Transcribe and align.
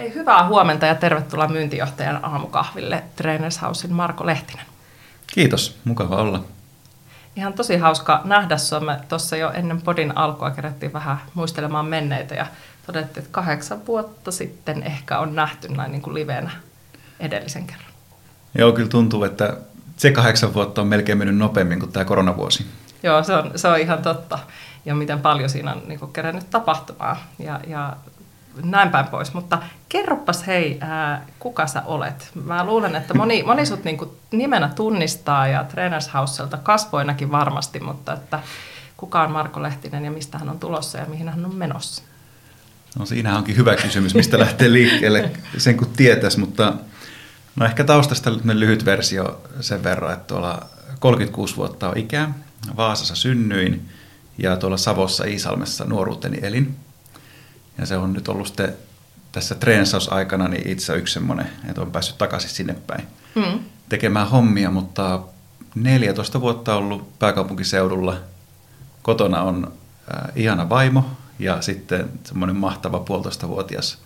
Hei, 0.00 0.14
hyvää 0.14 0.46
huomenta 0.48 0.86
ja 0.86 0.94
tervetuloa 0.94 1.48
myyntijohtajan 1.48 2.24
aamukahville 2.24 3.02
Trainers 3.16 3.62
Housein 3.62 3.92
Marko 3.92 4.26
Lehtinen. 4.26 4.66
Kiitos, 5.26 5.78
mukava 5.84 6.16
olla. 6.16 6.44
Ihan 7.36 7.52
tosi 7.52 7.76
hauska 7.76 8.20
nähdä 8.24 8.56
sinua. 8.56 8.80
Me 8.80 9.00
tuossa 9.08 9.36
jo 9.36 9.50
ennen 9.50 9.82
podin 9.82 10.16
alkua 10.16 10.50
kerättiin 10.50 10.92
vähän 10.92 11.20
muistelemaan 11.34 11.86
menneitä 11.86 12.34
ja 12.34 12.46
todettiin, 12.86 13.24
että 13.24 13.32
kahdeksan 13.32 13.86
vuotta 13.86 14.32
sitten 14.32 14.82
ehkä 14.82 15.18
on 15.18 15.34
nähty 15.34 15.68
näin 15.68 15.92
niin 15.92 16.02
kuin 16.02 16.14
livenä 16.14 16.50
edellisen 17.20 17.66
kerran. 17.66 17.90
Joo, 18.58 18.72
kyllä 18.72 18.88
tuntuu, 18.88 19.24
että 19.24 19.56
se 19.96 20.10
kahdeksan 20.10 20.54
vuotta 20.54 20.80
on 20.80 20.86
melkein 20.86 21.18
mennyt 21.18 21.36
nopeammin 21.36 21.80
kuin 21.80 21.92
tämä 21.92 22.04
koronavuosi. 22.04 22.66
Joo, 23.02 23.22
se 23.22 23.34
on, 23.34 23.52
se 23.56 23.68
on 23.68 23.78
ihan 23.78 24.02
totta. 24.02 24.38
Ja 24.84 24.94
miten 24.94 25.20
paljon 25.20 25.50
siinä 25.50 25.72
on 25.72 25.82
niin 25.86 25.98
kuin, 25.98 26.12
kerännyt 26.12 26.50
tapahtumaa. 26.50 27.16
Ja, 27.38 27.60
ja 27.66 27.96
näin 28.62 28.88
päin 28.90 29.06
pois. 29.06 29.34
Mutta 29.34 29.58
kerropas 29.88 30.46
hei, 30.46 30.78
ää, 30.80 31.26
kuka 31.38 31.66
sä 31.66 31.82
olet? 31.86 32.30
Mä 32.44 32.64
luulen, 32.64 32.96
että 32.96 33.14
moni, 33.14 33.42
moni 33.42 33.66
sut 33.66 33.84
niinku 33.84 34.16
nimenä 34.30 34.68
tunnistaa 34.68 35.46
ja 35.46 35.64
Trainers 35.64 36.14
Houselta 36.14 36.56
kasvoinakin 36.56 37.30
varmasti, 37.30 37.80
mutta 37.80 38.12
että 38.12 38.40
kuka 38.96 39.22
on 39.22 39.30
Marko 39.30 39.62
Lehtinen 39.62 40.04
ja 40.04 40.10
mistä 40.10 40.38
hän 40.38 40.48
on 40.48 40.58
tulossa 40.58 40.98
ja 40.98 41.06
mihin 41.06 41.28
hän 41.28 41.44
on 41.44 41.54
menossa? 41.54 42.02
No 42.98 43.06
siinä 43.06 43.36
onkin 43.36 43.56
hyvä 43.56 43.76
kysymys, 43.76 44.14
mistä 44.14 44.38
lähtee 44.38 44.72
liikkeelle 44.72 45.30
sen 45.56 45.76
kun 45.76 45.90
tietäisi, 45.96 46.40
mutta 46.40 46.74
no 47.56 47.66
ehkä 47.66 47.84
taustasta 47.84 48.30
lyhyt 48.44 48.84
versio 48.84 49.40
sen 49.60 49.84
verran, 49.84 50.12
että 50.12 50.26
tuolla 50.26 50.66
36 50.98 51.56
vuotta 51.56 51.88
on 51.88 51.96
ikää, 51.98 52.34
Vaasassa 52.76 53.14
synnyin 53.14 53.88
ja 54.38 54.56
tuolla 54.56 54.76
Savossa 54.76 55.24
Iisalmessa 55.24 55.84
nuoruuteni 55.84 56.38
elin. 56.42 56.76
Ja 57.80 57.86
se 57.86 57.96
on 57.96 58.12
nyt 58.12 58.28
ollut 58.28 58.46
sitten 58.46 58.76
tässä 59.32 59.54
treensausaikana 59.54 60.48
niin 60.48 60.68
itse 60.68 60.96
yksi 60.96 61.14
semmoinen, 61.14 61.46
että 61.68 61.80
on 61.80 61.92
päässyt 61.92 62.18
takaisin 62.18 62.50
sinne 62.50 62.74
päin 62.86 63.06
mm. 63.34 63.60
tekemään 63.88 64.28
hommia, 64.28 64.70
mutta 64.70 65.20
14 65.74 66.40
vuotta 66.40 66.74
ollut 66.74 67.18
pääkaupunkiseudulla. 67.18 68.16
Kotona 69.02 69.42
on 69.42 69.72
äh, 70.14 70.32
ihana 70.36 70.68
vaimo 70.68 71.10
ja 71.38 71.62
sitten 71.62 72.10
semmoinen 72.24 72.56
mahtava 72.56 72.98
puolitoistavuotias 72.98 73.98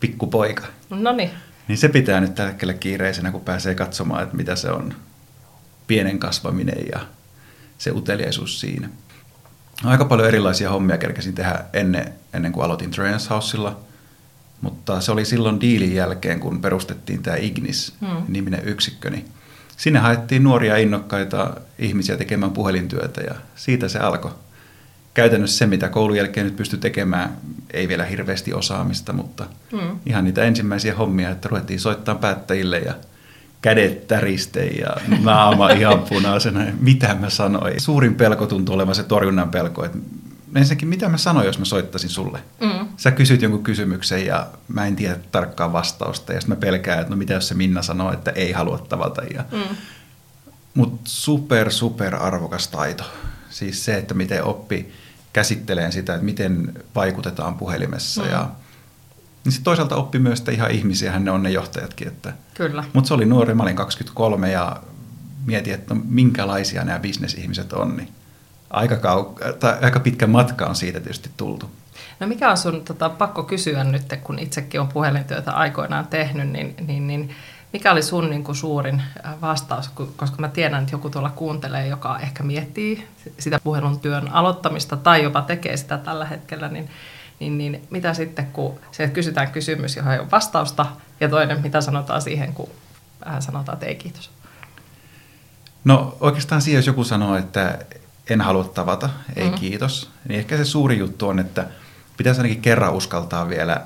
pikkupoika. 0.00 0.66
No 0.90 1.12
niin. 1.12 1.30
Niin 1.68 1.78
se 1.78 1.88
pitää 1.88 2.20
nyt 2.20 2.34
tällä 2.34 2.50
hetkellä 2.50 2.74
kiireisenä, 2.74 3.30
kun 3.30 3.40
pääsee 3.40 3.74
katsomaan, 3.74 4.22
että 4.22 4.36
mitä 4.36 4.56
se 4.56 4.70
on 4.70 4.94
pienen 5.86 6.18
kasvaminen 6.18 6.86
ja 6.92 7.00
se 7.78 7.90
uteliaisuus 7.90 8.60
siinä. 8.60 8.88
Aika 9.84 10.04
paljon 10.04 10.28
erilaisia 10.28 10.70
hommia 10.70 10.98
kerkesin 10.98 11.34
tehdä 11.34 11.64
ennen, 11.72 12.12
ennen 12.32 12.52
kuin 12.52 12.64
aloitin 12.64 12.90
Trainers 12.90 13.30
Housella, 13.30 13.80
mutta 14.60 15.00
se 15.00 15.12
oli 15.12 15.24
silloin 15.24 15.60
diilin 15.60 15.94
jälkeen, 15.94 16.40
kun 16.40 16.60
perustettiin 16.60 17.22
tämä 17.22 17.36
Ignis-niminen 17.36 18.60
hmm. 18.60 18.68
yksikkö, 18.68 19.10
niin 19.10 19.28
sinne 19.76 19.98
haettiin 19.98 20.42
nuoria 20.42 20.76
innokkaita 20.76 21.54
ihmisiä 21.78 22.16
tekemään 22.16 22.52
puhelintyötä 22.52 23.20
ja 23.20 23.34
siitä 23.56 23.88
se 23.88 23.98
alkoi. 23.98 24.30
Käytännössä 25.14 25.58
se, 25.58 25.66
mitä 25.66 25.88
koulun 25.88 26.16
jälkeen 26.16 26.46
nyt 26.46 26.56
pystyi 26.56 26.78
tekemään, 26.78 27.36
ei 27.72 27.88
vielä 27.88 28.04
hirveästi 28.04 28.54
osaamista, 28.54 29.12
mutta 29.12 29.46
hmm. 29.72 29.98
ihan 30.06 30.24
niitä 30.24 30.42
ensimmäisiä 30.42 30.94
hommia, 30.94 31.30
että 31.30 31.48
ruvettiin 31.48 31.80
soittaa 31.80 32.14
päättäjille 32.14 32.78
ja 32.78 32.94
kädet 33.62 34.06
täriste 34.06 34.66
ja 34.66 34.96
naama 35.22 35.70
ihan 35.70 36.02
punaisena. 36.08 36.60
Mitä 36.80 37.14
mä 37.14 37.30
sanoin? 37.30 37.80
Suurin 37.80 38.14
pelko 38.14 38.46
tuntuu 38.46 38.74
olevan 38.74 38.94
se 38.94 39.02
torjunnan 39.02 39.48
pelko, 39.48 39.84
että 39.84 39.98
ensinnäkin 40.54 40.88
mitä 40.88 41.08
mä 41.08 41.18
sanoin, 41.18 41.46
jos 41.46 41.58
mä 41.58 41.64
soittaisin 41.64 42.10
sulle? 42.10 42.38
Mm. 42.60 42.88
Sä 42.96 43.10
kysyt 43.10 43.42
jonkun 43.42 43.62
kysymyksen 43.62 44.26
ja 44.26 44.46
mä 44.68 44.86
en 44.86 44.96
tiedä 44.96 45.16
tarkkaa 45.32 45.72
vastausta 45.72 46.32
ja 46.32 46.40
sitten 46.40 46.56
mä 46.56 46.60
pelkään, 46.60 47.00
että 47.00 47.10
no 47.10 47.16
mitä 47.16 47.34
jos 47.34 47.48
se 47.48 47.54
Minna 47.54 47.82
sanoo, 47.82 48.12
että 48.12 48.30
ei 48.30 48.52
halua 48.52 48.78
tavata. 48.78 49.22
Ja... 49.22 49.44
Mm. 49.52 49.76
Mutta 50.74 51.00
super, 51.04 51.70
super 51.70 52.14
arvokas 52.14 52.68
taito. 52.68 53.04
Siis 53.50 53.84
se, 53.84 53.94
että 53.96 54.14
miten 54.14 54.44
oppi 54.44 54.92
käsitteleen 55.32 55.92
sitä, 55.92 56.14
että 56.14 56.24
miten 56.24 56.72
vaikutetaan 56.94 57.54
puhelimessa 57.54 58.22
mm. 58.22 58.30
ja 58.30 58.48
niin 59.44 59.52
sitten 59.52 59.64
toisaalta 59.64 59.96
oppi 59.96 60.18
myös, 60.18 60.38
että 60.38 60.52
ihan 60.52 60.70
ihmisiä 60.70 61.18
ne 61.18 61.30
on 61.30 61.42
ne 61.42 61.50
johtajatkin. 61.50 62.08
Että. 62.08 62.32
Kyllä. 62.54 62.84
Mutta 62.92 63.08
se 63.08 63.14
oli 63.14 63.24
nuori, 63.24 63.54
mä 63.54 63.62
olin 63.62 63.76
23 63.76 64.50
ja 64.50 64.76
mietin, 65.46 65.74
että 65.74 65.94
no, 65.94 66.00
minkälaisia 66.04 66.84
nämä 66.84 66.98
bisnesihmiset 66.98 67.72
on. 67.72 67.96
Niin 67.96 68.08
aika, 68.70 68.94
kau- 68.94 69.54
tai 69.60 69.78
aika 69.82 70.00
pitkä 70.00 70.26
matka 70.26 70.66
on 70.66 70.76
siitä 70.76 71.00
tietysti 71.00 71.30
tultu. 71.36 71.70
No 72.20 72.26
mikä 72.26 72.50
on 72.50 72.56
sun 72.56 72.84
tota, 72.84 73.08
pakko 73.08 73.42
kysyä 73.42 73.84
nyt, 73.84 74.02
kun 74.22 74.38
itsekin 74.38 74.80
on 74.80 74.88
puhelintyötä 74.88 75.52
aikoinaan 75.52 76.06
tehnyt, 76.06 76.48
niin, 76.48 76.74
niin, 76.86 77.06
niin 77.06 77.30
mikä 77.72 77.92
oli 77.92 78.02
sun 78.02 78.30
niin 78.30 78.44
kuin, 78.44 78.56
suurin 78.56 79.02
äh, 79.26 79.40
vastaus, 79.40 79.88
koska 80.16 80.36
mä 80.38 80.48
tiedän, 80.48 80.82
että 80.82 80.94
joku 80.94 81.10
tuolla 81.10 81.30
kuuntelee, 81.30 81.86
joka 81.86 82.18
ehkä 82.18 82.42
miettii 82.42 83.06
sitä 83.38 83.60
puhelun 83.64 84.00
työn 84.00 84.32
aloittamista 84.32 84.96
tai 84.96 85.22
jopa 85.22 85.42
tekee 85.42 85.76
sitä 85.76 85.98
tällä 85.98 86.24
hetkellä, 86.24 86.68
niin 86.68 86.90
niin, 87.40 87.58
niin 87.58 87.82
mitä 87.90 88.14
sitten, 88.14 88.46
kun 88.46 88.80
se 88.92 89.08
kysytään 89.08 89.50
kysymys, 89.50 89.96
johon 89.96 90.12
ei 90.12 90.18
ole 90.18 90.30
vastausta, 90.30 90.86
ja 91.20 91.28
toinen, 91.28 91.62
mitä 91.62 91.80
sanotaan 91.80 92.22
siihen, 92.22 92.54
kun 92.54 92.68
äh, 93.26 93.40
sanotaan, 93.40 93.76
että 93.76 93.86
ei 93.86 93.94
kiitos? 93.94 94.30
No 95.84 96.16
oikeastaan 96.20 96.62
siihen, 96.62 96.78
jos 96.78 96.86
joku 96.86 97.04
sanoo, 97.04 97.36
että 97.36 97.78
en 98.30 98.40
halua 98.40 98.64
tavata, 98.64 99.10
ei 99.36 99.44
mm-hmm. 99.44 99.58
kiitos, 99.58 100.10
niin 100.28 100.38
ehkä 100.38 100.56
se 100.56 100.64
suuri 100.64 100.98
juttu 100.98 101.28
on, 101.28 101.38
että 101.38 101.66
pitäisi 102.16 102.40
ainakin 102.40 102.62
kerran 102.62 102.94
uskaltaa 102.94 103.48
vielä 103.48 103.80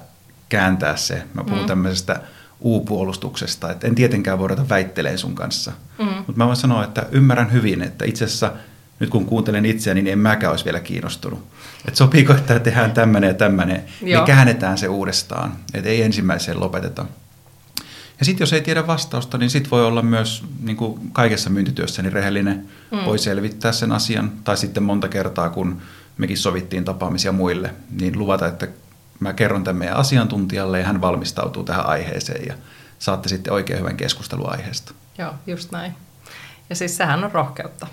kääntää 0.49 0.97
se. 0.97 1.15
Mä 1.15 1.43
puhun 1.43 1.59
mm-hmm. 1.59 1.67
tämmöisestä 1.67 2.21
U-puolustuksesta, 2.61 3.71
että 3.71 3.87
en 3.87 3.95
tietenkään 3.95 4.39
voi 4.39 4.49
ruveta 4.49 4.69
väittelemään 4.69 5.19
sun 5.19 5.35
kanssa. 5.35 5.73
Mm-hmm. 5.99 6.15
Mutta 6.17 6.33
mä 6.37 6.47
voin 6.47 6.57
sanoa, 6.57 6.85
että 6.85 7.07
ymmärrän 7.11 7.53
hyvin, 7.53 7.83
että 7.83 8.05
itse 8.05 8.25
asiassa– 8.25 8.53
nyt 9.01 9.11
kun 9.11 9.27
kuuntelen 9.27 9.67
itseäni, 9.67 10.03
niin 10.03 10.13
en 10.13 10.19
mäkään 10.19 10.51
olisi 10.51 10.65
vielä 10.65 10.81
kiinnostunut. 10.81 11.47
Että 11.89 11.99
sopiiko, 11.99 12.33
että 12.33 12.59
tehdään 12.59 12.93
tämmöinen 12.93 13.29
ja 13.29 13.35
tämmöinen, 13.35 13.85
niin 14.01 14.25
käännetään 14.25 14.79
se 14.79 14.89
uudestaan, 14.89 15.53
että 15.75 15.91
ei 15.91 16.03
ensimmäiseen 16.03 16.61
lopeteta. 16.61 17.07
Ja 18.19 18.25
sitten 18.25 18.43
jos 18.43 18.53
ei 18.53 18.61
tiedä 18.61 18.87
vastausta, 18.87 19.39
niin 19.39 19.51
sitten 19.51 19.71
voi 19.71 19.87
olla 19.87 20.03
myös 20.03 20.45
niin 20.63 20.77
kuin 20.77 21.11
kaikessa 21.13 21.51
myyntityössä 21.51 22.03
niin 22.03 22.13
rehellinen, 22.13 22.69
mm. 22.91 23.05
voi 23.05 23.19
selvittää 23.19 23.73
sen 23.73 23.93
asian. 23.93 24.33
Tai 24.45 24.57
sitten 24.57 24.83
monta 24.83 25.09
kertaa, 25.09 25.51
kun 25.51 25.83
mekin 26.19 26.39
sovittiin 26.39 26.85
tapaamisia 26.85 27.33
muille, 27.33 27.75
niin 28.01 28.19
luvata, 28.19 28.47
että 28.47 28.69
mä 29.21 29.33
kerron 29.33 29.65
tämän 29.65 29.79
meidän 29.79 29.97
asiantuntijalle 29.97 30.79
ja 30.79 30.87
hän 30.87 31.01
valmistautuu 31.01 31.65
tähän 31.65 31.87
aiheeseen 31.87 32.47
ja 32.47 32.55
saatte 32.99 33.29
sitten 33.29 33.53
oikein 33.53 33.79
hyvän 33.79 33.97
keskustelun 33.97 34.53
aiheesta. 34.53 34.95
Joo, 35.19 35.35
just 35.47 35.73
näin. 35.73 35.93
Ja 36.71 36.77
siis 36.77 36.97
sehän 36.97 37.25
on 37.25 37.33
rohkeutta 37.33 37.87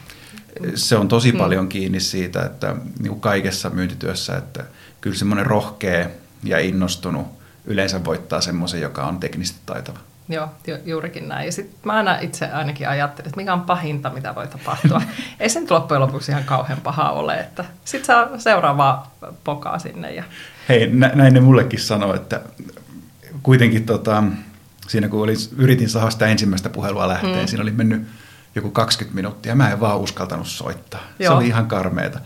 se 0.76 0.96
on 0.98 1.08
tosi 1.08 1.32
mm. 1.32 1.38
paljon 1.38 1.70
kiinni 1.70 2.00
siitä, 2.00 2.46
että 2.46 2.76
niin 3.00 3.10
kuin 3.10 3.22
kaikessa 3.22 3.70
myyntityössä, 3.70 4.38
että 4.38 4.64
kyllä 5.02 5.16
semmoinen 5.16 5.46
rohkea 5.46 6.08
ja 6.44 6.60
innostunut 6.60 7.28
yleensä 7.66 8.06
voittaa 8.06 8.42
semmoisen, 8.42 8.82
joka 8.82 9.04
on 9.04 9.20
teknisesti 9.20 9.60
taitava. 9.66 10.00
Joo, 10.30 10.48
juurikin 10.86 11.28
näin. 11.28 11.46
Ja 11.46 11.52
sitten 11.52 11.80
mä 11.84 11.94
aina 11.94 12.20
itse 12.20 12.46
ainakin 12.46 12.90
ajattelin, 12.90 13.28
että 13.28 13.38
mikä 13.38 13.54
on 13.54 13.62
pahinta, 13.62 14.10
mitä 14.10 14.36
voi 14.36 14.48
tapahtua. 14.48 15.02
Ei 15.40 15.50
se 15.50 15.60
nyt 15.60 15.72
loppujen 15.72 16.02
lopuksi 16.02 16.32
ihan 16.32 16.44
kauhean 16.44 16.82
paha 16.82 17.12
ole, 17.12 17.40
että 17.40 17.66
sitten 17.86 18.06
saa 18.06 18.38
seuraavaa 18.38 19.16
pokaa 19.44 19.80
sinne. 19.80 20.14
Ja... 20.14 20.24
Hei, 20.70 20.88
nä- 20.88 21.12
näin 21.16 21.34
ne 21.34 21.40
mullekin 21.40 21.80
sanoo, 21.80 22.14
että 22.14 22.42
kuitenkin 23.44 23.86
tota, 23.86 24.24
siinä 24.88 25.08
kun 25.08 25.24
olin, 25.24 25.38
yritin 25.58 25.90
saada 25.90 26.10
sitä 26.10 26.28
ensimmäistä 26.28 26.70
puhelua 26.70 27.08
lähteen, 27.08 27.40
mm. 27.40 27.48
siinä 27.48 27.64
oli 27.64 27.72
mennyt 27.72 28.08
joku 28.56 28.72
20 28.72 29.16
minuuttia. 29.16 29.56
Mä 29.56 29.70
en 29.70 29.80
vaan 29.80 30.00
uskaltanut 30.00 30.48
soittaa. 30.48 31.02
Joo. 31.20 31.32
Se 31.34 31.38
oli 31.38 31.48
ihan 31.48 31.68
karmeeta. 31.68 32.20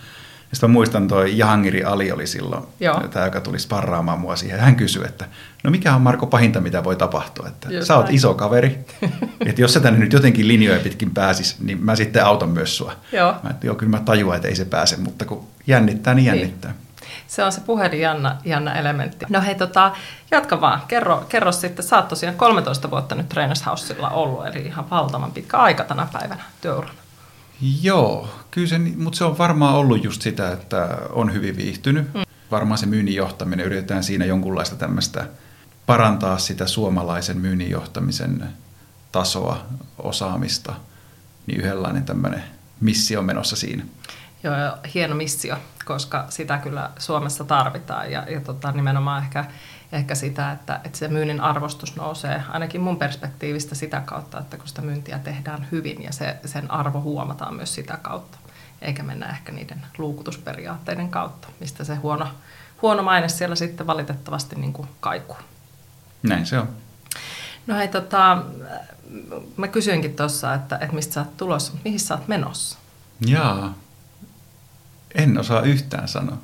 Sitten 0.51 0.69
mä 0.69 0.73
muistan 0.73 1.07
toi 1.07 1.37
Jahangiri 1.37 1.83
Ali 1.83 2.11
oli 2.11 2.27
silloin, 2.27 2.63
tämä, 3.11 3.25
joka 3.25 3.41
tuli 3.41 3.59
sparraamaan 3.59 4.19
mua 4.19 4.35
siihen. 4.35 4.59
Hän 4.59 4.75
kysyi, 4.75 5.05
että 5.05 5.25
no 5.63 5.71
mikä 5.71 5.95
on 5.95 6.01
Marko 6.01 6.25
pahinta, 6.25 6.61
mitä 6.61 6.83
voi 6.83 6.95
tapahtua? 6.95 7.47
Että 7.47 7.69
Just 7.71 7.87
sä 7.87 7.95
oot 7.95 8.05
näin. 8.05 8.15
iso 8.15 8.33
kaveri, 8.33 8.79
että 9.47 9.61
jos 9.61 9.73
sä 9.73 9.79
tänne 9.79 9.99
nyt 9.99 10.13
jotenkin 10.13 10.47
linjoja 10.47 10.79
pitkin 10.79 11.11
pääsis, 11.11 11.59
niin 11.59 11.83
mä 11.83 11.95
sitten 11.95 12.25
autan 12.25 12.49
myös 12.49 12.77
sua. 12.77 12.95
Joo. 13.11 13.35
Mä, 13.43 13.49
että 13.49 13.67
joo, 13.67 13.75
kyllä 13.75 13.89
mä 13.89 13.99
tajuan, 14.05 14.35
että 14.35 14.47
ei 14.47 14.55
se 14.55 14.65
pääse, 14.65 14.97
mutta 14.97 15.25
kun 15.25 15.47
jännittää, 15.67 16.13
niin, 16.13 16.25
niin. 16.25 16.39
jännittää. 16.39 16.71
Niin. 16.71 16.84
Se 17.27 17.43
on 17.43 17.51
se 17.51 17.61
puhelin 17.61 17.99
jännä, 17.99 18.37
jännä 18.45 18.73
elementti. 18.73 19.25
No 19.29 19.41
hei, 19.41 19.55
tota, 19.55 19.91
jatka 20.31 20.61
vaan. 20.61 20.81
Kerro, 20.87 21.25
kerro 21.29 21.51
sitten, 21.51 21.85
sä 21.85 21.97
oot 21.97 22.07
tosiaan 22.07 22.35
13 22.35 22.91
vuotta 22.91 23.15
nyt 23.15 23.29
Trainers 23.29 23.65
Housella 23.65 24.09
ollut, 24.09 24.45
eli 24.45 24.65
ihan 24.65 24.89
valtavan 24.89 25.31
pitkä 25.31 25.57
aika 25.57 25.83
tänä 25.83 26.07
päivänä 26.13 26.43
työurana. 26.61 27.05
Joo, 27.81 28.29
kyllä 28.51 28.67
se, 28.67 28.79
mutta 28.79 29.17
se 29.17 29.23
on 29.23 29.37
varmaan 29.37 29.75
ollut 29.75 30.03
just 30.03 30.21
sitä, 30.21 30.51
että 30.51 30.97
on 31.09 31.33
hyvin 31.33 31.57
viihtynyt. 31.57 32.13
Mm. 32.13 32.21
Varmaan 32.51 32.77
se 32.77 32.85
myynnin 32.85 33.15
johtaminen, 33.15 33.65
yritetään 33.65 34.03
siinä 34.03 34.25
jonkunlaista 34.25 34.75
tämmöistä 34.75 35.27
parantaa 35.85 36.37
sitä 36.37 36.67
suomalaisen 36.67 37.37
myynnin 37.37 37.69
johtamisen 37.69 38.49
tasoa, 39.11 39.65
osaamista, 39.97 40.73
niin 41.47 41.61
yhdenlainen 41.61 42.03
tämmöinen 42.03 42.43
missio 42.81 43.21
menossa 43.21 43.55
siinä. 43.55 43.83
Joo, 44.45 44.77
hieno 44.93 45.15
missio, 45.15 45.57
koska 45.85 46.25
sitä 46.29 46.57
kyllä 46.57 46.89
Suomessa 46.99 47.43
tarvitaan 47.43 48.11
ja, 48.11 48.25
ja 48.29 48.41
tota, 48.41 48.71
nimenomaan 48.71 49.23
ehkä, 49.23 49.45
ehkä 49.91 50.15
sitä, 50.15 50.51
että, 50.51 50.79
että 50.83 50.97
se 50.97 51.07
myynnin 51.07 51.41
arvostus 51.41 51.95
nousee 51.95 52.43
ainakin 52.49 52.81
mun 52.81 52.97
perspektiivistä 52.97 53.75
sitä 53.75 54.01
kautta, 54.05 54.39
että 54.39 54.57
kun 54.57 54.67
sitä 54.67 54.81
myyntiä 54.81 55.19
tehdään 55.19 55.67
hyvin 55.71 56.03
ja 56.03 56.13
se, 56.13 56.37
sen 56.45 56.71
arvo 56.71 57.01
huomataan 57.01 57.55
myös 57.55 57.75
sitä 57.75 57.97
kautta, 58.01 58.37
eikä 58.81 59.03
mennä 59.03 59.25
ehkä 59.29 59.51
niiden 59.51 59.85
luukutusperiaatteiden 59.97 61.09
kautta, 61.09 61.47
mistä 61.59 61.83
se 61.83 61.95
huono, 61.95 62.27
huono 62.81 63.03
maine 63.03 63.29
siellä 63.29 63.55
sitten 63.55 63.87
valitettavasti 63.87 64.55
niin 64.55 64.73
kuin 64.73 64.87
kaikuu. 64.99 65.37
Näin 66.23 66.45
se 66.45 66.59
on. 66.59 66.69
No 67.67 67.75
hei, 67.75 67.87
tota, 67.87 68.43
mä 69.57 69.67
kysyinkin 69.67 70.15
tuossa, 70.15 70.53
että, 70.53 70.75
että 70.81 70.95
mistä 70.95 71.13
sä 71.13 71.19
oot 71.19 71.37
tulossa, 71.37 71.71
mutta 71.71 71.85
mihin 71.85 71.99
sä 71.99 72.13
oot 72.13 72.27
menossa? 72.27 72.77
Jaa, 73.25 73.73
en 75.15 75.37
osaa 75.37 75.61
yhtään 75.61 76.07
sanoa. 76.07 76.37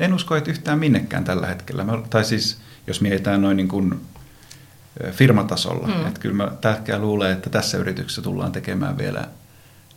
En 0.00 0.14
usko, 0.14 0.36
että 0.36 0.50
yhtään 0.50 0.78
minnekään 0.78 1.24
tällä 1.24 1.46
hetkellä. 1.46 1.84
Mä, 1.84 1.92
tai 2.10 2.24
siis, 2.24 2.58
jos 2.86 3.00
mietitään 3.00 3.42
noin 3.42 3.56
niin 3.56 3.68
kuin 3.68 4.00
firmatasolla. 5.10 5.86
Mm. 5.86 6.06
Että 6.06 6.20
kyllä 6.20 6.34
mä 6.34 6.52
tähkään 6.60 7.00
luulen, 7.00 7.32
että 7.32 7.50
tässä 7.50 7.78
yrityksessä 7.78 8.22
tullaan 8.22 8.52
tekemään 8.52 8.98
vielä, 8.98 9.28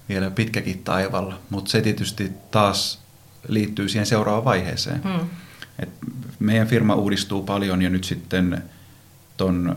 vielä 0.09 0.31
pitkäkin 0.31 0.83
taivalla. 0.83 1.39
Mutta 1.49 1.71
se 1.71 1.81
tietysti 1.81 2.31
taas 2.51 2.99
liittyy 3.47 3.89
siihen 3.89 4.05
seuraavaan 4.05 4.45
vaiheeseen. 4.45 5.01
Mm. 5.03 5.29
Et 5.79 5.89
meidän 6.39 6.67
firma 6.67 6.95
uudistuu 6.95 7.43
paljon 7.43 7.81
ja 7.81 7.89
nyt 7.89 8.03
sitten 8.03 8.63
ton, 9.37 9.75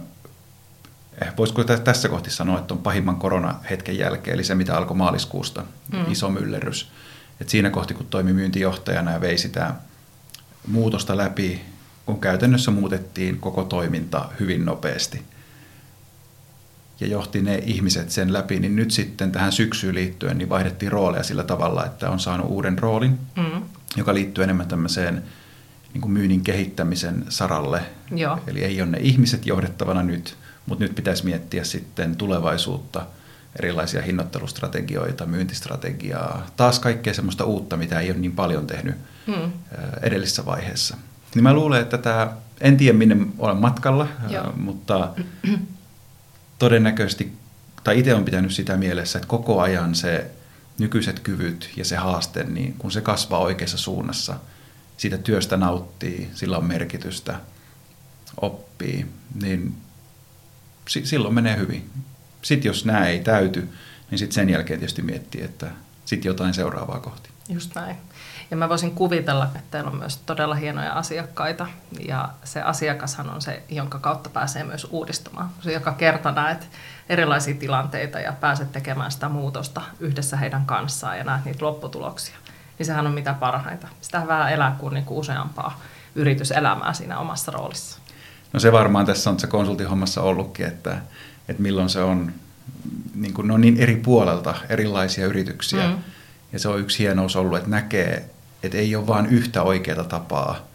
eh, 1.22 1.28
voisiko 1.36 1.64
tässä 1.64 2.08
kohti 2.08 2.30
sanoa, 2.30 2.58
että 2.58 2.74
on 2.74 2.80
pahimman 2.80 3.16
koronahetken 3.16 3.98
jälkeen, 3.98 4.34
eli 4.34 4.44
se 4.44 4.54
mitä 4.54 4.76
alkoi 4.76 4.96
maaliskuusta, 4.96 5.64
mm. 5.92 6.12
iso 6.12 6.30
myllerrys. 6.30 6.90
Et 7.40 7.48
siinä 7.48 7.70
kohti, 7.70 7.94
kun 7.94 8.06
toimi 8.06 8.32
myyntijohtajana 8.32 9.10
ja 9.10 9.20
vei 9.20 9.38
sitä 9.38 9.74
muutosta 10.66 11.16
läpi, 11.16 11.60
kun 12.06 12.20
käytännössä 12.20 12.70
muutettiin 12.70 13.38
koko 13.38 13.64
toiminta 13.64 14.28
hyvin 14.40 14.64
nopeasti 14.64 15.22
ja 17.00 17.06
johti 17.06 17.42
ne 17.42 17.62
ihmiset 17.66 18.10
sen 18.10 18.32
läpi, 18.32 18.60
niin 18.60 18.76
nyt 18.76 18.90
sitten 18.90 19.32
tähän 19.32 19.52
syksyyn 19.52 19.94
liittyen 19.94 20.38
niin 20.38 20.48
vaihdettiin 20.48 20.92
rooleja 20.92 21.22
sillä 21.22 21.44
tavalla, 21.44 21.86
että 21.86 22.10
on 22.10 22.20
saanut 22.20 22.46
uuden 22.50 22.78
roolin, 22.78 23.18
mm. 23.36 23.62
joka 23.96 24.14
liittyy 24.14 24.44
enemmän 24.44 24.68
tämmöiseen 24.68 25.22
niin 25.92 26.00
kuin 26.00 26.12
myynnin 26.12 26.40
kehittämisen 26.40 27.24
saralle. 27.28 27.82
Joo. 28.10 28.38
Eli 28.46 28.64
ei 28.64 28.82
ole 28.82 28.90
ne 28.90 28.98
ihmiset 29.00 29.46
johdettavana 29.46 30.02
nyt, 30.02 30.36
mutta 30.66 30.84
nyt 30.84 30.94
pitäisi 30.94 31.24
miettiä 31.24 31.64
sitten 31.64 32.16
tulevaisuutta, 32.16 33.06
erilaisia 33.58 34.02
hinnoittelustrategioita, 34.02 35.26
myyntistrategiaa, 35.26 36.46
taas 36.56 36.78
kaikkea 36.78 37.14
semmoista 37.14 37.44
uutta, 37.44 37.76
mitä 37.76 38.00
ei 38.00 38.10
ole 38.10 38.18
niin 38.18 38.32
paljon 38.32 38.66
tehnyt 38.66 38.94
hmm. 39.26 39.52
edellisessä 40.02 40.46
vaiheessa. 40.46 40.96
Niin 41.34 41.42
mä 41.42 41.52
luulen, 41.52 41.82
että 41.82 41.98
tämä, 41.98 42.32
en 42.60 42.76
tiedä 42.76 42.98
minne 42.98 43.16
olen 43.38 43.56
matkalla, 43.56 44.08
Joo. 44.28 44.52
mutta 44.56 45.10
todennäköisesti, 46.58 47.32
tai 47.84 47.98
itse 47.98 48.14
on 48.14 48.24
pitänyt 48.24 48.52
sitä 48.52 48.76
mielessä, 48.76 49.18
että 49.18 49.28
koko 49.28 49.60
ajan 49.60 49.94
se 49.94 50.30
nykyiset 50.78 51.20
kyvyt 51.20 51.70
ja 51.76 51.84
se 51.84 51.96
haaste, 51.96 52.44
niin 52.44 52.74
kun 52.78 52.92
se 52.92 53.00
kasvaa 53.00 53.40
oikeassa 53.40 53.78
suunnassa– 53.78 54.36
siitä 54.98 55.18
työstä 55.18 55.56
nauttii, 55.56 56.30
sillä 56.34 56.58
on 56.58 56.64
merkitystä, 56.64 57.40
oppii, 58.40 59.06
niin 59.42 59.76
silloin 60.84 61.34
menee 61.34 61.56
hyvin. 61.56 61.90
Sitten 62.42 62.68
jos 62.68 62.84
nämä 62.84 63.06
ei 63.06 63.20
täyty, 63.20 63.68
niin 64.10 64.18
sitten 64.18 64.34
sen 64.34 64.50
jälkeen 64.50 64.78
tietysti 64.78 65.02
miettii, 65.02 65.42
että 65.42 65.66
sitten 66.04 66.30
jotain 66.30 66.54
seuraavaa 66.54 67.00
kohti. 67.00 67.30
Just 67.48 67.74
näin. 67.74 67.96
Ja 68.50 68.56
mä 68.56 68.68
voisin 68.68 68.94
kuvitella, 68.94 69.44
että 69.44 69.60
teillä 69.70 69.90
on 69.90 69.96
myös 69.96 70.16
todella 70.16 70.54
hienoja 70.54 70.92
asiakkaita. 70.92 71.66
Ja 72.08 72.28
se 72.44 72.62
asiakashan 72.62 73.30
on 73.30 73.42
se, 73.42 73.62
jonka 73.68 73.98
kautta 73.98 74.30
pääsee 74.30 74.64
myös 74.64 74.86
uudistumaan. 74.90 75.50
Se 75.60 75.72
joka 75.72 75.92
kerta 75.92 76.32
näet 76.32 76.68
erilaisia 77.08 77.54
tilanteita 77.54 78.20
ja 78.20 78.32
pääset 78.32 78.72
tekemään 78.72 79.12
sitä 79.12 79.28
muutosta 79.28 79.82
yhdessä 80.00 80.36
heidän 80.36 80.66
kanssaan 80.66 81.18
ja 81.18 81.24
näet 81.24 81.44
niitä 81.44 81.64
lopputuloksia 81.64 82.36
niin 82.78 82.86
sehän 82.86 83.06
on 83.06 83.12
mitä 83.12 83.34
parhaita. 83.34 83.88
Sitä 84.00 84.26
vähän 84.26 84.52
elää 84.52 84.76
kuin, 84.78 84.94
niin 84.94 85.04
kuin 85.04 85.18
useampaa 85.18 85.80
yrityselämää 86.14 86.92
siinä 86.92 87.18
omassa 87.18 87.52
roolissa. 87.52 87.98
No 88.52 88.60
se 88.60 88.72
varmaan 88.72 89.06
tässä 89.06 89.30
on 89.30 89.40
se 89.40 89.46
konsultihommassa 89.46 90.22
ollutkin, 90.22 90.66
että, 90.66 90.96
että 91.48 91.62
milloin 91.62 91.88
se 91.90 92.02
on 92.02 92.32
niin, 93.14 93.34
kuin, 93.34 93.48
no 93.48 93.56
niin 93.56 93.76
eri 93.76 93.96
puolelta 93.96 94.54
erilaisia 94.68 95.26
yrityksiä. 95.26 95.88
Mm. 95.88 95.98
Ja 96.52 96.58
se 96.58 96.68
on 96.68 96.80
yksi 96.80 96.98
hienous 96.98 97.36
ollut, 97.36 97.58
että 97.58 97.70
näkee, 97.70 98.30
että 98.62 98.78
ei 98.78 98.96
ole 98.96 99.06
vain 99.06 99.26
yhtä 99.26 99.62
oikeaa 99.62 100.04
tapaa, 100.04 100.68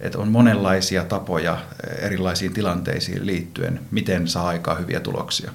että 0.00 0.18
on 0.18 0.28
monenlaisia 0.28 1.04
tapoja 1.04 1.58
erilaisiin 1.98 2.52
tilanteisiin 2.52 3.26
liittyen, 3.26 3.80
miten 3.90 4.28
saa 4.28 4.48
aikaa 4.48 4.74
hyviä 4.74 5.00
tuloksia. 5.00 5.50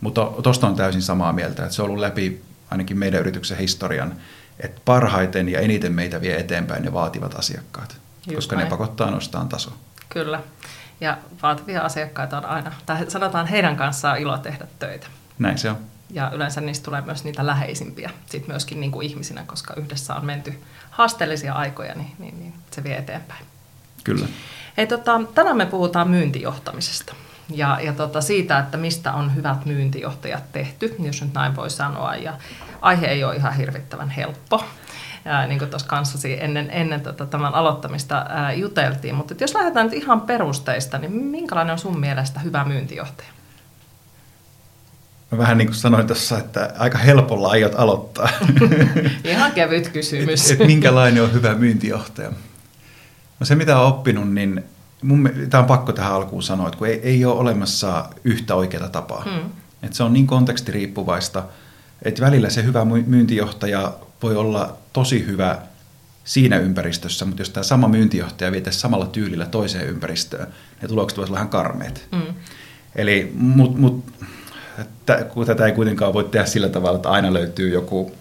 Mutta 0.00 0.30
tuosta 0.42 0.66
on 0.66 0.76
täysin 0.76 1.02
samaa 1.02 1.32
mieltä, 1.32 1.62
että 1.62 1.74
se 1.74 1.82
on 1.82 1.88
ollut 1.88 2.00
läpi 2.00 2.42
ainakin 2.70 2.98
meidän 2.98 3.20
yrityksen 3.20 3.58
historian 3.58 4.14
että 4.60 4.80
parhaiten 4.84 5.48
ja 5.48 5.60
eniten 5.60 5.92
meitä 5.92 6.20
vie 6.20 6.36
eteenpäin 6.36 6.82
ne 6.82 6.92
vaativat 6.92 7.34
asiakkaat, 7.38 7.96
Just 8.26 8.34
koska 8.34 8.56
näin. 8.56 8.64
ne 8.66 8.70
pakottaa 8.70 9.10
nostamaan 9.10 9.48
taso. 9.48 9.72
Kyllä. 10.08 10.42
Ja 11.00 11.18
vaativia 11.42 11.82
asiakkaita 11.82 12.38
on 12.38 12.44
aina, 12.44 12.72
tai 12.86 13.10
sanotaan 13.10 13.46
heidän 13.46 13.76
kanssaan 13.76 14.18
ilo 14.18 14.38
tehdä 14.38 14.66
töitä. 14.78 15.06
Näin 15.38 15.58
se 15.58 15.70
on. 15.70 15.76
Ja 16.10 16.30
yleensä 16.34 16.60
niistä 16.60 16.84
tulee 16.84 17.00
myös 17.00 17.24
niitä 17.24 17.46
läheisimpiä 17.46 18.10
sit 18.26 18.48
myöskin 18.48 18.80
niin 18.80 18.92
kuin 18.92 19.06
ihmisinä, 19.06 19.42
koska 19.46 19.74
yhdessä 19.76 20.14
on 20.14 20.24
menty 20.24 20.62
haasteellisia 20.90 21.52
aikoja, 21.52 21.94
niin, 21.94 22.12
niin, 22.18 22.38
niin 22.40 22.54
se 22.70 22.84
vie 22.84 22.96
eteenpäin. 22.96 23.44
Kyllä. 24.04 24.26
Hei, 24.76 24.86
tota, 24.86 25.20
tänään 25.34 25.56
me 25.56 25.66
puhutaan 25.66 26.10
myyntijohtamisesta 26.10 27.14
ja, 27.50 27.78
ja 27.82 27.92
tota, 27.92 28.20
siitä, 28.20 28.58
että 28.58 28.76
mistä 28.76 29.12
on 29.12 29.34
hyvät 29.34 29.64
myyntijohtajat 29.64 30.52
tehty, 30.52 30.96
jos 30.98 31.22
nyt 31.22 31.34
näin 31.34 31.56
voi 31.56 31.70
sanoa. 31.70 32.14
Ja 32.14 32.38
aihe 32.80 33.06
ei 33.06 33.24
ole 33.24 33.36
ihan 33.36 33.56
hirvittävän 33.56 34.10
helppo. 34.10 34.64
Ja, 35.24 35.46
niin 35.46 35.58
kuin 35.58 35.70
tuossa 35.70 35.88
kanssasi 35.88 36.42
ennen, 36.42 36.70
ennen 36.70 37.00
tota, 37.00 37.26
tämän 37.26 37.54
aloittamista 37.54 38.26
ää, 38.28 38.52
juteltiin. 38.52 39.14
Mutta 39.14 39.34
jos 39.40 39.54
lähdetään 39.54 39.86
nyt 39.86 39.94
ihan 39.94 40.20
perusteista, 40.20 40.98
niin 40.98 41.12
minkälainen 41.12 41.72
on 41.72 41.78
sun 41.78 42.00
mielestä 42.00 42.40
hyvä 42.40 42.64
myyntijohtaja? 42.64 43.28
Mä 45.30 45.38
vähän 45.38 45.58
niin 45.58 45.68
kuin 45.68 45.76
sanoin 45.76 46.06
tuossa, 46.06 46.38
että 46.38 46.72
aika 46.78 46.98
helpolla 46.98 47.48
aiot 47.48 47.74
aloittaa. 47.76 48.28
ihan 49.24 49.52
kevyt 49.52 49.88
kysymys. 49.88 50.50
et, 50.50 50.60
et 50.60 50.66
minkälainen 50.66 51.22
on 51.22 51.32
hyvä 51.32 51.54
myyntijohtaja? 51.54 52.32
No 53.40 53.46
se 53.46 53.54
mitä 53.54 53.78
olen 53.78 53.88
oppinut, 53.88 54.32
niin 54.32 54.64
mun, 55.02 55.30
tämä 55.50 55.60
on 55.60 55.68
pakko 55.68 55.92
tähän 55.92 56.12
alkuun 56.12 56.42
sanoa, 56.42 56.66
että 56.66 56.78
kun 56.78 56.86
ei, 56.86 57.00
ei 57.02 57.24
ole 57.24 57.40
olemassa 57.40 58.04
yhtä 58.24 58.54
oikeaa 58.54 58.88
tapaa. 58.88 59.24
Mm. 59.24 59.50
Että 59.82 59.96
se 59.96 60.02
on 60.02 60.12
niin 60.12 60.26
kontekstiriippuvaista, 60.26 61.42
että 62.02 62.22
välillä 62.22 62.50
se 62.50 62.64
hyvä 62.64 62.84
myyntijohtaja 62.84 63.92
voi 64.22 64.36
olla 64.36 64.76
tosi 64.92 65.26
hyvä 65.26 65.58
siinä 66.24 66.58
ympäristössä, 66.58 67.24
mutta 67.24 67.40
jos 67.40 67.50
tämä 67.50 67.64
sama 67.64 67.88
myyntijohtaja 67.88 68.52
vietäisi 68.52 68.80
samalla 68.80 69.06
tyylillä 69.06 69.46
toiseen 69.46 69.86
ympäristöön, 69.86 70.46
ne 70.82 70.88
tulokset 70.88 71.16
voisivat 71.16 71.28
olla 71.28 71.38
ihan 71.38 71.50
karmeet. 71.50 72.08
Mm. 72.12 72.34
Eli, 72.96 73.32
mut, 73.34 73.78
mut, 73.78 74.04
että, 74.78 75.24
kun 75.24 75.46
tätä 75.46 75.66
ei 75.66 75.72
kuitenkaan 75.72 76.14
voi 76.14 76.24
tehdä 76.24 76.46
sillä 76.46 76.68
tavalla, 76.68 76.96
että 76.96 77.10
aina 77.10 77.32
löytyy 77.32 77.70
joku 77.70 78.16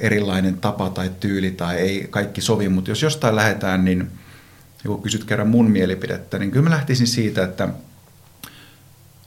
erilainen 0.00 0.58
tapa 0.58 0.90
tai 0.90 1.10
tyyli 1.20 1.50
tai 1.50 1.76
ei 1.76 2.06
kaikki 2.10 2.40
sovi, 2.40 2.68
mutta 2.68 2.90
jos 2.90 3.02
jostain 3.02 3.36
lähdetään, 3.36 3.84
niin– 3.84 4.10
kun 4.86 5.02
kysyt 5.02 5.24
kerran 5.24 5.48
mun 5.48 5.70
mielipidettä, 5.70 6.38
niin 6.38 6.50
kyllä 6.50 6.64
mä 6.64 6.74
lähtisin 6.74 7.06
siitä, 7.06 7.44
että 7.44 7.68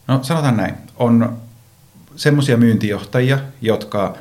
no 0.07 0.23
sanotaan 0.23 0.57
näin, 0.57 0.75
on 0.97 1.37
semmoisia 2.15 2.57
myyntijohtajia, 2.57 3.39
jotka 3.61 4.17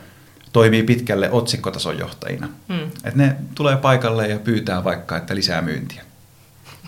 toimii 0.52 0.82
pitkälle 0.82 1.30
otsikkotason 1.30 1.98
johtajina. 1.98 2.48
Mm. 2.68 2.82
Että 2.84 3.18
ne 3.18 3.36
tulee 3.54 3.76
paikalle 3.76 4.28
ja 4.28 4.38
pyytää 4.38 4.84
vaikka, 4.84 5.16
että 5.16 5.34
lisää 5.34 5.62
myyntiä. 5.62 6.02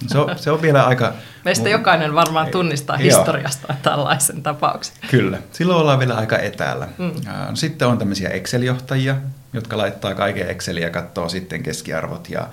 Se 0.06 0.18
on, 0.18 0.38
se 0.38 0.50
on 0.50 0.62
vielä 0.62 0.86
aika... 0.86 1.12
Meistä 1.44 1.64
mun, 1.64 1.70
jokainen 1.70 2.14
varmaan 2.14 2.48
tunnistaa 2.48 2.96
ei, 2.96 3.04
historiasta 3.04 3.66
joo. 3.68 3.78
tällaisen 3.82 4.42
tapauksen. 4.42 4.96
Kyllä. 5.10 5.38
Silloin 5.52 5.80
ollaan 5.80 5.98
vielä 5.98 6.14
aika 6.14 6.38
etäällä. 6.38 6.88
Mm. 6.98 7.12
Sitten 7.54 7.88
on 7.88 7.98
tämmöisiä 7.98 8.28
Excel-johtajia, 8.28 9.16
jotka 9.52 9.78
laittaa 9.78 10.14
kaiken 10.14 10.50
Exceliä 10.50 10.86
ja 10.86 10.90
katsoo 10.90 11.28
sitten 11.28 11.62
keskiarvot 11.62 12.30
ja 12.30 12.48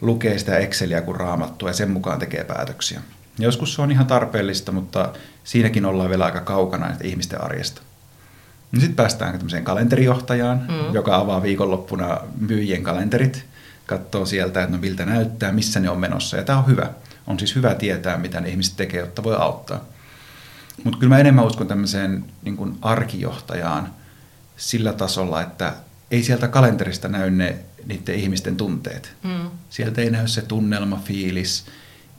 lukee 0.00 0.38
sitä 0.38 0.56
Exceliä 0.56 1.00
kuin 1.00 1.16
raamattua 1.16 1.68
ja 1.68 1.74
sen 1.74 1.90
mukaan 1.90 2.18
tekee 2.18 2.44
päätöksiä. 2.44 3.00
Joskus 3.38 3.74
se 3.74 3.82
on 3.82 3.90
ihan 3.90 4.06
tarpeellista, 4.06 4.72
mutta 4.72 5.12
siinäkin 5.44 5.84
ollaan 5.84 6.10
vielä 6.10 6.24
aika 6.24 6.40
kaukana 6.40 6.90
ihmisten 7.02 7.44
arjesta. 7.44 7.82
No 8.72 8.80
sitten 8.80 8.96
päästään 8.96 9.32
tämmöiseen 9.32 9.64
kalenterijohtajaan, 9.64 10.58
mm. 10.58 10.94
joka 10.94 11.16
avaa 11.16 11.42
viikonloppuna 11.42 12.18
myyjien 12.40 12.82
kalenterit, 12.82 13.44
katsoo 13.86 14.26
sieltä, 14.26 14.62
että 14.62 14.76
no 14.76 14.80
miltä 14.80 15.06
näyttää, 15.06 15.52
missä 15.52 15.80
ne 15.80 15.90
on 15.90 15.98
menossa. 15.98 16.36
Ja 16.36 16.42
tämä 16.42 16.58
on 16.58 16.66
hyvä. 16.66 16.90
On 17.26 17.38
siis 17.38 17.54
hyvä 17.54 17.74
tietää, 17.74 18.16
mitä 18.16 18.40
ne 18.40 18.48
ihmiset 18.48 18.76
tekee, 18.76 19.00
jotta 19.00 19.22
voi 19.22 19.36
auttaa. 19.36 19.84
Mutta 20.84 20.98
kyllä 20.98 21.14
mä 21.14 21.20
enemmän 21.20 21.46
uskon 21.46 21.66
tämmöiseen 21.66 22.24
niin 22.42 22.56
kuin 22.56 22.78
arkijohtajaan 22.82 23.88
sillä 24.56 24.92
tasolla, 24.92 25.42
että 25.42 25.72
ei 26.10 26.22
sieltä 26.22 26.48
kalenterista 26.48 27.08
näy 27.08 27.30
ne 27.30 27.56
niiden 27.86 28.14
ihmisten 28.14 28.56
tunteet. 28.56 29.12
Mm. 29.22 29.50
Sieltä 29.70 30.00
ei 30.00 30.10
näy 30.10 30.28
se 30.28 30.42
tunnelma, 30.42 31.02
fiilis, 31.04 31.66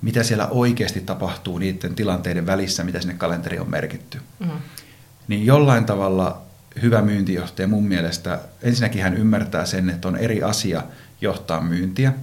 mitä 0.01 0.23
siellä 0.23 0.47
oikeasti 0.47 1.01
tapahtuu 1.01 1.57
niiden 1.57 1.95
tilanteiden 1.95 2.45
välissä, 2.45 2.83
mitä 2.83 3.01
sinne 3.01 3.13
kalenteriin 3.13 3.61
on 3.61 3.69
merkitty. 3.69 4.21
Mm. 4.39 4.49
Niin 5.29 5.45
jollain 5.45 5.85
tavalla 5.85 6.41
hyvä 6.81 7.01
myyntijohtaja 7.01 7.67
mun 7.67 7.87
mielestä, 7.87 8.39
ensinnäkin 8.61 9.03
hän 9.03 9.17
ymmärtää 9.17 9.65
sen, 9.65 9.89
että 9.89 10.07
on 10.07 10.17
eri 10.17 10.43
asia 10.43 10.83
johtaa 11.21 11.61
myyntiä 11.61 12.13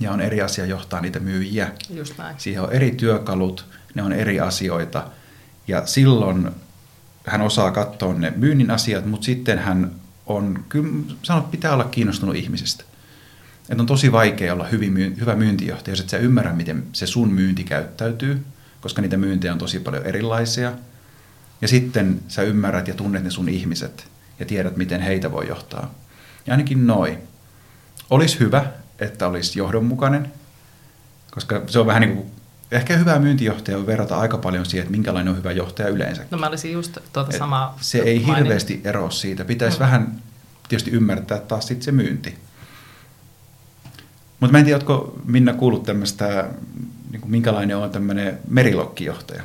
ja 0.00 0.12
on 0.12 0.20
eri 0.20 0.40
asia 0.42 0.66
johtaa 0.66 1.00
niitä 1.00 1.20
myyjiä. 1.20 1.72
Just 1.90 2.18
näin. 2.18 2.34
Siihen 2.38 2.62
on 2.62 2.72
eri 2.72 2.90
työkalut, 2.90 3.66
ne 3.94 4.02
on 4.02 4.12
eri 4.12 4.40
asioita 4.40 5.06
ja 5.68 5.86
silloin 5.86 6.50
hän 7.26 7.40
osaa 7.42 7.70
katsoa 7.70 8.14
ne 8.14 8.32
myynnin 8.36 8.70
asiat, 8.70 9.06
mutta 9.06 9.24
sitten 9.24 9.58
hän 9.58 9.90
on, 10.26 10.64
kyllä 10.68 10.88
sanot, 11.22 11.50
pitää 11.50 11.72
olla 11.72 11.84
kiinnostunut 11.84 12.36
ihmisestä. 12.36 12.84
Että 13.68 13.82
on 13.82 13.86
tosi 13.86 14.12
vaikea 14.12 14.52
olla 14.52 14.66
hyvin, 14.66 15.16
hyvä 15.20 15.34
myyntijohtaja, 15.34 15.92
jos 15.92 16.00
et 16.00 16.08
sä 16.08 16.18
ymmärrä, 16.18 16.52
miten 16.52 16.84
se 16.92 17.06
sun 17.06 17.32
myynti 17.32 17.64
käyttäytyy, 17.64 18.44
koska 18.80 19.02
niitä 19.02 19.16
myyntejä 19.16 19.52
on 19.52 19.58
tosi 19.58 19.80
paljon 19.80 20.06
erilaisia. 20.06 20.72
Ja 21.60 21.68
sitten 21.68 22.20
sä 22.28 22.42
ymmärrät 22.42 22.88
ja 22.88 22.94
tunnet 22.94 23.24
ne 23.24 23.30
sun 23.30 23.48
ihmiset 23.48 24.08
ja 24.38 24.46
tiedät, 24.46 24.76
miten 24.76 25.00
heitä 25.00 25.32
voi 25.32 25.48
johtaa. 25.48 25.94
Ja 26.46 26.52
ainakin 26.52 26.86
noin. 26.86 27.18
Olisi 28.10 28.40
hyvä, 28.40 28.64
että 28.98 29.26
olisi 29.26 29.58
johdonmukainen, 29.58 30.32
koska 31.30 31.62
se 31.66 31.78
on 31.78 31.86
vähän 31.86 32.02
niin 32.02 32.16
kuin, 32.16 32.30
ehkä 32.70 32.96
hyvä 32.96 33.18
myyntijohtaja 33.18 33.78
on 33.78 33.86
verrata 33.86 34.16
aika 34.16 34.38
paljon 34.38 34.66
siihen, 34.66 34.82
että 34.82 34.92
minkälainen 34.92 35.30
on 35.30 35.38
hyvä 35.38 35.52
johtaja 35.52 35.88
yleensä. 35.88 36.24
No 36.30 36.38
mä 36.38 36.46
olisin 36.46 36.72
just 36.72 36.98
tuota 37.12 37.38
samaa. 37.38 37.78
Se 37.80 37.98
ei 37.98 38.20
mainin. 38.20 38.36
hirveästi 38.36 38.80
eroa 38.84 39.10
siitä. 39.10 39.44
Pitäisi 39.44 39.76
mm. 39.78 39.80
vähän 39.80 40.22
tietysti 40.68 40.90
ymmärtää 40.90 41.38
taas 41.38 41.66
sitten 41.66 41.84
se 41.84 41.92
myynti. 41.92 42.38
Mutta 44.40 44.52
mä 44.52 44.58
en 44.58 44.64
tiedä, 44.64 44.76
oletko 44.76 45.18
Minna 45.24 45.52
kuullut 45.52 45.82
tämmöistä, 45.82 46.48
niin 47.10 47.22
minkälainen 47.26 47.76
on 47.76 47.90
tämmöinen 47.90 48.38
merilokkijohtaja? 48.48 49.42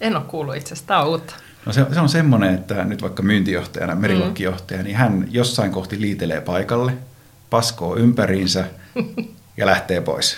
En 0.00 0.16
ole 0.16 0.24
kuullut 0.24 0.56
itse 0.56 0.66
asiassa, 0.66 0.86
tämä 0.86 1.02
on 1.02 1.08
uutta. 1.08 1.34
No 1.66 1.72
se, 1.72 1.86
se 1.92 2.00
on 2.00 2.08
semmoinen, 2.08 2.54
että 2.54 2.84
nyt 2.84 3.02
vaikka 3.02 3.22
myyntijohtajana, 3.22 3.94
merilokkijohtaja, 3.94 4.80
mm. 4.80 4.84
niin 4.84 4.96
hän 4.96 5.28
jossain 5.30 5.72
kohti 5.72 6.00
liitelee 6.00 6.40
paikalle, 6.40 6.92
paskoo 7.50 7.96
ympäriinsä 7.96 8.64
ja 9.56 9.66
lähtee 9.66 10.00
pois. 10.00 10.36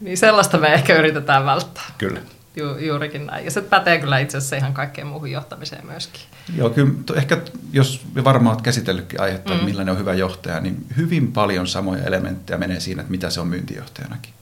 Niin 0.00 0.18
sellaista 0.18 0.58
me 0.58 0.74
ehkä 0.74 0.94
yritetään 0.94 1.44
välttää. 1.44 1.84
Kyllä. 1.98 2.20
Ju, 2.56 2.76
juurikin 2.76 3.26
näin. 3.26 3.44
Ja 3.44 3.50
se 3.50 3.60
pätee 3.60 3.98
kyllä 3.98 4.18
itse 4.18 4.38
asiassa 4.38 4.56
ihan 4.56 4.74
kaikkeen 4.74 5.06
muuhun 5.06 5.30
johtamiseen 5.30 5.86
myöskin. 5.86 6.20
Joo, 6.56 6.70
kyllä 6.70 6.92
ehkä 7.16 7.38
jos 7.72 8.02
varmaan 8.24 8.54
olet 8.54 8.64
käsitellytkin 8.64 9.20
aihetta, 9.20 9.54
mm. 9.54 9.64
millainen 9.64 9.92
on 9.92 9.98
hyvä 9.98 10.14
johtaja, 10.14 10.60
niin 10.60 10.86
hyvin 10.96 11.32
paljon 11.32 11.66
samoja 11.66 12.04
elementtejä 12.04 12.58
menee 12.58 12.80
siinä, 12.80 13.00
että 13.00 13.10
mitä 13.10 13.30
se 13.30 13.40
on 13.40 13.48
myyntijohtajanakin. 13.48 14.32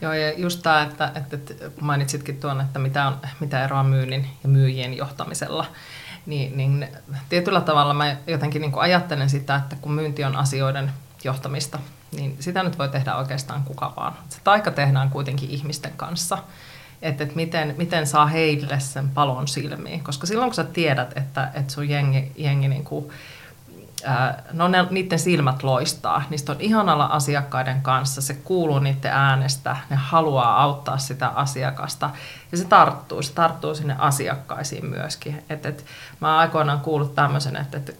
Joo, 0.00 0.12
ja 0.12 0.32
just 0.32 0.62
tämä, 0.62 0.82
että, 0.82 1.12
että, 1.14 1.54
mainitsitkin 1.80 2.40
tuon, 2.40 2.60
että 2.60 2.78
mitä, 2.78 3.06
on, 3.06 3.16
mitä 3.40 3.64
eroa 3.64 3.82
myynnin 3.82 4.26
ja 4.42 4.48
myyjien 4.48 4.96
johtamisella, 4.96 5.66
niin, 6.26 6.56
niin 6.56 6.88
tietyllä 7.28 7.60
tavalla 7.60 7.94
mä 7.94 8.16
jotenkin 8.26 8.62
niin 8.62 8.72
ajattelen 8.76 9.30
sitä, 9.30 9.56
että 9.56 9.76
kun 9.80 9.92
myynti 9.92 10.24
on 10.24 10.36
asioiden 10.36 10.92
johtamista, 11.24 11.78
niin 12.12 12.36
sitä 12.40 12.62
nyt 12.62 12.78
voi 12.78 12.88
tehdä 12.88 13.16
oikeastaan 13.16 13.62
kuka 13.62 13.92
vaan. 13.96 14.12
Se 14.28 14.38
taika 14.44 14.70
tehdään 14.70 15.10
kuitenkin 15.10 15.50
ihmisten 15.50 15.92
kanssa 15.96 16.38
että, 17.02 17.24
että 17.24 17.36
miten, 17.36 17.74
miten 17.78 18.06
saa 18.06 18.26
heille 18.26 18.80
sen 18.80 19.08
palon 19.08 19.48
silmiin. 19.48 20.04
Koska 20.04 20.26
silloin 20.26 20.50
kun 20.50 20.54
sä 20.54 20.64
tiedät, 20.64 21.16
että, 21.16 21.50
että 21.54 21.72
sun 21.72 21.88
jengi, 21.88 22.32
jengi 22.36 22.68
niin 22.68 22.84
kuin, 22.84 23.08
no 24.52 24.68
ne, 24.68 24.86
niiden 24.90 25.18
silmät 25.18 25.62
loistaa, 25.62 26.22
niistä 26.30 26.52
on 26.52 26.60
ihanalla 26.60 27.06
asiakkaiden 27.06 27.82
kanssa, 27.82 28.22
se 28.22 28.34
kuuluu 28.34 28.78
niiden 28.78 29.12
äänestä, 29.12 29.76
ne 29.90 29.96
haluaa 29.96 30.62
auttaa 30.62 30.98
sitä 30.98 31.28
asiakasta 31.28 32.10
ja 32.52 32.58
se 32.58 32.64
tarttuu, 32.64 33.22
se 33.22 33.32
tarttuu 33.32 33.74
sinne 33.74 33.96
asiakkaisiin 33.98 34.86
myöskin. 34.86 35.44
Et, 35.50 35.66
et, 35.66 35.84
mä 36.20 36.38
aikoinaan 36.38 36.80
kuullut 36.80 37.14
tämmöisen, 37.14 37.56
että, 37.56 37.76
että 37.76 37.92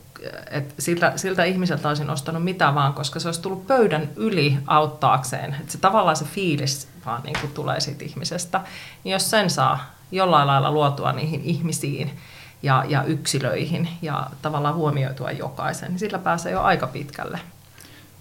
et 0.50 0.74
siltä, 0.78 1.12
siltä 1.16 1.44
ihmiseltä 1.44 1.88
olisin 1.88 2.10
ostanut 2.10 2.44
mitä 2.44 2.74
vaan, 2.74 2.94
koska 2.94 3.20
se 3.20 3.28
olisi 3.28 3.42
tullut 3.42 3.66
pöydän 3.66 4.08
yli 4.16 4.58
auttaakseen. 4.66 5.54
Että 5.60 5.72
se 5.72 5.78
tavallaan 5.78 6.16
se 6.16 6.24
fiilis 6.24 6.88
vaan 7.06 7.22
niin 7.22 7.36
kuin 7.40 7.52
tulee 7.52 7.80
siitä 7.80 8.04
ihmisestä. 8.04 8.60
Niin 9.04 9.12
jos 9.12 9.30
sen 9.30 9.50
saa 9.50 9.84
jollain 10.12 10.46
lailla 10.46 10.70
luotua 10.70 11.12
niihin 11.12 11.40
ihmisiin 11.44 12.18
ja, 12.62 12.84
ja 12.88 13.02
yksilöihin 13.02 13.88
ja 14.02 14.30
tavallaan 14.42 14.74
huomioitua 14.74 15.30
jokaisen, 15.30 15.88
niin 15.88 15.98
sillä 15.98 16.18
pääsee 16.18 16.52
jo 16.52 16.60
aika 16.62 16.86
pitkälle. 16.86 17.40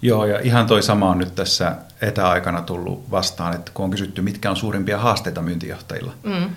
Joo, 0.02 0.26
ja 0.26 0.40
ihan 0.40 0.66
toi 0.66 0.82
sama 0.82 1.10
on 1.10 1.18
nyt 1.18 1.34
tässä 1.34 1.76
etäaikana 2.00 2.62
tullut 2.62 3.10
vastaan, 3.10 3.54
että 3.54 3.70
kun 3.74 3.84
on 3.84 3.90
kysytty, 3.90 4.22
mitkä 4.22 4.50
on 4.50 4.56
suurimpia 4.56 4.98
haasteita 4.98 5.42
myyntijohtajilla, 5.42 6.12
mm. 6.22 6.50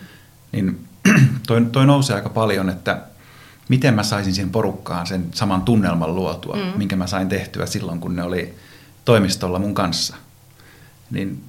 niin 0.52 0.88
toi, 1.48 1.66
toi 1.72 1.86
nousee 1.86 2.16
aika 2.16 2.30
paljon, 2.30 2.70
että 2.70 3.02
miten 3.70 3.94
mä 3.94 4.04
saisin 4.04 4.34
siihen 4.34 4.52
porukkaan 4.52 5.08
sen 5.08 5.26
saman 5.34 5.62
tunnelman 5.62 6.16
luotua, 6.16 6.56
mm. 6.56 6.78
minkä 6.78 6.96
mä 6.96 7.08
sain 7.08 7.30
tehtyä 7.30 7.66
silloin, 7.66 8.00
kun 8.00 8.16
ne 8.16 8.24
oli 8.24 8.56
toimistolla 9.06 9.60
mun 9.60 9.74
kanssa. 9.74 10.16
Niin 11.12 11.44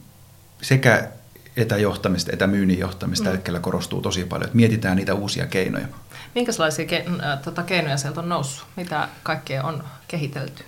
sekä 0.63 1.09
etäjohtamista, 1.57 2.33
etämyynnin 2.33 2.79
johtamista 2.79 3.31
mm. 3.31 3.61
korostuu 3.61 4.03
tosi 4.03 4.25
paljon, 4.25 4.47
että 4.47 4.57
mietitään 4.57 4.97
niitä 4.97 5.15
uusia 5.15 5.47
keinoja. 5.47 5.87
Minkälaisia 6.35 6.85
ke- 6.85 7.25
äh, 7.25 7.39
tota, 7.45 7.63
keinoja 7.63 7.97
sieltä 7.97 8.21
on 8.21 8.29
noussut? 8.29 8.67
Mitä 8.77 9.09
kaikkea 9.23 9.65
on 9.65 9.85
kehitelty? 10.09 10.65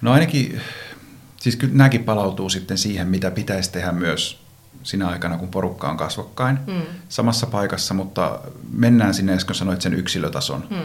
No 0.00 0.12
ainakin, 0.12 0.60
siis 1.36 1.56
kyllä 1.56 1.74
nämäkin 1.74 2.04
palautuu 2.04 2.48
sitten 2.48 2.78
siihen, 2.78 3.08
mitä 3.08 3.30
pitäisi 3.30 3.72
tehdä 3.72 3.92
myös 3.92 4.42
sinä 4.82 5.08
aikana, 5.08 5.38
kun 5.38 5.48
porukka 5.48 5.90
on 5.90 5.96
kasvokkain 5.96 6.58
mm. 6.66 6.82
samassa 7.08 7.46
paikassa, 7.46 7.94
mutta 7.94 8.40
mennään 8.72 9.14
sinne, 9.14 9.36
kun 9.46 9.54
sanoit 9.54 9.82
sen 9.82 9.94
yksilötason, 9.94 10.66
mm. 10.70 10.76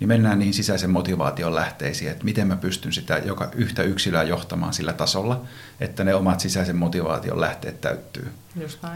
niin 0.00 0.08
mennään 0.08 0.38
niihin 0.38 0.54
sisäisen 0.54 0.90
motivaation 0.90 1.54
lähteisiin, 1.54 2.10
että 2.10 2.24
miten 2.24 2.46
mä 2.46 2.56
pystyn 2.56 2.92
sitä 2.92 3.18
joka 3.18 3.48
yhtä 3.54 3.82
yksilöä 3.82 4.22
johtamaan 4.22 4.72
sillä 4.72 4.92
tasolla, 4.92 5.40
että 5.80 6.04
ne 6.04 6.14
omat 6.14 6.40
sisäisen 6.40 6.76
motivaation 6.76 7.40
lähteet 7.40 7.80
täyttyy. 7.80 8.32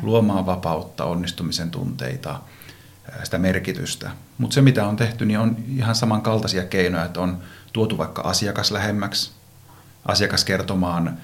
Luomaan 0.02 0.46
vapautta, 0.46 1.04
onnistumisen 1.04 1.70
tunteita, 1.70 2.40
sitä 3.24 3.38
merkitystä. 3.38 4.10
Mutta 4.38 4.54
se, 4.54 4.62
mitä 4.62 4.86
on 4.86 4.96
tehty, 4.96 5.26
niin 5.26 5.38
on 5.38 5.56
ihan 5.76 5.94
samankaltaisia 5.94 6.64
keinoja, 6.64 7.04
että 7.04 7.20
on 7.20 7.38
tuotu 7.72 7.98
vaikka 7.98 8.22
asiakas 8.22 8.70
lähemmäksi, 8.70 9.30
asiakas 10.06 10.44
kertomaan 10.44 11.18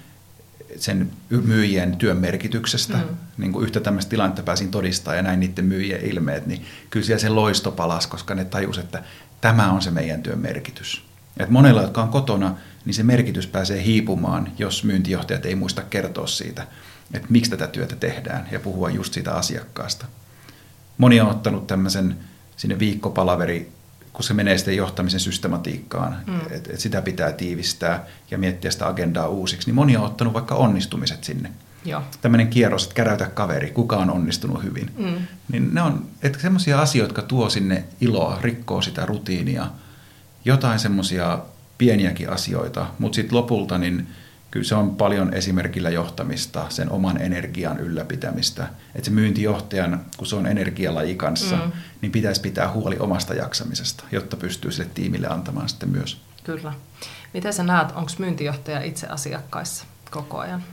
sen 0.77 1.11
myyjien 1.31 1.97
työn 1.97 2.17
merkityksestä. 2.17 2.97
Mm. 2.97 3.17
Niin 3.39 3.53
kuin 3.53 3.65
yhtä 3.65 3.81
tämmöistä 3.81 4.11
tilannetta 4.11 4.43
pääsin 4.43 4.71
todistaa 4.71 5.15
ja 5.15 5.23
näin 5.23 5.41
niiden 5.41 5.65
myyjien 5.65 6.05
ilmeet, 6.05 6.47
niin 6.47 6.65
kyllä 6.91 7.07
siellä 7.07 7.21
se 7.21 7.29
loisto 7.29 7.73
palasi, 7.73 8.09
koska 8.09 8.35
ne 8.35 8.45
tajus, 8.45 8.79
että 8.79 9.03
tämä 9.41 9.73
on 9.73 9.83
se 9.83 9.91
meidän 9.91 10.23
työn 10.23 10.39
merkitys. 10.39 11.05
Et 11.37 11.51
monella, 11.51 11.83
jotka 11.83 12.03
on 12.03 12.09
kotona, 12.09 12.57
niin 12.85 12.95
se 12.95 13.03
merkitys 13.03 13.47
pääsee 13.47 13.85
hiipumaan, 13.85 14.53
jos 14.59 14.85
myyntijohtajat 14.85 15.47
ei 15.47 15.55
muista 15.55 15.83
kertoa 15.83 16.27
siitä, 16.27 16.67
että 17.15 17.29
miksi 17.31 17.51
tätä 17.51 17.67
työtä 17.67 17.97
tehdään 17.97 18.49
ja 18.53 18.61
puhua 18.61 18.91
just 18.91 19.13
siitä 19.13 19.35
asiakkaasta. 19.35 20.07
Moni 20.99 21.21
on 21.21 21.29
ottanut 21.29 21.67
tämmöisen 21.67 22.17
sinne 22.57 22.79
viikkopalaveri 22.79 23.77
kun 24.17 24.25
se 24.25 24.35
menee 24.35 24.59
sitten 24.59 24.77
johtamisen 24.77 25.21
systematiikkaan, 25.21 26.17
mm. 26.27 26.41
että 26.51 26.73
et 26.73 26.81
sitä 26.81 27.03
pitää 27.03 27.33
tiivistää 27.33 28.05
ja 28.31 28.39
miettiä 28.39 28.71
sitä 28.71 28.87
agendaa 28.87 29.29
uusiksi, 29.29 29.69
niin 29.69 29.75
moni 29.75 29.97
on 29.97 30.05
ottanut 30.05 30.35
vaikka 30.35 30.55
onnistumiset 30.55 31.25
sinne. 31.25 31.53
Joo. 31.85 32.03
Tämmöinen 32.21 32.49
kierros, 32.49 32.83
että 32.83 32.95
käräytä 32.95 33.27
kaveri, 33.27 33.71
kuka 33.71 33.97
on 33.97 34.11
onnistunut 34.11 34.63
hyvin. 34.63 34.91
Mm. 34.99 35.27
Niin 35.53 35.75
ne 35.75 35.83
on 35.83 36.07
semmoisia 36.39 36.81
asioita, 36.81 37.11
jotka 37.11 37.23
tuo 37.23 37.51
sinne 37.51 37.85
iloa, 38.01 38.39
rikkoo 38.41 38.83
sitä 38.83 39.07
rutiinia, 39.07 39.67
jotain 40.45 40.79
semmoisia 40.79 41.39
pieniäkin 41.79 42.31
asioita, 42.31 42.87
mutta 42.99 43.17
sitten 43.17 43.37
lopulta 43.37 43.79
niin 43.79 44.09
kyllä 44.57 44.69
se 44.69 44.75
on 44.75 44.97
paljon 44.97 45.35
esimerkillä 45.35 45.91
johtamista, 45.91 46.67
sen 46.69 46.91
oman 46.91 47.23
energian 47.23 47.81
ylläpitämistä. 47.81 48.69
Että 48.95 49.05
se 49.05 49.11
myyntijohtajan, 49.11 50.05
kun 50.17 50.27
se 50.27 50.37
on 50.37 50.47
energialaji 50.47 51.15
kanssa, 51.15 51.57
mm. 51.57 51.73
niin 52.01 52.13
pitäisi 52.13 52.41
pitää 52.41 52.73
huoli 52.73 52.97
omasta 52.99 53.35
jaksamisesta, 53.35 54.05
jotta 54.13 54.37
pystyy 54.37 54.73
sille 54.73 54.91
tiimille 54.95 55.29
antamaan 55.29 55.69
sitten 55.69 55.89
myös 55.89 56.21
Kyllä. 56.45 56.73
Miten 57.35 57.53
sä 57.53 57.63
näet, 57.63 57.89
onko 57.95 58.11
myyntijohtaja 58.19 58.83
itse 58.83 59.07
asiakkaissa 59.07 59.85
koko 60.11 60.39
ajan? 60.39 60.65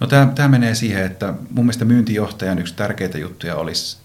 No 0.00 0.06
tämä, 0.06 0.32
tämä 0.34 0.48
menee 0.48 0.74
siihen, 0.74 1.06
että 1.06 1.34
mun 1.50 1.64
mielestä 1.64 1.84
myyntijohtajan 1.84 2.58
yksi 2.58 2.74
tärkeitä 2.74 3.18
juttuja 3.18 3.56
olisi 3.56 3.96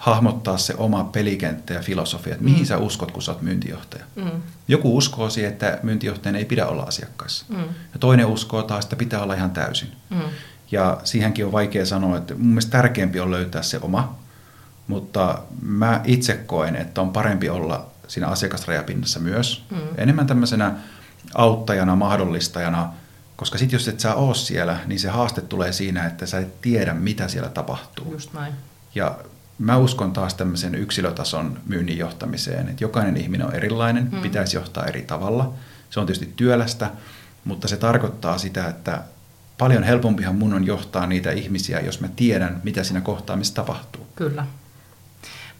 hahmottaa 0.00 0.58
se 0.58 0.74
oma 0.76 1.04
pelikenttä 1.04 1.74
ja 1.74 1.80
filosofia, 1.80 2.32
että 2.32 2.44
mihin 2.44 2.60
mm. 2.60 2.64
sä 2.64 2.78
uskot, 2.78 3.10
kun 3.10 3.22
sä 3.22 3.32
oot 3.32 3.42
myyntijohtaja. 3.42 4.04
Mm. 4.16 4.42
Joku 4.68 4.96
uskoo 4.96 5.30
siihen, 5.30 5.52
että 5.52 5.78
myyntijohtajan 5.82 6.36
ei 6.36 6.44
pidä 6.44 6.66
olla 6.66 6.82
asiakkaissa. 6.82 7.44
Mm. 7.48 7.58
Ja 7.92 7.98
toinen 8.00 8.26
uskoo 8.26 8.62
taas, 8.62 8.84
että 8.84 8.96
pitää 8.96 9.22
olla 9.22 9.34
ihan 9.34 9.50
täysin. 9.50 9.88
Mm. 10.10 10.20
Ja 10.70 11.00
siihenkin 11.04 11.46
on 11.46 11.52
vaikea 11.52 11.86
sanoa, 11.86 12.16
että 12.16 12.34
mun 12.34 12.46
mielestä 12.46 12.70
tärkeämpi 12.70 13.20
on 13.20 13.30
löytää 13.30 13.62
se 13.62 13.78
oma, 13.82 14.18
mutta 14.86 15.42
mä 15.62 16.00
itse 16.04 16.34
koen, 16.34 16.76
että 16.76 17.00
on 17.00 17.12
parempi 17.12 17.48
olla 17.48 17.86
siinä 18.08 18.26
asiakasrajapinnassa 18.26 19.20
myös. 19.20 19.64
Mm. 19.70 19.78
Enemmän 19.96 20.26
tämmöisenä 20.26 20.74
auttajana, 21.34 21.96
mahdollistajana, 21.96 22.92
koska 23.36 23.58
sitten 23.58 23.76
jos 23.76 23.88
et 23.88 24.00
sä 24.00 24.14
oo 24.14 24.34
siellä, 24.34 24.78
niin 24.86 25.00
se 25.00 25.08
haaste 25.08 25.40
tulee 25.40 25.72
siinä, 25.72 26.06
että 26.06 26.26
sä 26.26 26.38
et 26.38 26.60
tiedä, 26.60 26.94
mitä 26.94 27.28
siellä 27.28 27.48
tapahtuu. 27.48 28.12
Just 28.12 28.32
näin. 28.32 28.54
Ja 28.94 29.18
mä 29.60 29.76
uskon 29.76 30.12
taas 30.12 30.34
tämmöisen 30.34 30.74
yksilötason 30.74 31.58
myynnin 31.66 31.98
johtamiseen, 31.98 32.68
että 32.68 32.84
jokainen 32.84 33.16
ihminen 33.16 33.46
on 33.46 33.54
erilainen, 33.54 34.08
mm. 34.12 34.20
pitäisi 34.20 34.56
johtaa 34.56 34.86
eri 34.86 35.02
tavalla. 35.02 35.52
Se 35.90 36.00
on 36.00 36.06
tietysti 36.06 36.32
työlästä, 36.36 36.90
mutta 37.44 37.68
se 37.68 37.76
tarkoittaa 37.76 38.38
sitä, 38.38 38.66
että 38.66 39.02
paljon 39.58 39.82
helpompihan 39.82 40.34
mun 40.34 40.54
on 40.54 40.66
johtaa 40.66 41.06
niitä 41.06 41.30
ihmisiä, 41.30 41.80
jos 41.80 42.00
mä 42.00 42.08
tiedän, 42.16 42.60
mitä 42.64 42.84
siinä 42.84 43.00
kohtaamissa 43.00 43.54
tapahtuu. 43.54 44.06
Kyllä. 44.16 44.46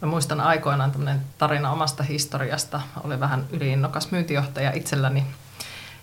Mä 0.03 0.09
muistan 0.09 0.41
aikoinaan 0.41 0.91
tämmöinen 0.91 1.21
tarina 1.39 1.71
omasta 1.71 2.03
historiasta. 2.03 2.81
Oli 3.05 3.21
vähän 3.21 3.45
yliinnokas 3.53 4.11
myyntijohtaja 4.11 4.73
itselläni. 4.73 5.27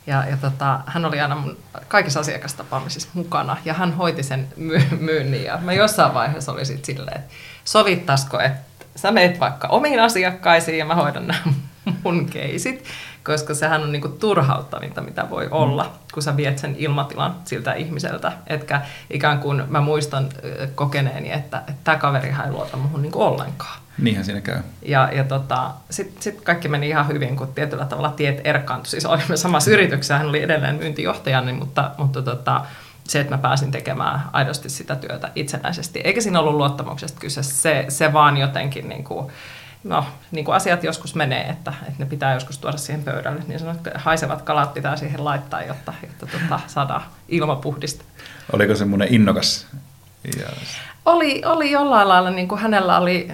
Ja, 0.07 0.27
ja 0.29 0.37
tota, 0.37 0.79
hän 0.85 1.05
oli 1.05 1.19
aina 1.19 1.35
mun 1.35 1.57
kaikissa 1.87 2.19
asiakastapaamisissa 2.19 3.09
mukana 3.13 3.57
ja 3.65 3.73
hän 3.73 3.93
hoiti 3.93 4.23
sen 4.23 4.47
my- 4.55 4.97
myynnin. 4.99 5.43
Ja 5.43 5.57
mä 5.61 5.73
jossain 5.73 6.13
vaiheessa 6.13 6.51
oli 6.51 6.65
sitten 6.65 6.85
silleen, 6.85 7.17
että 7.17 7.33
sovittaisiko, 7.67 8.39
että 8.39 8.85
sä 8.95 9.11
meet 9.11 9.39
vaikka 9.39 9.67
omiin 9.67 9.99
asiakkaisiin 9.99 10.77
ja 10.77 10.85
mä 10.85 10.95
hoidan 10.95 11.27
nämä 11.27 11.39
mun 12.03 12.25
keisit 12.25 12.83
koska 13.27 13.53
sehän 13.53 13.81
on 13.81 13.91
niinku 13.91 14.07
turhauttavinta, 14.07 15.01
mitä 15.01 15.29
voi 15.29 15.45
mm. 15.45 15.51
olla, 15.51 15.93
kun 16.13 16.23
sä 16.23 16.37
viet 16.37 16.59
sen 16.59 16.75
ilmatilan 16.77 17.35
siltä 17.45 17.73
ihmiseltä. 17.73 18.31
Etkä 18.47 18.81
ikään 19.09 19.39
kuin 19.39 19.63
mä 19.67 19.81
muistan 19.81 20.29
kokeneeni, 20.75 21.31
että, 21.31 21.63
tämä 21.83 21.97
kaveri 21.97 22.27
ei 22.45 22.51
luota 22.51 22.77
muhun 22.77 23.01
niinku 23.01 23.21
ollenkaan. 23.21 23.79
Niinhän 23.97 24.25
siinä 24.25 24.41
käy. 24.41 24.59
Ja, 24.81 25.09
ja 25.11 25.23
tota, 25.23 25.71
sitten 25.89 26.21
sit 26.21 26.41
kaikki 26.41 26.67
meni 26.67 26.89
ihan 26.89 27.07
hyvin, 27.07 27.35
kun 27.35 27.53
tietyllä 27.55 27.85
tavalla 27.85 28.09
tiet 28.09 28.41
erkaantui. 28.43 28.89
Siis 28.89 29.05
olimme 29.05 29.37
samassa 29.37 29.71
yrityksessä, 29.71 30.17
hän 30.17 30.27
oli 30.27 30.43
edelleen 30.43 30.75
myyntijohtajani, 30.75 31.53
mutta, 31.53 31.91
mutta 31.97 32.21
tota, 32.21 32.65
se, 33.09 33.19
että 33.19 33.35
mä 33.35 33.41
pääsin 33.41 33.71
tekemään 33.71 34.21
aidosti 34.33 34.69
sitä 34.69 34.95
työtä 34.95 35.31
itsenäisesti. 35.35 36.01
Eikä 36.03 36.21
siinä 36.21 36.39
ollut 36.39 36.53
luottamuksesta 36.53 37.19
kyse, 37.19 37.43
se, 37.43 37.85
se 37.89 38.13
vaan 38.13 38.37
jotenkin 38.37 38.89
niin 38.89 39.03
kuin, 39.03 39.27
no, 39.83 40.05
niin 40.31 40.45
kuin 40.45 40.55
asiat 40.55 40.83
joskus 40.83 41.15
menee, 41.15 41.43
että, 41.49 41.73
että 41.81 41.99
ne 41.99 42.05
pitää 42.05 42.33
joskus 42.33 42.57
tuoda 42.57 42.77
siihen 42.77 43.03
pöydälle. 43.03 43.43
Niin 43.47 43.59
sanot, 43.59 43.87
että 43.87 43.99
haisevat 43.99 44.41
kalat 44.41 44.73
pitää 44.73 44.95
siihen 44.95 45.25
laittaa, 45.25 45.63
jotta, 45.63 45.93
jotta 46.03 46.25
tuota, 46.25 46.59
saadaan 46.67 47.01
ilma 47.29 47.55
puhdista. 47.55 48.03
Oliko 48.53 48.75
semmoinen 48.75 49.13
innokas? 49.13 49.67
Yes. 50.37 50.77
Oli, 51.05 51.41
oli 51.45 51.71
jollain 51.71 52.07
lailla, 52.07 52.29
niin 52.29 52.47
kuin 52.47 52.61
hänellä 52.61 52.99
oli, 52.99 53.27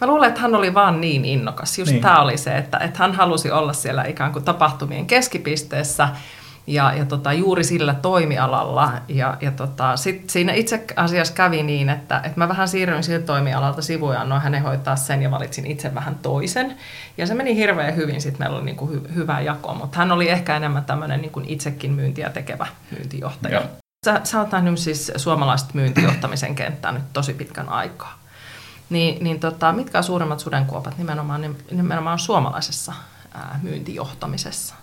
mä 0.00 0.06
luulen, 0.06 0.28
että 0.28 0.40
hän 0.40 0.54
oli 0.54 0.74
vaan 0.74 1.00
niin 1.00 1.24
innokas. 1.24 1.78
Just 1.78 1.92
niin. 1.92 2.02
tämä 2.02 2.20
oli 2.20 2.36
se, 2.36 2.58
että, 2.58 2.78
että 2.78 2.98
hän 2.98 3.14
halusi 3.14 3.50
olla 3.50 3.72
siellä 3.72 4.04
ikään 4.04 4.32
kuin 4.32 4.44
tapahtumien 4.44 5.06
keskipisteessä– 5.06 6.08
ja, 6.66 6.94
ja 6.94 7.04
tota, 7.04 7.32
juuri 7.32 7.64
sillä 7.64 7.94
toimialalla. 7.94 8.92
Ja, 9.08 9.36
ja 9.40 9.50
tota, 9.50 9.96
sit 9.96 10.30
siinä 10.30 10.52
itse 10.52 10.84
asiassa 10.96 11.34
kävi 11.34 11.62
niin, 11.62 11.88
että, 11.88 12.16
että 12.24 12.38
mä 12.40 12.48
vähän 12.48 12.68
siirryin 12.68 13.02
siltä 13.02 13.26
toimialalta 13.26 13.82
sivuun 13.82 14.14
ja 14.14 14.20
annoin 14.20 14.42
hänen 14.42 14.62
hoitaa 14.62 14.96
sen 14.96 15.22
ja 15.22 15.30
valitsin 15.30 15.66
itse 15.66 15.94
vähän 15.94 16.14
toisen. 16.14 16.76
Ja 17.18 17.26
se 17.26 17.34
meni 17.34 17.56
hirveän 17.56 17.96
hyvin, 17.96 18.20
sitten 18.20 18.42
meillä 18.42 18.56
oli 18.56 18.64
niin 18.64 18.76
kuin 18.76 18.90
hy, 18.90 19.02
hyvä 19.14 19.40
jako, 19.40 19.74
mutta 19.74 19.98
hän 19.98 20.12
oli 20.12 20.28
ehkä 20.28 20.56
enemmän 20.56 20.84
tämmöinen 20.84 21.20
niin 21.20 21.32
kuin 21.32 21.44
itsekin 21.48 21.92
myyntiä 21.92 22.30
tekevä 22.30 22.66
myyntijohtaja. 22.90 23.62
Sä, 24.04 24.20
sä 24.24 24.40
oot 24.40 24.52
nähnyt 24.52 24.78
siis 24.78 25.12
suomalaista 25.16 25.70
myyntijohtamisen 25.74 26.54
kenttää 26.54 26.92
nyt 26.92 27.12
tosi 27.12 27.34
pitkän 27.34 27.68
aikaa. 27.68 28.18
Niin, 28.90 29.24
niin 29.24 29.40
tota, 29.40 29.72
mitkä 29.72 29.98
on 29.98 30.04
suuremmat 30.04 30.40
sudenkuopat 30.40 30.98
nimenomaan, 30.98 31.56
nimenomaan 31.70 32.18
suomalaisessa 32.18 32.92
ää, 33.34 33.60
myyntijohtamisessa? 33.62 34.74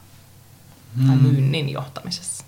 Tai 1.08 1.16
mm. 1.16 1.22
myynnin 1.22 1.70
johtamisessa? 1.70 2.44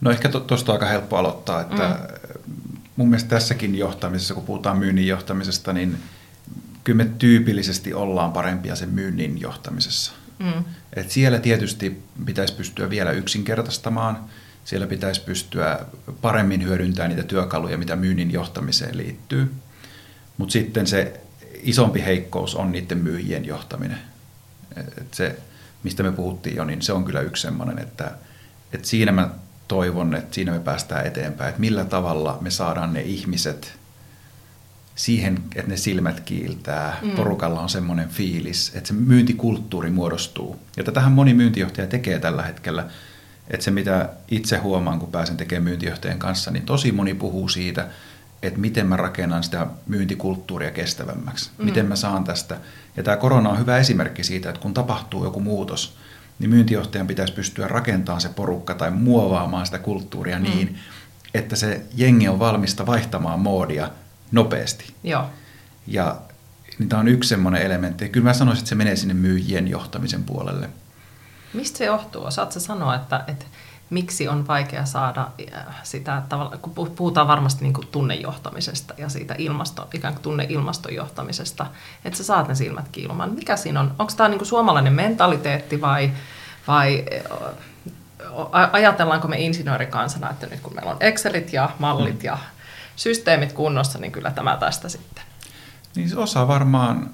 No 0.00 0.10
ehkä 0.10 0.28
tuosta 0.28 0.72
on 0.72 0.76
aika 0.76 0.86
helppo 0.86 1.16
aloittaa, 1.16 1.60
että 1.60 1.98
mm. 2.46 2.78
mun 2.96 3.08
mielestä 3.08 3.30
tässäkin 3.30 3.74
johtamisessa, 3.74 4.34
kun 4.34 4.44
puhutaan 4.44 4.78
myynnin 4.78 5.06
johtamisesta, 5.06 5.72
niin 5.72 5.98
kyllä 6.84 7.04
me 7.04 7.10
tyypillisesti 7.18 7.94
ollaan 7.94 8.32
parempia 8.32 8.76
sen 8.76 8.88
myynnin 8.88 9.40
johtamisessa. 9.40 10.12
Mm. 10.38 10.64
Et 10.92 11.10
siellä 11.10 11.38
tietysti 11.38 12.02
pitäisi 12.24 12.54
pystyä 12.54 12.90
vielä 12.90 13.10
yksinkertaistamaan, 13.10 14.24
siellä 14.64 14.86
pitäisi 14.86 15.20
pystyä 15.20 15.78
paremmin 16.20 16.64
hyödyntämään 16.64 17.10
niitä 17.10 17.22
työkaluja, 17.22 17.78
mitä 17.78 17.96
myynnin 17.96 18.30
johtamiseen 18.30 18.96
liittyy. 18.96 19.54
Mutta 20.36 20.52
sitten 20.52 20.86
se 20.86 21.20
isompi 21.62 22.04
heikkous 22.04 22.54
on 22.54 22.72
niiden 22.72 22.98
myyjien 22.98 23.44
johtaminen. 23.44 23.98
Et 24.76 25.14
se, 25.14 25.38
mistä 25.82 26.02
me 26.02 26.12
puhuttiin 26.12 26.56
jo, 26.56 26.64
niin 26.64 26.82
se 26.82 26.92
on 26.92 27.04
kyllä 27.04 27.20
yksi 27.20 27.42
semmoinen, 27.42 27.78
että, 27.78 28.10
että 28.72 28.88
siinä 28.88 29.12
mä 29.12 29.28
toivon, 29.68 30.14
että 30.14 30.34
siinä 30.34 30.52
me 30.52 30.58
päästään 30.58 31.06
eteenpäin, 31.06 31.48
että 31.48 31.60
millä 31.60 31.84
tavalla 31.84 32.38
me 32.40 32.50
saadaan 32.50 32.92
ne 32.92 33.00
ihmiset 33.00 33.78
siihen, 34.94 35.38
että 35.54 35.70
ne 35.70 35.76
silmät 35.76 36.20
kiiltää, 36.20 36.96
mm. 37.02 37.10
porukalla 37.10 37.60
on 37.60 37.68
semmoinen 37.68 38.08
fiilis, 38.08 38.72
että 38.74 38.88
se 38.88 38.94
myyntikulttuuri 38.94 39.90
muodostuu. 39.90 40.60
Ja 40.76 40.84
tätähän 40.84 41.12
moni 41.12 41.34
myyntijohtaja 41.34 41.86
tekee 41.86 42.18
tällä 42.18 42.42
hetkellä, 42.42 42.86
että 43.50 43.64
se 43.64 43.70
mitä 43.70 44.08
itse 44.30 44.56
huomaan, 44.56 44.98
kun 44.98 45.12
pääsen 45.12 45.36
tekemään 45.36 45.64
myyntijohtajan 45.64 46.18
kanssa, 46.18 46.50
niin 46.50 46.66
tosi 46.66 46.92
moni 46.92 47.14
puhuu 47.14 47.48
siitä, 47.48 47.88
että 48.42 48.60
miten 48.60 48.86
mä 48.86 48.96
rakennan 48.96 49.42
sitä 49.42 49.66
myyntikulttuuria 49.86 50.70
kestävämmäksi, 50.70 51.50
mm. 51.58 51.64
miten 51.64 51.86
mä 51.86 51.96
saan 51.96 52.24
tästä. 52.24 52.56
Ja 52.96 53.02
tämä 53.02 53.16
korona 53.16 53.50
on 53.50 53.58
hyvä 53.58 53.78
esimerkki 53.78 54.24
siitä, 54.24 54.48
että 54.48 54.60
kun 54.60 54.74
tapahtuu 54.74 55.24
joku 55.24 55.40
muutos, 55.40 55.96
niin 56.38 56.50
myyntijohtajan 56.50 57.06
pitäisi 57.06 57.32
pystyä 57.32 57.68
rakentamaan 57.68 58.20
se 58.20 58.28
porukka 58.28 58.74
tai 58.74 58.90
muovaamaan 58.90 59.66
sitä 59.66 59.78
kulttuuria 59.78 60.38
mm. 60.38 60.42
niin, 60.42 60.78
että 61.34 61.56
se 61.56 61.82
jengi 61.94 62.28
on 62.28 62.38
valmista 62.38 62.86
vaihtamaan 62.86 63.40
moodia 63.40 63.90
nopeasti. 64.32 64.94
Joo. 65.04 65.30
Ja 65.86 66.16
niin 66.78 66.88
tämä 66.88 67.00
on 67.00 67.08
yksi 67.08 67.28
semmoinen 67.28 67.62
elementti. 67.62 68.04
Ja 68.04 68.08
kyllä 68.08 68.24
mä 68.24 68.34
sanoisin, 68.34 68.60
että 68.60 68.68
se 68.68 68.74
menee 68.74 68.96
sinne 68.96 69.14
myyjien 69.14 69.68
johtamisen 69.68 70.24
puolelle. 70.24 70.68
Mistä 71.54 71.78
se 71.78 71.84
johtuu? 71.84 72.24
Osaatko 72.24 72.60
sanoa, 72.60 72.94
että, 72.94 73.24
että 73.26 73.44
miksi 73.90 74.28
on 74.28 74.46
vaikea 74.46 74.84
saada 74.84 75.28
äh, 75.54 75.64
sitä, 75.82 76.22
kun 76.62 76.90
puhutaan 76.90 77.28
varmasti 77.28 77.62
niin 77.62 77.72
kuin 77.72 77.86
tunnejohtamisesta 77.86 78.94
ja 78.98 79.08
siitä 79.08 79.34
ilmasto, 79.38 79.88
ikään 79.94 80.14
kuin 80.14 80.22
tunneilmastojohtamisesta, 80.22 81.66
että 82.04 82.16
sä 82.16 82.24
saat 82.24 82.48
ne 82.48 82.54
silmät 82.54 82.88
kiilumaan. 82.92 83.34
Mikä 83.34 83.56
siinä 83.56 83.80
on? 83.80 83.94
Onko 83.98 84.12
tämä 84.16 84.28
niin 84.28 84.38
kuin 84.38 84.48
suomalainen 84.48 84.92
mentaliteetti 84.92 85.80
vai, 85.80 86.12
vai 86.68 87.04
ajatellaanko 88.72 89.28
me 89.28 89.38
insinöörikansana, 89.38 90.30
että 90.30 90.46
nyt 90.46 90.60
kun 90.60 90.74
meillä 90.74 90.90
on 90.90 90.96
Excelit 91.00 91.52
ja 91.52 91.70
mallit 91.78 92.24
ja 92.24 92.38
systeemit 92.96 93.52
kunnossa, 93.52 93.98
niin 93.98 94.12
kyllä 94.12 94.30
tämä 94.30 94.56
tästä 94.56 94.88
sitten. 94.88 95.24
Niin 95.96 96.18
osa 96.18 96.48
varmaan 96.48 97.10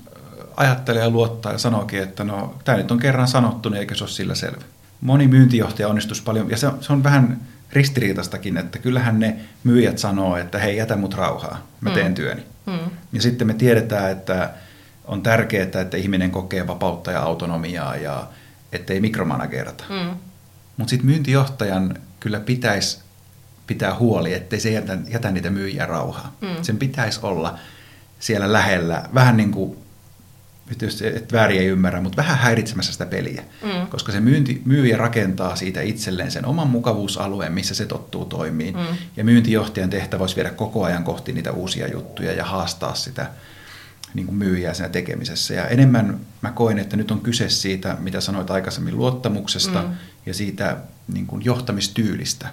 ajattelee 0.57 1.03
ja 1.03 1.11
luottaa 1.11 1.53
ja 1.53 1.59
sanookin, 1.59 2.03
että 2.03 2.25
no 2.25 2.55
tämä 2.65 2.79
nyt 2.79 2.91
on 2.91 2.99
kerran 2.99 3.29
sanottu, 3.29 3.69
niin 3.69 3.81
eikö 3.81 3.95
se 3.95 4.05
ole 4.05 4.11
sillä 4.11 4.35
selvä 4.35 4.65
moni 5.05 5.29
myyntijohtaja 5.29 5.89
onnistus 5.89 6.21
paljon, 6.21 6.51
ja 6.51 6.57
se, 6.57 6.69
se 6.81 6.93
on 6.93 7.05
vähän 7.05 7.41
ristiriitastakin, 7.73 8.57
että 8.57 8.79
kyllähän 8.79 9.21
ne 9.21 9.37
myyjät 9.65 9.99
sanoo, 9.99 10.37
että 10.37 10.59
hei, 10.59 10.77
jätä 10.77 10.97
mut 10.97 11.15
rauhaa, 11.15 11.67
mä 11.81 11.91
teen 11.91 12.07
mm. 12.07 12.15
työni. 12.15 12.43
Mm. 12.67 12.91
Ja 13.13 13.23
sitten 13.23 13.47
me 13.47 13.55
tiedetään, 13.55 14.11
että 14.11 14.51
on 15.05 15.23
tärkeää, 15.23 15.81
että 15.81 15.97
ihminen 15.97 16.31
kokee 16.31 16.67
vapautta 16.67 17.13
ja 17.13 17.21
autonomiaa 17.21 17.97
ja 17.97 18.27
ettei 18.73 19.01
mikromanagerata. 19.01 19.85
Mm. 19.89 20.17
Mutta 20.77 20.91
sitten 20.91 21.07
myyntijohtajan 21.07 21.97
kyllä 22.21 22.41
pitäisi 22.41 22.99
pitää 23.67 23.95
huoli, 23.99 24.35
ettei 24.35 24.61
se 24.61 24.71
jätä, 24.71 24.99
jätä 25.09 25.31
niitä 25.31 25.51
myyjiä 25.51 25.87
rauhaa. 25.87 26.37
Mm. 26.41 26.63
Sen 26.63 26.77
pitäisi 26.77 27.21
olla 27.23 27.59
siellä 28.21 28.53
lähellä, 28.53 29.03
vähän 29.15 29.37
niin 29.37 29.51
kuin 29.51 29.77
tietysti 30.69 31.07
et 31.07 31.33
väärin 31.33 31.61
ei 31.61 31.67
ymmärrä, 31.67 32.01
mutta 32.01 32.17
vähän 32.17 32.39
häiritsemässä 32.39 32.93
sitä 32.93 33.07
peliä. 33.07 33.45
Mm. 33.63 33.87
Koska 33.87 34.13
se 34.13 34.21
myynti, 34.21 34.63
myyjä 34.65 34.97
rakentaa 34.97 35.57
siitä 35.57 35.81
itselleen 35.81 36.31
sen 36.31 36.47
oman 36.47 36.69
mukavuusalueen, 36.69 37.53
missä 37.53 37.75
se 37.75 37.87
tottuu 37.87 38.25
toimiin. 38.25 38.75
Mm. 38.77 38.97
Ja 39.17 39.25
myyntijohtajan 39.25 39.91
tehtävä 39.91 40.23
olisi 40.23 40.37
viedä 40.37 40.51
koko 40.51 40.85
ajan 40.85 41.05
kohti 41.05 41.33
niitä 41.33 41.53
uusia 41.53 41.89
juttuja 41.89 42.33
ja 42.33 42.45
haastaa 42.45 42.95
sitä, 42.95 43.31
niin 44.15 44.27
kuin 44.27 44.37
myyjää 44.37 44.75
siinä 44.75 44.89
tekemisessä. 44.89 45.55
Ja 45.55 45.67
enemmän 45.67 46.21
mä 46.43 46.51
koen, 46.51 46.79
että 46.79 46.97
nyt 46.97 47.11
on 47.11 47.21
kyse 47.21 47.49
siitä, 47.49 47.97
mitä 48.01 48.21
sanoit 48.21 48.51
aikaisemmin, 48.51 48.97
luottamuksesta 48.97 49.83
mm. 49.83 49.89
ja 50.27 50.35
siitä 50.35 50.77
niin 51.13 51.27
kuin 51.27 51.45
johtamistyylistä. 51.45 52.49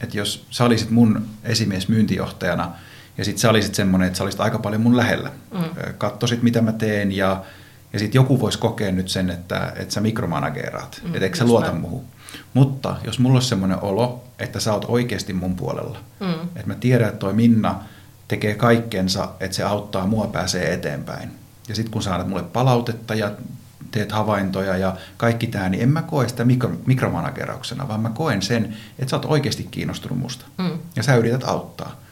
Että 0.00 0.16
jos 0.16 0.46
sä 0.50 0.64
olisit 0.64 0.90
mun 0.90 1.26
esimies 1.44 1.88
myyntijohtajana 1.88 2.72
ja 3.18 3.24
sitten 3.24 3.40
sä 3.40 3.50
olisit 3.50 3.74
semmoinen, 3.74 4.06
että 4.06 4.16
sä 4.16 4.24
olisit 4.24 4.40
aika 4.40 4.58
paljon 4.58 4.82
mun 4.82 4.96
lähellä. 4.96 5.30
Mm. 5.50 5.64
Kattosit, 5.98 6.42
mitä 6.42 6.62
mä 6.62 6.72
teen 6.72 7.12
ja, 7.12 7.44
ja 7.92 7.98
sitten 7.98 8.18
joku 8.18 8.40
voisi 8.40 8.58
kokea 8.58 8.92
nyt 8.92 9.08
sen, 9.08 9.30
että, 9.30 9.72
että 9.76 9.94
sä 9.94 10.00
mikromanageeraat, 10.00 11.00
mm, 11.02 11.14
että 11.14 11.24
eikö 11.24 11.36
sä 11.36 11.44
luota 11.44 11.72
muuhun. 11.72 12.04
Mutta 12.54 12.96
jos 13.04 13.18
mulla 13.18 13.36
olisi 13.36 13.48
semmoinen 13.48 13.82
olo, 13.82 14.24
että 14.38 14.60
sä 14.60 14.72
oot 14.72 14.84
oikeasti 14.88 15.32
mun 15.32 15.56
puolella, 15.56 15.98
mm. 16.20 16.32
että 16.42 16.66
mä 16.66 16.74
tiedän, 16.74 17.08
että 17.08 17.18
toi 17.18 17.32
Minna 17.32 17.80
tekee 18.28 18.54
kaikkensa, 18.54 19.28
että 19.40 19.56
se 19.56 19.62
auttaa 19.62 20.06
mua 20.06 20.26
pääsee 20.26 20.74
eteenpäin. 20.74 21.30
Ja 21.68 21.74
sitten 21.74 21.92
kun 21.92 22.02
saat 22.02 22.28
mulle 22.28 22.42
palautetta 22.42 23.14
ja 23.14 23.30
teet 23.90 24.12
havaintoja 24.12 24.76
ja 24.76 24.96
kaikki 25.16 25.46
tämä, 25.46 25.68
niin 25.68 25.82
en 25.82 25.88
mä 25.88 26.02
koe 26.02 26.28
sitä 26.28 26.44
mikro, 26.44 26.72
mikromanagerauksena, 26.86 27.88
vaan 27.88 28.00
mä 28.00 28.10
koen 28.10 28.42
sen, 28.42 28.76
että 28.98 29.10
sä 29.10 29.16
oot 29.16 29.24
oikeasti 29.24 29.68
kiinnostunut 29.70 30.18
musta. 30.18 30.44
Mm. 30.58 30.78
Ja 30.96 31.02
sä 31.02 31.16
yrität 31.16 31.44
auttaa. 31.44 32.03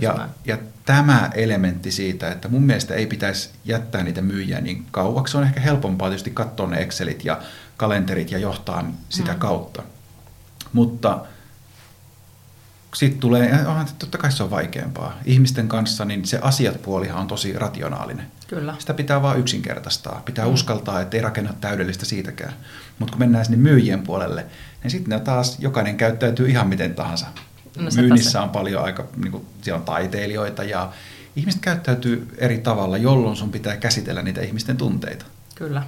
Ja, 0.00 0.28
ja 0.44 0.58
tämä 0.84 1.30
elementti 1.34 1.90
siitä, 1.90 2.32
että 2.32 2.48
mun 2.48 2.62
mielestä 2.62 2.94
ei 2.94 3.06
pitäisi 3.06 3.50
jättää 3.64 4.02
niitä 4.02 4.22
myyjiä 4.22 4.60
niin 4.60 4.86
kauaksi. 4.90 5.36
on 5.36 5.44
ehkä 5.44 5.60
helpompaa 5.60 6.08
tietysti 6.08 6.30
katsoa 6.30 6.66
ne 6.66 6.82
Excelit 6.82 7.24
ja 7.24 7.40
kalenterit 7.76 8.30
ja 8.30 8.38
johtaa 8.38 8.92
sitä 9.08 9.32
mm. 9.32 9.38
kautta. 9.38 9.82
Mutta 10.72 11.20
sitten 12.94 13.20
tulee, 13.20 13.48
ja 13.48 13.84
totta 13.98 14.18
kai 14.18 14.32
se 14.32 14.42
on 14.42 14.50
vaikeampaa. 14.50 15.18
Ihmisten 15.24 15.68
kanssa 15.68 16.04
niin 16.04 16.26
se 16.26 16.38
asiat 16.42 16.82
puolihan 16.82 17.20
on 17.20 17.26
tosi 17.26 17.52
rationaalinen. 17.52 18.26
Kyllä. 18.46 18.74
Sitä 18.78 18.94
pitää 18.94 19.22
vaan 19.22 19.38
yksinkertaistaa. 19.38 20.22
Pitää 20.24 20.44
mm. 20.44 20.52
uskaltaa, 20.52 21.00
että 21.00 21.16
ei 21.16 21.22
rakenna 21.22 21.52
täydellistä 21.60 22.04
siitäkään. 22.04 22.52
Mutta 22.98 23.12
kun 23.12 23.18
mennään 23.18 23.44
sinne 23.44 23.56
myyjien 23.56 24.02
puolelle, 24.02 24.46
niin 24.82 24.90
sitten 24.90 25.20
taas 25.20 25.56
jokainen 25.58 25.96
käyttäytyy 25.96 26.48
ihan 26.48 26.68
miten 26.68 26.94
tahansa. 26.94 27.26
No, 27.76 27.90
Myynnissä 27.96 28.42
on 28.42 28.50
paljon 28.50 28.84
aika, 28.84 29.04
niin 29.16 29.32
kuin, 29.32 29.46
siellä 29.62 29.78
on 29.78 29.84
taiteilijoita 29.84 30.64
ja 30.64 30.92
ihmiset 31.36 31.60
käyttäytyy 31.60 32.28
eri 32.38 32.58
tavalla, 32.58 32.96
jolloin 32.96 33.36
sun 33.36 33.52
pitää 33.52 33.76
käsitellä 33.76 34.22
niitä 34.22 34.40
ihmisten 34.40 34.76
tunteita. 34.76 35.24
Kyllä. 35.54 35.82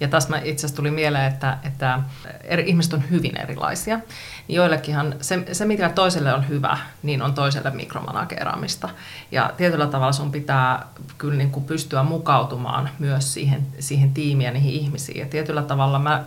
Ja 0.00 0.08
mä 0.28 0.38
itse 0.38 0.66
asiassa 0.66 0.76
tuli 0.76 0.90
mieleen, 0.90 1.32
että, 1.32 1.58
että 1.62 2.00
eri, 2.44 2.64
ihmiset 2.66 2.92
on 2.92 3.10
hyvin 3.10 3.40
erilaisia. 3.40 4.00
Joillekinhan 4.48 5.14
se, 5.20 5.44
se, 5.52 5.64
mikä 5.64 5.88
toiselle 5.88 6.34
on 6.34 6.48
hyvä, 6.48 6.78
niin 7.02 7.22
on 7.22 7.34
toiselle 7.34 7.70
mikromanageeraamista. 7.70 8.88
Ja 9.30 9.52
tietyllä 9.56 9.86
tavalla 9.86 10.12
sun 10.12 10.32
pitää 10.32 10.86
kyllä 11.18 11.36
niin 11.36 11.50
kuin 11.50 11.64
pystyä 11.64 12.02
mukautumaan 12.02 12.90
myös 12.98 13.34
siihen, 13.34 13.66
siihen 13.78 14.14
tiimiin 14.14 14.46
ja 14.46 14.52
niihin 14.52 14.72
ihmisiin. 14.72 15.20
Ja 15.20 15.26
tietyllä 15.26 15.62
tavalla 15.62 15.98
mä, 15.98 16.24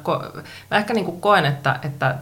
mä 0.72 0.78
ehkä 0.78 0.94
niin 0.94 1.06
kuin 1.06 1.22
koen, 1.22 1.46
että, 1.46 1.80
että 1.84 2.18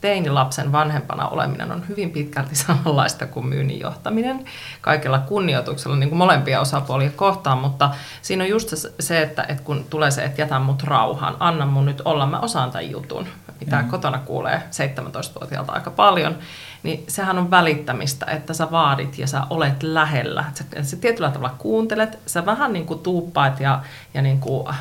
teinilapsen 0.00 0.72
vanhempana 0.72 1.28
oleminen 1.28 1.72
on 1.72 1.88
hyvin 1.88 2.10
pitkälti 2.10 2.56
samanlaista 2.66 3.26
kuin 3.26 3.46
myynnin 3.46 3.80
johtaminen 3.80 4.44
kaikella 4.80 5.18
kunnioituksella 5.18 5.96
niin 5.96 6.08
kuin 6.08 6.18
molempia 6.18 6.60
osapuolia 6.60 7.10
kohtaan, 7.16 7.58
mutta 7.58 7.90
siinä 8.22 8.44
on 8.44 8.50
just 8.50 8.74
se, 9.00 9.22
että, 9.22 9.42
että 9.42 9.62
kun 9.62 9.84
tulee 9.90 10.10
se, 10.10 10.24
että 10.24 10.40
jätä 10.40 10.58
mut 10.58 10.82
rauhaan, 10.82 11.36
anna 11.40 11.66
mun 11.66 11.86
nyt 11.86 12.02
olla, 12.04 12.26
mä 12.26 12.40
osaan 12.40 12.70
tämän 12.70 12.90
jutun, 12.90 13.26
mitä 13.60 13.76
mm-hmm. 13.76 13.90
kotona 13.90 14.18
kuulee 14.18 14.62
17-vuotiaalta 14.70 15.72
aika 15.72 15.90
paljon, 15.90 16.38
niin 16.82 17.04
sehän 17.08 17.38
on 17.38 17.50
välittämistä, 17.50 18.26
että 18.26 18.54
sä 18.54 18.70
vaadit 18.70 19.18
ja 19.18 19.26
sä 19.26 19.42
olet 19.50 19.82
lähellä. 19.82 20.44
Sä, 20.54 20.64
sä 20.82 20.96
tietyllä 20.96 21.30
tavalla 21.30 21.54
kuuntelet, 21.58 22.18
sä 22.26 22.46
vähän 22.46 22.72
niin 22.72 22.86
kuin 22.86 23.00
tuuppaat 23.00 23.60
ja, 23.60 23.82
ja 24.14 24.22
niin 24.22 24.40
kuin 24.40 24.74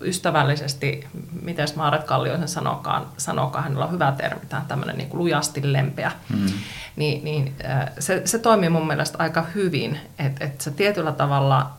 ystävällisesti, 0.00 1.06
miten 1.42 1.68
Maaret 1.76 2.04
Kallioisen 2.04 2.48
sanokaan, 2.48 3.06
sanokaan, 3.16 3.64
hänellä 3.64 3.84
on 3.84 3.92
hyvä 3.92 4.12
termi, 4.12 4.46
tämä 4.48 4.64
tämmöinen 4.68 4.98
niin 4.98 5.08
kuin 5.08 5.18
lujasti 5.18 5.72
lempeä. 5.72 6.12
Mm. 6.28 6.46
Niin, 6.96 7.24
niin 7.24 7.54
se, 7.98 8.22
se 8.24 8.38
toimii 8.38 8.68
mun 8.68 8.86
mielestä 8.86 9.18
aika 9.18 9.42
hyvin, 9.54 10.00
että, 10.18 10.44
että 10.44 10.64
sä 10.64 10.70
tietyllä 10.70 11.12
tavalla 11.12 11.70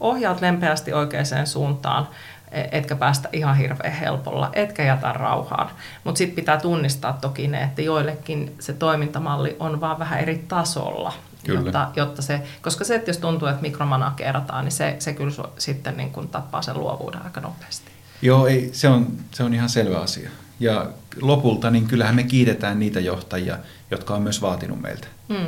ohjaat 0.00 0.40
lempeästi 0.40 0.92
oikeaan 0.92 1.46
suuntaan, 1.46 2.08
etkä 2.52 2.96
päästä 2.96 3.28
ihan 3.32 3.56
hirveän 3.56 3.92
helpolla, 3.92 4.50
etkä 4.52 4.82
jätä 4.82 5.12
rauhaan. 5.12 5.70
Mutta 6.04 6.18
sitten 6.18 6.36
pitää 6.36 6.60
tunnistaa 6.60 7.18
toki 7.20 7.48
ne, 7.48 7.62
että 7.62 7.82
joillekin 7.82 8.54
se 8.58 8.72
toimintamalli 8.72 9.56
on 9.58 9.80
vaan 9.80 9.98
vähän 9.98 10.20
eri 10.20 10.44
tasolla. 10.48 11.12
Kyllä. 11.46 11.60
Jotta, 11.60 11.90
jotta 11.96 12.22
se, 12.22 12.42
koska 12.62 12.84
se, 12.84 12.94
että 12.94 13.10
jos 13.10 13.18
tuntuu, 13.18 13.48
että 13.48 13.62
mikromanageerataan, 13.62 14.64
niin 14.64 14.72
se, 14.72 14.96
se 14.98 15.12
kyllä 15.12 15.48
sitten 15.58 15.96
niin 15.96 16.10
kuin 16.10 16.28
tappaa 16.28 16.62
sen 16.62 16.78
luovuuden 16.78 17.22
aika 17.22 17.40
nopeasti. 17.40 17.90
Joo, 18.22 18.46
ei, 18.46 18.70
se, 18.72 18.88
on, 18.88 19.06
se 19.30 19.42
on 19.42 19.54
ihan 19.54 19.68
selvä 19.68 19.98
asia. 19.98 20.30
Ja 20.60 20.86
lopulta 21.20 21.70
niin 21.70 21.86
kyllähän 21.86 22.14
me 22.14 22.22
kiitetään 22.22 22.78
niitä 22.78 23.00
johtajia, 23.00 23.58
jotka 23.90 24.14
on 24.14 24.22
myös 24.22 24.42
vaatinut 24.42 24.80
meiltä. 24.80 25.06
Mm. 25.28 25.46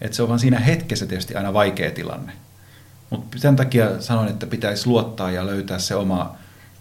Et 0.00 0.14
se 0.14 0.22
on 0.22 0.28
vaan 0.28 0.40
siinä 0.40 0.58
hetkessä 0.58 1.06
tietysti 1.06 1.34
aina 1.34 1.52
vaikea 1.52 1.90
tilanne. 1.90 2.32
Mutta 3.10 3.38
sen 3.38 3.56
takia 3.56 4.00
sanon, 4.00 4.28
että 4.28 4.46
pitäisi 4.46 4.86
luottaa 4.86 5.30
ja 5.30 5.46
löytää 5.46 5.78
se 5.78 5.94
oma, 5.94 6.36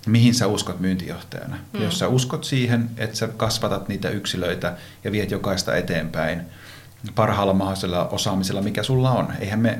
mihin 0.07 0.33
sä 0.33 0.47
uskot 0.47 0.79
myyntijohtajana. 0.79 1.57
Mm. 1.73 1.83
Jos 1.83 1.99
sä 1.99 2.07
uskot 2.07 2.43
siihen, 2.43 2.89
että 2.97 3.17
sä 3.17 3.27
kasvatat 3.27 3.87
niitä 3.87 4.09
yksilöitä 4.09 4.77
ja 5.03 5.11
viet 5.11 5.31
jokaista 5.31 5.75
eteenpäin 5.75 6.41
parhaalla 7.15 7.53
mahdollisella 7.53 8.07
osaamisella, 8.07 8.61
mikä 8.61 8.83
sulla 8.83 9.11
on. 9.11 9.33
Eihän 9.39 9.59
me, 9.59 9.79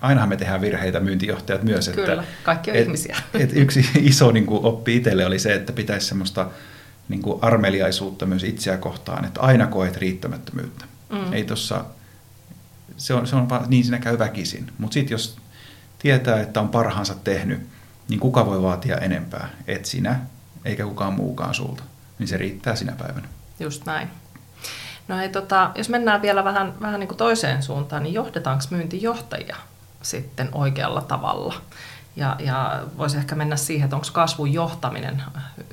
ainahan 0.00 0.28
me 0.28 0.36
tehdään 0.36 0.60
virheitä 0.60 1.00
myyntijohtajat 1.00 1.62
myös. 1.62 1.88
Kyllä, 1.88 2.12
että, 2.12 2.24
kaikki 2.42 2.70
on 2.70 2.76
et, 2.76 2.84
ihmisiä. 2.84 3.16
Et 3.34 3.50
yksi 3.54 3.90
iso 4.10 4.32
niin 4.32 4.46
kuin, 4.46 4.64
oppi 4.64 4.96
itselle 4.96 5.26
oli 5.26 5.38
se, 5.38 5.54
että 5.54 5.72
pitäisi 5.72 6.06
semmoista 6.06 6.50
niin 7.08 7.22
kuin 7.22 7.38
armeliaisuutta 7.42 8.26
myös 8.26 8.44
itseä 8.44 8.76
kohtaan, 8.76 9.24
että 9.24 9.40
aina 9.40 9.66
koet 9.66 9.96
riittämättömyyttä. 9.96 10.84
Mm. 11.10 11.32
Ei 11.32 11.44
tossa, 11.44 11.84
se 12.96 13.14
on, 13.14 13.26
se 13.26 13.36
on 13.36 13.48
vaan, 13.48 13.64
niin 13.68 13.84
siinä 13.84 13.98
käy 13.98 14.18
väkisin. 14.18 14.70
Mutta 14.78 14.94
sitten 14.94 15.14
jos 15.14 15.36
tietää, 16.06 16.40
että 16.40 16.60
on 16.60 16.68
parhaansa 16.68 17.14
tehnyt, 17.24 17.68
niin 18.08 18.20
kuka 18.20 18.46
voi 18.46 18.62
vaatia 18.62 18.96
enempää? 18.96 19.48
Et 19.66 19.84
sinä, 19.84 20.20
eikä 20.64 20.84
kukaan 20.84 21.12
muukaan 21.12 21.54
sulta. 21.54 21.82
Niin 22.18 22.28
se 22.28 22.36
riittää 22.36 22.76
sinä 22.76 22.92
päivänä. 22.98 23.28
Just 23.60 23.86
näin. 23.86 24.10
No 25.08 25.16
hei, 25.16 25.28
tota, 25.28 25.70
jos 25.74 25.88
mennään 25.88 26.22
vielä 26.22 26.44
vähän, 26.44 26.74
vähän 26.80 27.00
niin 27.00 27.08
kuin 27.08 27.18
toiseen 27.18 27.62
suuntaan, 27.62 28.02
niin 28.02 28.14
johdetaanko 28.14 28.64
myyntijohtajia 28.70 29.56
sitten 30.02 30.48
oikealla 30.52 31.00
tavalla? 31.00 31.54
Ja, 32.16 32.36
ja 32.38 32.82
voisi 32.98 33.16
ehkä 33.16 33.34
mennä 33.34 33.56
siihen, 33.56 33.84
että 33.84 33.96
onko 33.96 34.08
kasvun 34.12 34.52
johtaminen 34.52 35.22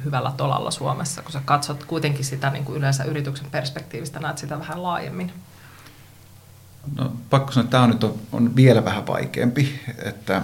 hyvällä 0.04 0.32
tolalla 0.38 0.72
Suomessa, 0.72 1.22
kun 1.22 1.32
sä 1.32 1.42
katsot 1.46 1.84
kuitenkin 1.84 2.26
sitä 2.26 2.50
niin 2.50 2.66
kuin 2.66 2.78
yleensä 2.78 3.04
yrityksen 3.04 3.48
perspektiivistä, 3.52 4.20
näet 4.20 4.38
sitä 4.38 4.60
vähän 4.60 4.84
laajemmin. 4.84 5.32
No, 6.96 7.14
pakko 7.30 7.52
sanoa, 7.52 7.64
että 7.64 7.72
tämä 7.72 7.84
on 7.84 7.90
nyt 7.90 8.04
on, 8.04 8.20
on 8.32 8.56
vielä 8.56 8.86
vähän 8.86 9.08
vaikeampi, 9.08 9.80
että 10.04 10.42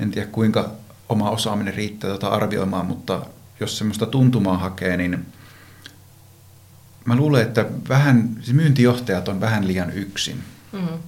en 0.00 0.10
tiedä 0.10 0.28
kuinka 0.28 0.70
oma 1.08 1.30
osaaminen 1.30 1.74
riittää 1.74 2.10
tuota 2.10 2.28
arvioimaan, 2.28 2.86
mutta 2.86 3.26
jos 3.60 3.78
semmoista 3.78 4.06
tuntumaa 4.06 4.58
hakee, 4.58 4.96
niin 4.96 5.26
mä 7.04 7.16
luulen, 7.16 7.42
että 7.42 7.66
vähän, 7.88 8.36
siis 8.40 8.56
myyntijohtajat 8.56 9.28
on 9.28 9.40
vähän 9.40 9.68
liian 9.68 9.92
yksin. 9.92 10.42
Mm-hmm. 10.72 10.98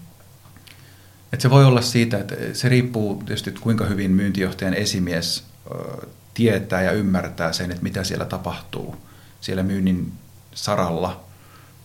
Et 1.32 1.40
se 1.40 1.50
voi 1.50 1.64
olla 1.64 1.82
siitä, 1.82 2.18
että 2.18 2.34
se 2.52 2.68
riippuu 2.68 3.22
tietysti, 3.26 3.50
että 3.50 3.62
kuinka 3.62 3.84
hyvin 3.84 4.10
myyntijohtajan 4.10 4.74
esimies 4.74 5.44
ö, 5.70 6.06
tietää 6.34 6.82
ja 6.82 6.92
ymmärtää 6.92 7.52
sen, 7.52 7.70
että 7.70 7.82
mitä 7.82 8.04
siellä 8.04 8.24
tapahtuu 8.24 8.96
siellä 9.40 9.62
myynnin 9.62 10.12
saralla– 10.54 11.20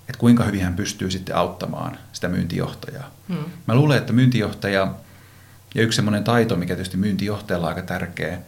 että 0.09 0.19
kuinka 0.19 0.43
hyvin 0.43 0.63
hän 0.63 0.75
pystyy 0.75 1.11
sitten 1.11 1.35
auttamaan 1.35 1.97
sitä 2.13 2.27
myyntijohtajaa. 2.27 3.11
Hmm. 3.27 3.45
Mä 3.67 3.75
luulen, 3.75 3.97
että 3.97 4.13
myyntijohtaja, 4.13 4.93
ja 5.75 5.81
yksi 5.81 5.95
semmoinen 5.95 6.23
taito, 6.23 6.55
mikä 6.55 6.75
tietysti 6.75 6.97
myyntijohtajalla 6.97 7.67
on 7.67 7.73
aika 7.75 7.87
tärkeä, 7.87 8.39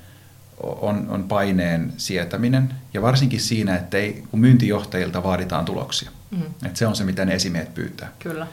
on, 0.63 1.06
on 1.10 1.24
paineen 1.24 1.93
sietäminen. 1.97 2.74
Ja 2.93 3.02
varsinkin 3.02 3.39
siinä, 3.39 3.76
että 3.76 3.97
ei, 3.97 4.24
kun 4.32 4.39
myyntijohtajilta 4.39 5.24
vaaditaan 5.24 5.65
tuloksia. 5.65 6.12
Hmm. 6.36 6.45
Että 6.65 6.80
se 6.80 6.88
on 6.88 6.95
se, 6.95 7.04
mitä 7.04 7.26
ne 7.26 7.36
esimiehet 7.36 7.74
pyytää. 7.74 8.12
Kyllä. 8.19 8.47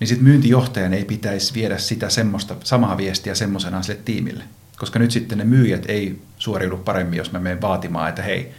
Niin 0.00 0.08
sitten 0.08 0.24
myyntijohtajan 0.24 0.94
ei 0.94 1.04
pitäisi 1.04 1.54
viedä 1.54 1.78
sitä 1.78 2.10
semmoista, 2.10 2.56
samaa 2.64 2.96
viestiä 2.96 3.34
semmoisenaan 3.34 3.84
sille 3.84 4.00
tiimille. 4.04 4.44
Koska 4.76 4.98
nyt 4.98 5.10
sitten 5.10 5.38
ne 5.38 5.44
myyjät 5.44 5.84
ei 5.88 6.22
suoriudu 6.38 6.76
paremmin, 6.76 7.16
jos 7.16 7.32
mä 7.32 7.38
menen 7.38 7.60
vaatimaan, 7.60 8.08
että 8.08 8.22
hei, 8.22 8.54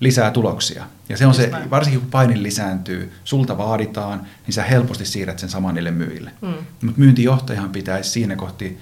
lisää 0.00 0.30
tuloksia. 0.30 0.86
Ja 1.08 1.16
se 1.16 1.26
on 1.26 1.34
se, 1.34 1.50
varsinkin 1.70 2.00
kun 2.00 2.10
paine 2.10 2.42
lisääntyy, 2.42 3.12
sulta 3.24 3.58
vaaditaan, 3.58 4.26
niin 4.46 4.52
sä 4.54 4.62
helposti 4.62 5.04
siirrät 5.04 5.38
sen 5.38 5.48
saman 5.48 5.74
niille 5.74 5.90
myyjille. 5.90 6.30
Mm. 6.40 6.54
Mutta 6.82 7.00
myyntijohtajan 7.00 7.70
pitäisi 7.70 8.10
siinä 8.10 8.36
kohti 8.36 8.78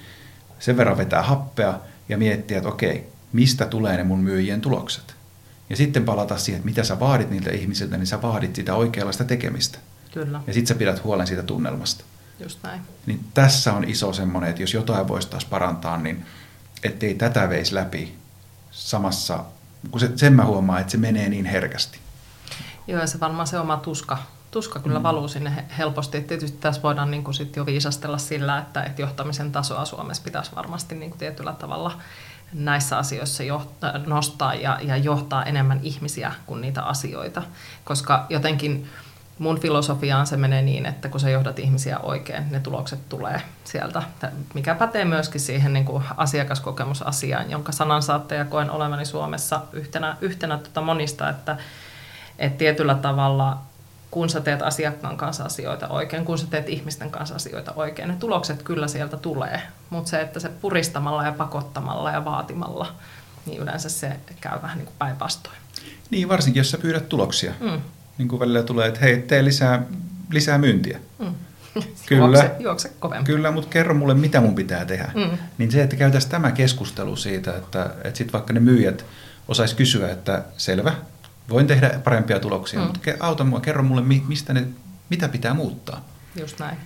sen 0.59 0.77
verran 0.77 0.97
vetää 0.97 1.21
happea 1.21 1.79
ja 2.09 2.17
miettiä, 2.17 2.57
että 2.57 2.69
okei, 2.69 3.09
mistä 3.33 3.65
tulee 3.65 3.97
ne 3.97 4.03
mun 4.03 4.19
myyjien 4.19 4.61
tulokset. 4.61 5.15
Ja 5.69 5.75
sitten 5.75 6.05
palata 6.05 6.37
siihen, 6.37 6.59
että 6.59 6.65
mitä 6.65 6.83
sä 6.83 6.99
vaadit 6.99 7.29
niiltä 7.29 7.51
ihmisiltä, 7.51 7.97
niin 7.97 8.07
sä 8.07 8.21
vaadit 8.21 8.55
sitä 8.55 8.75
oikeanlaista 8.75 9.23
tekemistä. 9.23 9.79
Kyllä. 10.13 10.41
Ja 10.47 10.53
sitten 10.53 10.67
sä 10.67 10.75
pidät 10.75 11.03
huolen 11.03 11.27
siitä 11.27 11.43
tunnelmasta. 11.43 12.03
Just 12.39 12.59
näin. 12.63 12.81
Niin 13.05 13.25
tässä 13.33 13.73
on 13.73 13.83
iso 13.83 14.13
semmoinen, 14.13 14.49
että 14.49 14.63
jos 14.63 14.73
jotain 14.73 15.07
voisi 15.07 15.29
taas 15.29 15.45
parantaa, 15.45 15.97
niin 15.97 16.25
ettei 16.83 17.13
tätä 17.15 17.49
veisi 17.49 17.75
läpi 17.75 18.15
samassa, 18.71 19.45
kun 19.91 19.99
se, 19.99 20.11
sen 20.15 20.33
mä 20.33 20.45
huomaan, 20.45 20.81
että 20.81 20.91
se 20.91 20.97
menee 20.97 21.29
niin 21.29 21.45
herkästi. 21.45 21.99
Joo, 22.87 23.01
ja 23.01 23.07
se 23.07 23.19
varmaan 23.19 23.47
se 23.47 23.59
oma 23.59 23.77
tuska, 23.77 24.17
tuska 24.51 24.79
kyllä 24.79 24.99
mm. 24.99 25.03
valuu 25.03 25.27
sinne 25.27 25.65
helposti. 25.77 26.17
Et 26.17 26.27
tietysti 26.27 26.57
tässä 26.57 26.81
voidaan 26.81 27.11
niin 27.11 27.23
kuin 27.23 27.35
sit 27.35 27.55
jo 27.55 27.65
viisastella 27.65 28.17
sillä, 28.17 28.57
että, 28.57 28.83
että 28.83 29.01
johtamisen 29.01 29.51
tasoa 29.51 29.85
Suomessa 29.85 30.23
pitäisi 30.23 30.55
varmasti 30.55 30.95
niin 30.95 31.11
kuin 31.11 31.19
tietyllä 31.19 31.53
tavalla 31.53 31.99
näissä 32.53 32.97
asioissa 32.97 33.43
johtaa, 33.43 33.97
nostaa 34.05 34.53
ja, 34.53 34.79
ja 34.81 34.97
johtaa 34.97 35.43
enemmän 35.43 35.79
ihmisiä 35.83 36.31
kuin 36.45 36.61
niitä 36.61 36.83
asioita. 36.83 37.43
Koska 37.83 38.25
jotenkin 38.29 38.89
mun 39.39 39.59
filosofiaan 39.59 40.27
se 40.27 40.37
menee 40.37 40.61
niin, 40.61 40.85
että 40.85 41.09
kun 41.09 41.19
sä 41.19 41.29
johdat 41.29 41.59
ihmisiä 41.59 41.99
oikein, 41.99 42.51
ne 42.51 42.59
tulokset 42.59 43.09
tulee 43.09 43.41
sieltä, 43.63 44.03
mikä 44.53 44.75
pätee 44.75 45.05
myöskin 45.05 45.41
siihen 45.41 45.73
niin 45.73 45.85
kuin 45.85 46.03
asiakaskokemusasiaan, 46.17 47.51
jonka 47.51 47.71
sanansaattaja 47.71 48.45
koen 48.45 48.71
olevani 48.71 49.05
Suomessa 49.05 49.61
yhtenä, 49.73 50.17
yhtenä 50.21 50.57
tuota 50.57 50.81
monista, 50.81 51.29
että, 51.29 51.57
että 52.39 52.57
tietyllä 52.57 52.95
tavalla 52.95 53.57
kun 54.11 54.29
sä 54.29 54.41
teet 54.41 54.61
asiakkaan 54.61 55.17
kanssa 55.17 55.43
asioita 55.43 55.87
oikein, 55.87 56.25
kun 56.25 56.37
sä 56.37 56.47
teet 56.47 56.69
ihmisten 56.69 57.11
kanssa 57.11 57.35
asioita 57.35 57.73
oikein, 57.75 58.07
ne 58.07 58.15
tulokset 58.19 58.63
kyllä 58.63 58.87
sieltä 58.87 59.17
tulee, 59.17 59.61
mutta 59.89 60.09
se, 60.09 60.21
että 60.21 60.39
se 60.39 60.49
puristamalla 60.49 61.25
ja 61.25 61.31
pakottamalla 61.31 62.11
ja 62.11 62.25
vaatimalla, 62.25 62.95
niin 63.45 63.61
yleensä 63.61 63.89
se 63.89 64.19
käy 64.41 64.61
vähän 64.61 64.77
niin 64.77 64.85
kuin 64.85 64.95
päinvastoin. 64.99 65.57
Niin, 66.09 66.29
varsinkin 66.29 66.59
jos 66.59 66.71
sä 66.71 66.77
pyydät 66.77 67.09
tuloksia. 67.09 67.53
Mm 67.59 67.81
niin 68.17 68.27
kuin 68.27 68.39
välillä 68.39 68.63
tulee, 68.63 68.87
että 68.87 68.99
hei, 68.99 69.17
tee 69.17 69.43
lisää, 69.43 69.83
lisää 70.31 70.57
myyntiä. 70.57 70.99
Mm. 71.19 71.35
Kyllä, 72.05 72.25
juokse, 72.25 72.55
juokse 72.59 72.91
kovemmin. 72.99 73.25
Kyllä, 73.25 73.51
mutta 73.51 73.69
kerro 73.69 73.93
mulle, 73.93 74.13
mitä 74.13 74.41
mun 74.41 74.55
pitää 74.55 74.85
tehdä. 74.85 75.11
Mm. 75.15 75.37
Niin 75.57 75.71
se, 75.71 75.83
että 75.83 75.95
käytäisiin 75.95 76.31
tämä 76.31 76.51
keskustelu 76.51 77.15
siitä, 77.15 77.57
että, 77.57 77.89
että 78.03 78.17
sitten 78.17 78.33
vaikka 78.33 78.53
ne 78.53 78.59
myyjät 78.59 79.05
osais 79.47 79.73
kysyä, 79.73 80.11
että 80.11 80.43
selvä, 80.57 80.93
voin 81.49 81.67
tehdä 81.67 81.99
parempia 82.03 82.39
tuloksia, 82.39 82.79
mm. 82.79 82.85
mutta 82.85 83.11
auta 83.19 83.43
mua, 83.43 83.59
kerro 83.59 83.83
mulle, 83.83 84.01
mistä 84.01 84.53
ne, 84.53 84.67
mitä 85.09 85.29
pitää 85.29 85.53
muuttaa. 85.53 86.05
Just 86.35 86.59
näin. 86.59 86.77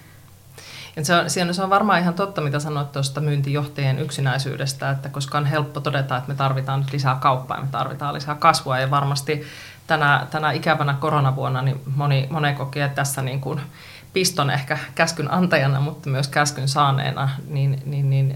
Ja 0.96 1.06
se, 1.06 1.42
on, 1.44 1.54
se 1.54 1.64
on 1.64 1.70
varmaan 1.70 2.02
ihan 2.02 2.14
totta, 2.14 2.42
mitä 2.42 2.60
sanoit 2.60 2.92
tuosta 2.92 3.22
myyntijohtajien 3.22 4.00
yksinäisyydestä, 4.00 4.90
että 4.90 5.10
koska 5.10 5.38
on 5.38 5.46
helppo 5.46 5.80
todeta, 5.80 6.18
että 6.18 6.30
me 6.30 6.36
tarvitaan 6.36 6.80
nyt 6.80 6.94
lisää 6.94 7.16
kauppaa 7.16 7.58
ja 7.58 7.64
me 7.64 7.70
tarvitaan 7.72 8.14
lisää 8.14 8.36
kasvua 8.36 8.80
ja 8.80 8.90
varmasti 8.90 9.44
tänä, 9.90 10.28
tänä 10.32 10.52
ikävänä 10.52 10.94
koronavuonna 11.00 11.62
niin 11.62 11.82
moni, 11.96 12.28
moni 12.30 12.54
kokee 12.54 12.90
tässä 12.90 13.22
niin 13.22 13.42
kuin 13.42 13.62
piston 14.14 14.50
ehkä 14.50 14.78
käskyn 14.96 15.32
antajana, 15.32 15.80
mutta 15.80 16.10
myös 16.10 16.28
käskyn 16.28 16.68
saaneena, 16.68 17.30
niin, 17.48 17.82
niin, 17.86 18.10
niin 18.10 18.36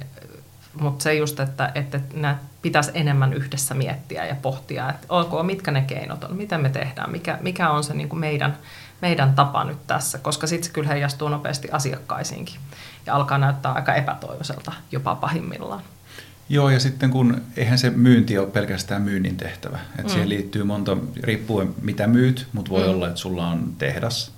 mutta 0.80 1.04
se 1.04 1.14
just, 1.14 1.40
että, 1.40 1.72
että 1.76 2.00
nämä 2.14 2.38
pitäisi 2.62 2.92
enemmän 2.94 3.34
yhdessä 3.34 3.74
miettiä 3.74 4.26
ja 4.26 4.36
pohtia, 4.36 4.90
että 4.90 5.08
ok, 5.10 5.46
mitkä 5.46 5.72
ne 5.72 5.82
keinot 5.82 6.24
on, 6.24 6.36
miten 6.36 6.62
me 6.62 6.70
tehdään, 6.70 7.12
mikä, 7.12 7.38
mikä 7.42 7.70
on 7.70 7.84
se 7.84 7.94
niin 7.94 8.10
kuin 8.10 8.20
meidän, 8.20 8.58
meidän 9.02 9.34
tapa 9.34 9.64
nyt 9.64 9.88
tässä, 9.88 10.18
koska 10.18 10.48
sitten 10.48 10.68
se 10.68 10.74
kyllä 10.74 10.90
heijastuu 10.90 11.30
nopeasti 11.30 11.72
asiakkaisiinkin 11.72 12.56
ja 13.06 13.16
alkaa 13.16 13.38
näyttää 13.38 13.72
aika 13.72 13.96
epätoivoiselta 13.96 14.72
jopa 14.92 15.16
pahimmillaan. 15.16 15.82
Joo, 16.50 16.70
ja 16.70 16.80
sitten 16.80 17.10
kun 17.10 17.42
eihän 17.58 17.78
se 17.78 17.90
myynti 17.90 18.38
ole 18.38 18.48
pelkästään 18.48 19.02
myynnin 19.02 19.38
tehtävä. 19.38 19.80
Että 19.90 20.04
mm. 20.04 20.10
siihen 20.10 20.30
liittyy 20.30 20.64
monta, 20.64 20.98
riippuen 21.24 21.70
mitä 21.82 22.08
myyt, 22.08 22.48
mutta 22.54 22.72
voi 22.72 22.84
mm. 22.84 22.90
olla, 22.90 23.08
että 23.08 23.20
sulla 23.20 23.48
on 23.48 23.74
tehdas, 23.78 24.32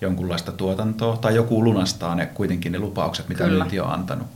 jonkunlaista 0.00 0.52
tuotantoa, 0.52 1.16
tai 1.16 1.34
joku 1.34 1.64
lunastaa 1.64 2.14
ne 2.14 2.26
kuitenkin 2.26 2.72
ne 2.72 2.78
lupaukset, 2.78 3.28
mitä 3.28 3.44
Kyllä. 3.44 3.58
myynti 3.58 3.80
on 3.80 3.90
antanut. 3.90 4.26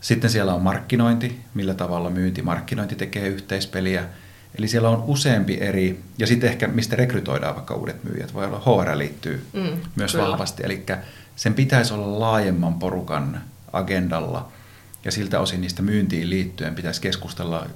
Sitten 0.00 0.30
siellä 0.30 0.54
on 0.54 0.62
markkinointi, 0.62 1.40
millä 1.54 1.74
tavalla 1.74 2.10
myynti, 2.10 2.42
markkinointi 2.42 2.94
tekee 2.94 3.28
yhteispeliä. 3.28 4.04
Eli 4.58 4.68
siellä 4.68 4.88
on 4.88 5.04
useampi 5.06 5.58
eri, 5.60 6.00
ja 6.18 6.26
sitten 6.26 6.50
ehkä 6.50 6.68
mistä 6.68 6.96
rekrytoidaan 6.96 7.54
vaikka 7.54 7.74
uudet 7.74 8.04
myyjät, 8.04 8.34
voi 8.34 8.46
olla 8.46 8.58
HR 8.58 8.98
liittyy 8.98 9.46
mm, 9.52 9.80
myös 9.96 10.12
kyllä. 10.12 10.28
vahvasti. 10.28 10.62
Eli 10.64 10.84
sen 11.36 11.54
pitäisi 11.54 11.94
olla 11.94 12.20
laajemman 12.20 12.74
porukan 12.74 13.40
agendalla– 13.72 14.48
ja 15.04 15.12
siltä 15.12 15.40
osin 15.40 15.60
niistä 15.60 15.82
myyntiin 15.82 16.30
liittyen 16.30 16.74
pitäisi 16.74 17.00
keskustella 17.00 17.66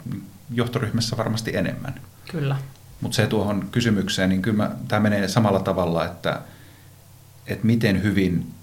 johtoryhmässä 0.51 1.17
varmasti 1.17 1.57
enemmän. 1.57 2.01
Kyllä. 2.31 2.57
Mutta 3.01 3.17
se 3.17 3.27
tuohon 3.27 3.69
kysymykseen, 3.73 4.29
niin 4.29 4.43
kyllä 4.43 4.71
tämä 4.89 5.01
menee 5.01 5.29
samalla 5.29 5.61
tavalla, 5.61 6.05
että, 6.05 6.41
että 7.47 7.67
miten 7.67 8.03
hyvin 8.03 8.55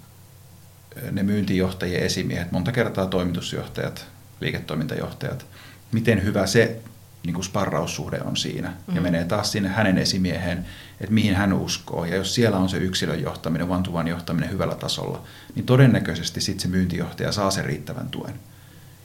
ne 1.10 1.22
myyntijohtajien 1.22 2.02
esimiehet, 2.02 2.52
monta 2.52 2.72
kertaa 2.72 3.06
toimitusjohtajat, 3.06 4.06
liiketoimintajohtajat, 4.40 5.46
miten 5.92 6.24
hyvä 6.24 6.46
se 6.46 6.80
niin 7.26 7.34
kuin 7.34 7.44
sparraussuhde 7.44 8.20
on 8.24 8.36
siinä. 8.36 8.68
Mm-hmm. 8.68 8.94
Ja 8.96 9.00
menee 9.00 9.24
taas 9.24 9.52
sinne 9.52 9.68
hänen 9.68 9.98
esimieheen, 9.98 10.66
että 11.00 11.14
mihin 11.14 11.34
hän 11.34 11.52
uskoo. 11.52 12.04
Ja 12.04 12.16
jos 12.16 12.34
siellä 12.34 12.56
on 12.56 12.68
se 12.68 12.76
yksilön 12.76 13.22
johtaminen, 13.22 13.70
one-to-one 13.70 14.10
johtaminen 14.10 14.50
hyvällä 14.50 14.74
tasolla, 14.74 15.22
niin 15.54 15.66
todennäköisesti 15.66 16.40
sitten 16.40 16.62
se 16.62 16.68
myyntijohtaja 16.68 17.32
saa 17.32 17.50
sen 17.50 17.64
riittävän 17.64 18.08
tuen. 18.08 18.34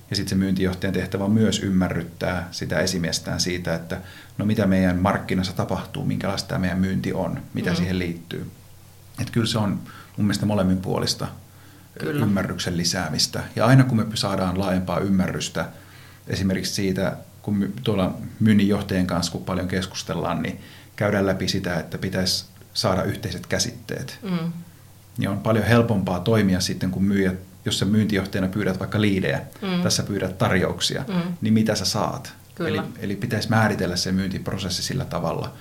Ja 0.10 0.16
sitten 0.16 0.30
se 0.30 0.36
myyntijohtajan 0.36 0.94
tehtävä 0.94 1.24
on 1.24 1.32
myös 1.32 1.60
ymmärryttää 1.60 2.48
sitä 2.52 2.80
esimiestään 2.80 3.40
siitä, 3.40 3.76
että 3.76 4.02
no 4.38 4.46
mitä 4.46 4.68
meidän 4.68 5.00
markkinassa 5.00 5.54
tapahtuu, 5.54 6.06
minkälaista 6.06 6.48
tämä 6.48 6.60
meidän 6.60 6.80
myynti 6.80 7.14
on, 7.14 7.42
mitä 7.54 7.70
mm. 7.70 7.76
siihen 7.76 8.00
liittyy. 8.00 8.52
Että 9.20 9.34
kyllä 9.34 9.48
se 9.48 9.58
on 9.58 9.70
mun 10.18 10.26
mielestä 10.26 10.46
molemmin 10.46 10.78
puolista 10.78 11.28
kyllä. 12.00 12.26
ymmärryksen 12.26 12.78
lisäämistä. 12.78 13.44
Ja 13.56 13.66
aina 13.66 13.84
kun 13.84 13.98
me 13.98 14.06
saadaan 14.14 14.60
laajempaa 14.60 15.00
ymmärrystä 15.00 15.70
esimerkiksi 16.28 16.74
siitä, 16.74 17.18
kun 17.42 17.74
tuolla 17.84 18.18
myynnin 18.40 18.68
johtajien 18.68 19.08
kanssa 19.08 19.32
kun 19.32 19.46
paljon 19.46 19.68
keskustellaan, 19.68 20.42
niin 20.42 20.60
käydään 20.96 21.26
läpi 21.26 21.48
sitä, 21.48 21.80
että 21.80 21.98
pitäisi 21.98 22.46
saada 22.74 23.04
yhteiset 23.04 23.48
käsitteet. 23.48 24.20
Mm. 24.22 24.52
Niin 25.18 25.30
on 25.30 25.40
paljon 25.40 25.66
helpompaa 25.66 26.20
toimia 26.20 26.60
sitten, 26.60 26.92
kun 26.92 27.04
myyjät 27.04 27.49
jos 27.70 27.80
sä 27.80 27.86
myyntijohtajana 27.86 28.48
pyydät 28.48 28.80
vaikka 28.80 29.02
liidejä, 29.02 29.42
mm. 29.62 29.82
tässä 29.84 30.04
pyydät 30.04 30.38
tarjouksia, 30.38 31.04
mm. 31.08 31.34
niin 31.42 31.54
mitä 31.54 31.76
sä 31.76 31.86
saat? 31.86 32.34
Eli, 32.60 32.82
eli 33.00 33.16
pitäisi 33.16 33.50
määritellä 33.50 33.96
se 33.96 34.12
myyntiprosessi 34.12 34.84
sillä 34.84 35.06
tavalla, 35.06 35.54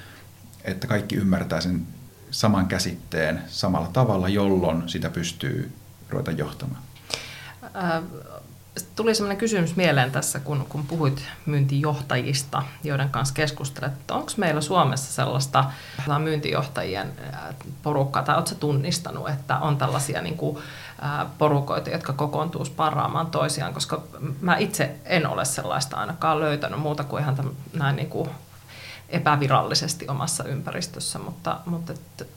että 0.65 0.87
kaikki 0.87 1.17
ymmärtää 1.17 1.61
sen 1.61 1.87
saman 2.31 2.67
käsitteen 2.67 3.43
samalla 3.47 3.89
tavalla, 3.93 4.29
jolloin 4.29 4.89
sitä 4.89 5.11
pystyy 5.11 5.73
ruveta 6.11 6.31
johtamaan. 6.31 6.83
Äh, 7.63 8.03
tuli 8.97 9.15
sellainen 9.15 9.39
kysymys 9.39 9.77
mieleen 9.77 10.11
tässä, 10.11 10.41
kun, 10.41 10.67
kun 10.69 10.87
puhuit 10.87 11.23
myyntijohtajista, 11.47 12.63
joiden 12.85 13.09
kanssa 13.09 13.35
keskustelet, 13.35 13.93
että 13.93 14.15
onko 14.15 14.33
meillä 14.37 14.61
Suomessa 14.61 15.13
sellaista 15.13 15.65
myyntijohtajien 16.19 17.13
porukkaa, 17.83 18.23
tai 18.23 18.37
oletko 18.37 18.55
tunnistanut, 18.55 19.29
että 19.29 19.59
on 19.59 19.77
tällaisia 19.77 20.23
niin 20.23 20.37
kuin, 20.37 20.59
porukoita, 21.39 21.91
jotka 21.91 22.13
kokoontuu 22.13 22.65
sparraamaan 22.65 23.27
toisiaan, 23.27 23.75
koska 23.75 24.03
mä 24.41 24.57
itse 24.57 24.97
en 25.05 25.27
ole 25.27 25.45
sellaista 25.45 25.97
ainakaan 25.97 26.41
löytänyt 26.41 26.81
muuta 26.81 27.05
kuin 27.05 27.23
ihan 27.23 27.37
tämän, 27.37 27.53
näin 27.73 27.97
niin 27.97 28.11
kuin 28.11 28.31
epävirallisesti 29.09 30.09
omassa 30.09 30.45
ympäristössä, 30.45 31.19
mutta, 31.19 31.61
mutta 31.67 31.93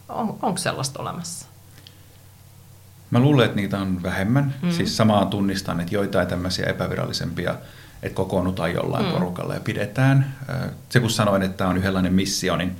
on, 0.09 0.37
onko 0.41 0.57
sellaista 0.57 1.01
olemassa? 1.01 1.45
Mä 3.11 3.19
luulen, 3.19 3.45
että 3.45 3.55
niitä 3.55 3.79
on 3.79 4.03
vähemmän. 4.03 4.55
Mm. 4.61 4.71
Siis 4.71 4.97
samaa 4.97 5.25
tunnistan, 5.25 5.79
että 5.79 5.95
joitain 5.95 6.27
tämmöisiä 6.27 6.65
epävirallisempia, 6.65 7.55
että 8.03 8.15
kokoonnutaan 8.15 8.73
jollain 8.73 9.05
mm. 9.05 9.11
porukalla 9.11 9.53
ja 9.53 9.59
pidetään. 9.59 10.35
Se 10.89 10.99
kun 10.99 11.09
sanoin, 11.09 11.41
että 11.41 11.57
tämä 11.57 11.69
on 11.69 11.77
yhdenlainen 11.77 12.13
missio, 12.13 12.55
niin 12.55 12.75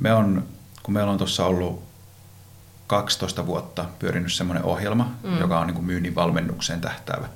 me 0.00 0.14
on, 0.14 0.44
kun 0.82 0.94
meillä 0.94 1.12
on 1.12 1.18
tuossa 1.18 1.46
ollut 1.46 1.82
12 2.86 3.46
vuotta 3.46 3.84
pyörinyt 3.98 4.32
semmoinen 4.32 4.64
ohjelma, 4.64 5.14
mm. 5.22 5.38
joka 5.38 5.60
on 5.60 5.66
niin 5.66 5.74
kuin 5.74 5.86
myynnin 5.86 6.14
valmennukseen 6.14 6.80
tähtäävä. 6.80 7.28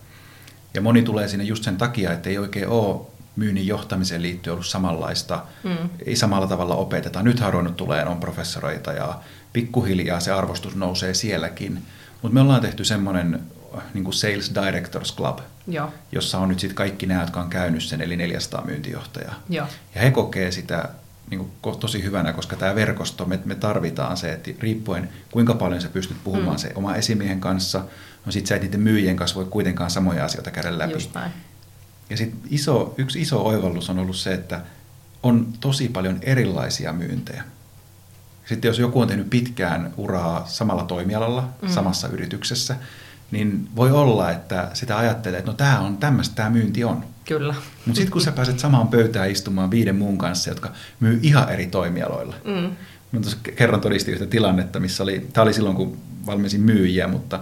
Ja 0.75 0.81
moni 0.81 1.03
tulee 1.03 1.29
sinne 1.29 1.45
just 1.45 1.65
sen 1.65 1.77
takia, 1.77 2.13
että 2.13 2.31
ei 2.31 2.39
oikein 2.39 2.69
ole 2.69 3.01
myynnin 3.37 3.67
johtamiseen 3.67 4.23
liittyen 4.23 4.53
ollut 4.53 4.67
samanlaista, 4.67 5.43
mm. 5.65 5.91
ei 6.07 6.17
samalla 6.17 6.47
tavalla 6.47 6.75
opeteta. 6.75 7.23
Nyt 7.23 7.41
ruvennut 7.41 7.77
tulee 7.77 8.05
on 8.05 8.21
professoreita 8.21 8.93
ja 8.93 9.15
pikkuhiljaa 9.53 10.21
se 10.21 10.33
arvostus 10.33 10.77
nousee 10.77 11.15
sielläkin. 11.15 11.83
Mutta 12.23 12.35
me 12.35 12.41
ollaan 12.41 12.61
tehty 12.61 12.85
semmoinen 12.85 13.41
niin 13.95 14.05
kuin 14.05 14.15
Sales 14.15 14.53
Directors 14.55 15.17
Club, 15.17 15.39
Joo. 15.67 15.93
jossa 16.13 16.39
on 16.39 16.49
nyt 16.49 16.61
sitten 16.61 16.77
kaikki 16.77 17.07
nämä, 17.07 17.21
jotka 17.21 17.41
on 17.41 17.51
käynyt 17.51 17.83
sen, 17.83 18.01
eli 18.01 18.17
400 18.17 18.65
myyntijohtajaa. 18.65 19.35
Joo. 19.49 19.67
Ja 19.95 20.01
he 20.01 20.11
kokee 20.11 20.51
sitä 20.51 20.89
niin 21.31 21.51
kuin 21.63 21.79
tosi 21.79 22.03
hyvänä, 22.03 22.33
koska 22.33 22.57
tämä 22.57 22.75
verkosto, 22.75 23.27
me, 23.27 23.41
me 23.45 23.55
tarvitaan 23.55 24.17
se, 24.17 24.33
että 24.33 24.51
riippuen 24.59 25.09
kuinka 25.31 25.55
paljon 25.55 25.81
sä 25.81 25.89
pystyt 25.89 26.17
puhumaan 26.25 26.57
mm. 26.57 26.59
se 26.59 26.73
oma 26.75 26.95
esimiehen 26.95 27.41
kanssa, 27.41 27.85
no 28.27 28.33
sit 28.33 28.47
sä 28.47 28.57
et 28.57 28.63
niiden 28.63 28.81
myyjien 28.81 29.17
kanssa 29.17 29.37
voi 29.37 29.45
kuitenkaan 29.45 29.91
samoja 29.91 30.25
asioita 30.25 30.51
käydä 30.51 30.79
läpi. 30.79 30.93
Just 30.93 31.15
näin. 31.15 31.33
Ja 32.11 32.17
sitten 32.17 32.41
iso, 32.51 32.95
yksi 32.99 33.21
iso 33.21 33.47
oivallus 33.47 33.91
on 33.91 33.99
ollut 33.99 34.17
se, 34.17 34.35
että 34.35 34.61
on 35.23 35.53
tosi 35.61 35.89
paljon 35.89 36.19
erilaisia 36.23 36.93
myyntejä. 36.93 37.45
Sitten 38.47 38.69
jos 38.69 38.79
joku 38.79 39.01
on 39.01 39.09
tehnyt 39.09 39.31
pitkään 39.31 39.93
uraa 39.97 40.47
samalla 40.47 40.85
toimialalla, 40.85 41.49
mm. 41.63 41.69
samassa 41.69 42.09
yrityksessä, 42.09 42.77
niin 43.31 43.69
voi 43.77 43.91
olla, 43.91 44.31
että 44.31 44.71
sitä 44.75 44.99
ajattelee, 44.99 45.39
että 45.39 45.51
no 45.51 45.57
tämä 45.57 45.81
on 45.81 45.97
tämmöistä 45.97 46.35
tämä 46.35 46.51
myynti 46.51 46.85
on. 46.85 47.05
Kyllä. 47.29 47.55
Mutta 47.87 47.97
sitten 47.97 48.13
kun 48.13 48.21
sä 48.21 48.33
pääset 48.33 48.59
samaan 48.59 48.89
pöytään 48.89 49.31
istumaan 49.31 49.71
viiden 49.71 49.97
muun 49.97 50.19
kanssa, 50.19 50.51
jotka 50.51 50.73
myy 51.01 51.21
ihan 51.23 51.49
eri 51.49 51.67
toimialoilla. 51.67 52.35
Mm. 52.45 52.77
Mä 53.13 53.21
tuossa 53.21 53.39
kerran 53.57 53.81
todistin 53.81 54.15
yhtä 54.15 54.27
tilannetta, 54.27 54.81
missä 54.81 55.03
oli, 55.03 55.27
tämä 55.33 55.43
oli 55.43 55.55
silloin 55.55 55.77
kun 55.77 55.99
valmisin 56.27 56.61
myyjiä, 56.61 57.09
mutta 57.09 57.41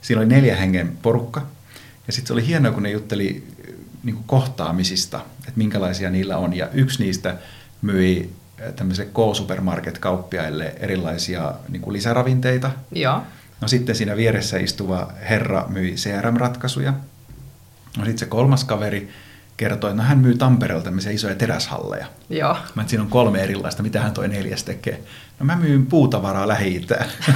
siinä 0.00 0.20
oli 0.20 0.28
neljä 0.28 0.56
hengen 0.56 0.98
porukka. 1.02 1.46
Ja 2.06 2.12
sitten 2.12 2.26
se 2.26 2.32
oli 2.32 2.46
hienoa, 2.46 2.72
kun 2.72 2.82
ne 2.82 2.90
jutteli 2.90 3.46
niin 4.02 4.14
kuin 4.14 4.24
kohtaamisista, 4.26 5.20
että 5.38 5.52
minkälaisia 5.56 6.10
niillä 6.10 6.36
on. 6.36 6.56
Ja 6.56 6.68
yksi 6.72 7.04
niistä 7.04 7.36
myi 7.82 8.30
tämmöiselle 8.76 9.10
K-supermarket-kauppiaille 9.10 10.74
erilaisia 10.80 11.54
niin 11.68 11.82
kuin 11.82 11.92
lisäravinteita. 11.92 12.70
Joo. 12.92 13.22
No 13.60 13.68
sitten 13.68 13.94
siinä 13.94 14.16
vieressä 14.16 14.58
istuva 14.58 15.12
herra 15.28 15.66
myi 15.68 15.94
CRM-ratkaisuja. 15.94 16.92
No 17.98 18.04
sitten 18.04 18.18
se 18.18 18.26
kolmas 18.26 18.64
kaveri 18.64 19.08
kertoi, 19.58 19.90
että 19.90 20.02
no 20.02 20.08
hän 20.08 20.18
myy 20.18 20.34
Tampereelta 20.34 20.84
tämmöisiä 20.84 21.12
isoja 21.12 21.34
teräshalleja. 21.34 22.06
Joo. 22.30 22.56
Mä 22.74 22.82
että 22.82 22.90
siinä 22.90 23.02
on 23.02 23.10
kolme 23.10 23.42
erilaista, 23.42 23.82
mitä 23.82 24.00
hän 24.00 24.12
toi 24.12 24.28
neljäs 24.28 24.64
tekee. 24.64 25.02
No 25.40 25.46
mä 25.46 25.56
myyn 25.56 25.86
puutavaraa 25.86 26.48
lähi 26.48 26.86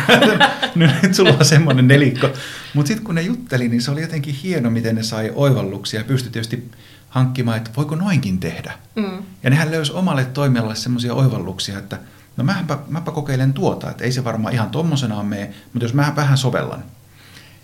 no 0.75 0.87
nyt 1.03 1.15
sulla 1.15 1.31
on 1.39 1.45
semmoinen 1.45 1.89
nelikko. 1.89 2.29
Mutta 2.75 2.89
sitten 2.89 3.05
kun 3.05 3.15
ne 3.15 3.23
jutteli, 3.23 3.69
niin 3.69 3.83
se 3.83 3.91
oli 3.91 4.01
jotenkin 4.03 4.35
hieno, 4.35 4.71
miten 4.71 4.95
ne 4.95 5.03
sai 5.03 5.33
oivalluksia 5.35 6.01
ja 6.01 6.05
pystyi 6.05 6.33
tietysti 6.33 6.71
hankkimaan, 7.09 7.57
että 7.57 7.71
voiko 7.77 7.95
noinkin 7.95 8.41
tehdä. 8.41 8.73
Mm. 8.95 9.23
Ja 9.43 9.51
nehän 9.51 9.71
löysi 9.71 9.93
omalle 9.93 10.25
toimialalle 10.25 10.77
semmoisia 10.77 11.15
oivalluksia, 11.15 11.79
että 11.79 11.99
no 12.37 12.45
mäpä, 12.45 12.79
mäpä 12.89 13.11
kokeilen 13.11 13.53
tuota, 13.53 13.91
että 13.91 14.05
ei 14.05 14.13
se 14.13 14.25
varmaan 14.25 14.55
ihan 14.55 14.71
tommosenaan 14.71 15.27
mene, 15.27 15.55
mutta 15.73 15.85
jos 15.85 15.95
mä 15.95 16.13
vähän 16.17 16.39
sovellan. 16.39 16.85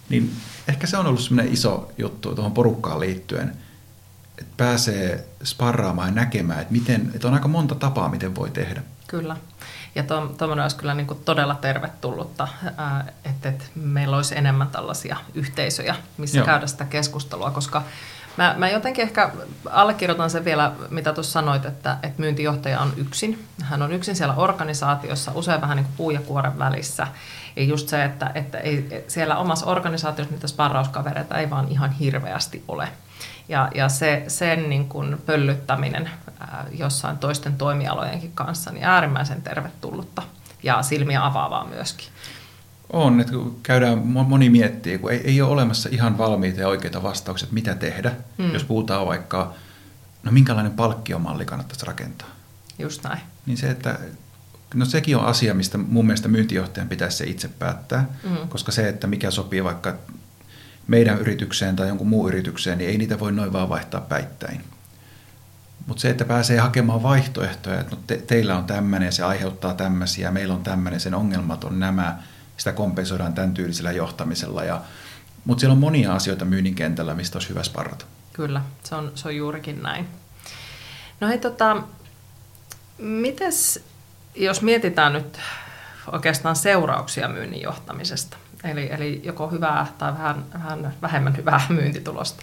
Niin 0.08 0.32
ehkä 0.68 0.86
se 0.86 0.96
on 0.96 1.06
ollut 1.06 1.20
semmoinen 1.20 1.52
iso 1.52 1.92
juttu 1.98 2.34
tuohon 2.34 2.52
porukkaan 2.52 3.00
liittyen, 3.00 3.52
että 4.38 4.52
pääsee 4.56 5.24
sparraamaan 5.44 6.08
ja 6.08 6.14
näkemään, 6.14 6.60
että, 6.60 6.72
miten, 6.72 7.10
että 7.14 7.28
on 7.28 7.34
aika 7.34 7.48
monta 7.48 7.74
tapaa, 7.74 8.08
miten 8.08 8.34
voi 8.34 8.50
tehdä. 8.50 8.82
Kyllä. 9.06 9.36
Ja 9.94 10.02
tuommoinen 10.02 10.62
olisi 10.62 10.76
kyllä 10.76 10.94
niin 10.94 11.06
kuin 11.06 11.20
todella 11.24 11.54
tervetullutta, 11.54 12.48
että, 13.24 13.48
että 13.48 13.64
meillä 13.74 14.16
olisi 14.16 14.38
enemmän 14.38 14.68
tällaisia 14.68 15.16
yhteisöjä, 15.34 15.96
missä 16.18 16.38
Joo. 16.38 16.46
käydä 16.46 16.66
sitä 16.66 16.84
keskustelua, 16.84 17.50
koska 17.50 17.82
Mä, 18.38 18.54
mä 18.58 18.68
jotenkin 18.68 19.02
ehkä 19.02 19.30
allekirjoitan 19.70 20.30
sen 20.30 20.44
vielä, 20.44 20.72
mitä 20.90 21.12
tuossa 21.12 21.32
sanoit, 21.32 21.64
että, 21.64 21.96
että 22.02 22.20
myyntijohtaja 22.20 22.80
on 22.80 22.92
yksin. 22.96 23.44
Hän 23.62 23.82
on 23.82 23.92
yksin 23.92 24.16
siellä 24.16 24.34
organisaatiossa, 24.34 25.32
usein 25.34 25.60
vähän 25.60 25.76
niin 25.76 25.84
kuin 25.84 25.96
puu 25.96 26.10
ja 26.10 26.20
kuoren 26.20 26.58
välissä. 26.58 27.06
Ja 27.56 27.62
just 27.62 27.88
se, 27.88 28.04
että, 28.04 28.30
että 28.34 28.58
ei, 28.58 29.04
siellä 29.08 29.36
omassa 29.36 29.66
organisaatiossa 29.66 30.34
niitä 30.34 30.46
sparrauskavereita 30.46 31.38
ei 31.38 31.50
vaan 31.50 31.68
ihan 31.68 31.90
hirveästi 31.92 32.64
ole. 32.68 32.88
Ja, 33.48 33.68
ja 33.74 33.88
se, 33.88 34.24
sen 34.28 34.68
niin 34.68 34.88
kuin 34.88 35.18
pöllyttäminen 35.26 36.10
ää, 36.40 36.66
jossain 36.78 37.18
toisten 37.18 37.56
toimialojenkin 37.56 38.32
kanssa, 38.34 38.70
niin 38.70 38.84
äärimmäisen 38.84 39.42
tervetullutta 39.42 40.22
ja 40.62 40.82
silmiä 40.82 41.26
avaavaa 41.26 41.66
myöskin. 41.66 42.06
On, 42.92 43.20
että 43.20 43.32
kun 43.32 43.60
käydään, 43.62 43.98
moni 44.06 44.50
miettii, 44.50 44.98
kun 44.98 45.12
ei, 45.12 45.20
ei 45.24 45.42
ole 45.42 45.50
olemassa 45.50 45.88
ihan 45.92 46.18
valmiita 46.18 46.60
ja 46.60 46.68
oikeita 46.68 47.02
vastauksia, 47.02 47.44
että 47.44 47.54
mitä 47.54 47.74
tehdä, 47.74 48.12
mm. 48.38 48.52
jos 48.52 48.64
puhutaan 48.64 49.06
vaikka, 49.06 49.54
no 50.22 50.32
minkälainen 50.32 50.72
palkkiomalli 50.72 51.44
kannattaisi 51.44 51.86
rakentaa. 51.86 52.28
Just 52.78 53.04
näin. 53.04 53.20
Niin 53.46 53.58
se, 53.58 53.70
että 53.70 53.98
no 54.74 54.84
sekin 54.84 55.16
on 55.16 55.24
asia, 55.24 55.54
mistä 55.54 55.78
mun 55.78 56.06
mielestä 56.06 56.28
myyntijohtajan 56.28 56.88
pitäisi 56.88 57.16
se 57.16 57.24
itse 57.24 57.48
päättää, 57.48 58.06
mm. 58.24 58.48
koska 58.48 58.72
se, 58.72 58.88
että 58.88 59.06
mikä 59.06 59.30
sopii 59.30 59.64
vaikka 59.64 59.94
meidän 60.88 61.18
yritykseen 61.18 61.76
tai 61.76 61.88
jonkun 61.88 62.08
muun 62.08 62.28
yritykseen, 62.28 62.78
niin 62.78 62.90
ei 62.90 62.98
niitä 62.98 63.20
voi 63.20 63.32
noin 63.32 63.52
vaan 63.52 63.68
vaihtaa 63.68 64.00
päittäin. 64.00 64.64
Mutta 65.86 66.00
se, 66.00 66.10
että 66.10 66.24
pääsee 66.24 66.58
hakemaan 66.58 67.02
vaihtoehtoja, 67.02 67.80
että 67.80 67.96
no 67.96 68.02
te, 68.06 68.16
teillä 68.16 68.56
on 68.56 68.64
tämmöinen, 68.64 69.12
se 69.12 69.24
aiheuttaa 69.24 69.74
tämmöisiä, 69.74 70.30
meillä 70.30 70.54
on 70.54 70.62
tämmöinen, 70.62 71.00
sen 71.00 71.14
ongelmat 71.14 71.64
on 71.64 71.80
nämä, 71.80 72.18
sitä 72.56 72.72
kompensoidaan 72.72 73.34
tämän 73.34 73.54
tyylisellä 73.54 73.92
johtamisella. 73.92 74.64
Ja, 74.64 74.80
mutta 75.44 75.60
siellä 75.60 75.72
on 75.72 75.78
monia 75.78 76.14
asioita 76.14 76.44
myynnin 76.44 76.74
kentällä, 76.74 77.14
mistä 77.14 77.38
olisi 77.38 77.48
hyvä 77.48 77.62
sparrata. 77.62 78.04
Kyllä, 78.32 78.62
se 78.84 78.94
on, 78.94 79.12
se 79.14 79.28
on 79.28 79.36
juurikin 79.36 79.82
näin. 79.82 80.08
No 81.20 81.28
hei, 81.28 81.38
tota, 81.38 81.82
mites, 82.98 83.84
jos 84.34 84.62
mietitään 84.62 85.12
nyt 85.12 85.38
oikeastaan 86.12 86.56
seurauksia 86.56 87.28
myynnin 87.28 87.62
johtamisesta, 87.62 88.36
eli, 88.64 88.88
eli 88.92 89.20
joko 89.24 89.48
hyvää 89.48 89.86
tai 89.98 90.12
vähän, 90.12 90.44
vähän 90.52 90.94
vähemmän 91.02 91.36
hyvää 91.36 91.60
myyntitulosta, 91.78 92.42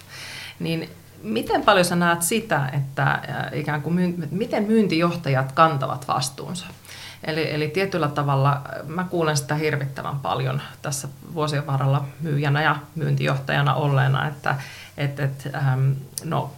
niin 0.59 0.89
miten 1.23 1.61
paljon 1.61 1.85
sä 1.85 1.95
näet 1.95 2.21
sitä, 2.21 2.69
että 2.73 3.21
ikään 3.53 3.81
kuin 3.81 3.95
myynti, 3.95 4.27
miten 4.31 4.63
myyntijohtajat 4.63 5.51
kantavat 5.51 6.07
vastuunsa? 6.07 6.65
Eli, 7.23 7.53
eli 7.53 7.67
tietyllä 7.67 8.07
tavalla 8.07 8.61
mä 8.87 9.03
kuulen 9.03 9.37
sitä 9.37 9.55
hirvittävän 9.55 10.19
paljon 10.19 10.61
tässä 10.81 11.07
vuosien 11.33 11.67
varrella 11.67 12.05
myyjänä 12.21 12.63
ja 12.63 12.75
myyntijohtajana 12.95 13.73
olleena, 13.73 14.27
että 14.27 14.55
et, 14.97 15.19
et, 15.19 15.49
ähm, 15.55 15.91
no, 16.23 16.51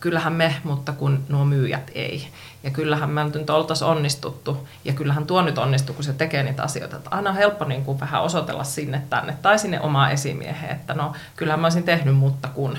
kyllähän 0.00 0.32
me, 0.32 0.56
mutta 0.64 0.92
kun 0.92 1.24
nuo 1.28 1.44
myyjät 1.44 1.90
ei. 1.94 2.28
Ja 2.62 2.70
kyllähän 2.70 3.10
me 3.10 3.24
nyt 3.24 3.50
oltaisiin 3.50 3.88
onnistuttu, 3.88 4.68
ja 4.84 4.92
kyllähän 4.92 5.26
tuo 5.26 5.42
nyt 5.42 5.58
onnistuu, 5.58 5.94
kun 5.94 6.04
se 6.04 6.12
tekee 6.12 6.42
niitä 6.42 6.62
asioita. 6.62 6.96
Että 6.96 7.10
aina 7.10 7.30
on 7.30 7.36
helppo 7.36 7.64
niin 7.64 7.84
kuin 7.84 8.00
vähän 8.00 8.22
osoitella 8.22 8.64
sinne 8.64 9.02
tänne 9.10 9.36
tai 9.42 9.58
sinne 9.58 9.80
omaa 9.80 10.10
esimieheen, 10.10 10.72
että 10.72 10.94
no 10.94 11.12
kyllähän 11.36 11.60
mä 11.60 11.66
olisin 11.66 11.82
tehnyt, 11.82 12.16
mutta 12.16 12.48
kun. 12.48 12.78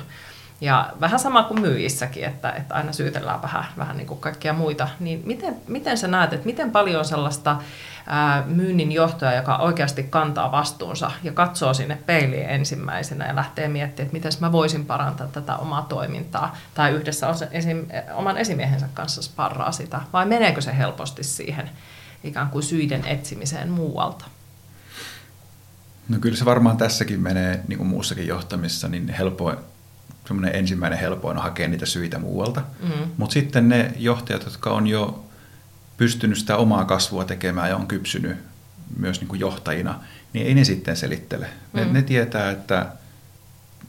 Ja 0.61 0.89
vähän 1.01 1.19
sama 1.19 1.43
kuin 1.43 1.61
myyjissäkin, 1.61 2.23
että, 2.23 2.51
että 2.51 2.75
aina 2.75 2.93
syytellään 2.93 3.41
vähän, 3.41 3.65
vähän 3.77 3.97
niin 3.97 4.07
kuin 4.07 4.19
kaikkia 4.19 4.53
muita. 4.53 4.87
Niin 4.99 5.21
miten, 5.25 5.55
miten 5.67 5.97
sä 5.97 6.07
näet, 6.07 6.33
että 6.33 6.45
miten 6.45 6.71
paljon 6.71 6.99
on 6.99 7.05
sellaista 7.05 7.57
myynnin 8.45 8.91
johtoa, 8.91 9.33
joka 9.33 9.57
oikeasti 9.57 10.03
kantaa 10.03 10.51
vastuunsa 10.51 11.11
ja 11.23 11.31
katsoo 11.31 11.73
sinne 11.73 11.97
peiliin 12.05 12.49
ensimmäisenä 12.49 13.27
ja 13.27 13.35
lähtee 13.35 13.67
miettimään, 13.67 14.05
että 14.05 14.13
miten 14.13 14.31
mä 14.39 14.51
voisin 14.51 14.85
parantaa 14.85 15.27
tätä 15.27 15.55
omaa 15.57 15.85
toimintaa 15.89 16.57
tai 16.73 16.91
yhdessä 16.91 17.27
esim, 17.51 17.85
oman 18.13 18.37
esimiehensä 18.37 18.87
kanssa 18.93 19.21
sparraa 19.21 19.71
sitä, 19.71 20.01
vai 20.13 20.25
meneekö 20.25 20.61
se 20.61 20.77
helposti 20.77 21.23
siihen 21.23 21.69
ikään 22.23 22.49
kuin 22.49 22.63
syiden 22.63 23.05
etsimiseen 23.05 23.69
muualta? 23.69 24.25
No 26.09 26.17
kyllä 26.19 26.37
se 26.37 26.45
varmaan 26.45 26.77
tässäkin 26.77 27.19
menee, 27.19 27.59
niin 27.67 27.77
kuin 27.77 27.87
muussakin 27.87 28.27
johtamissa, 28.27 28.87
niin 28.87 29.09
helpoin 29.09 29.57
semmoinen 30.27 30.55
ensimmäinen 30.55 30.99
helpoin 30.99 31.37
on 31.37 31.43
hakea 31.43 31.67
niitä 31.67 31.85
syitä 31.85 32.19
muualta. 32.19 32.61
Mm. 32.81 33.11
Mutta 33.17 33.33
sitten 33.33 33.69
ne 33.69 33.93
johtajat, 33.97 34.43
jotka 34.45 34.69
on 34.69 34.87
jo 34.87 35.24
pystynyt 35.97 36.37
sitä 36.37 36.57
omaa 36.57 36.85
kasvua 36.85 37.25
tekemään 37.25 37.69
ja 37.69 37.75
on 37.75 37.87
kypsynyt 37.87 38.37
myös 38.97 39.19
niin 39.19 39.27
kuin 39.27 39.39
johtajina, 39.39 39.99
niin 40.33 40.47
ei 40.47 40.53
ne 40.53 40.63
sitten 40.63 40.97
selittele. 40.97 41.45
Mm. 41.45 41.79
Ne, 41.79 41.85
ne 41.85 42.01
tietää, 42.01 42.51
että, 42.51 42.85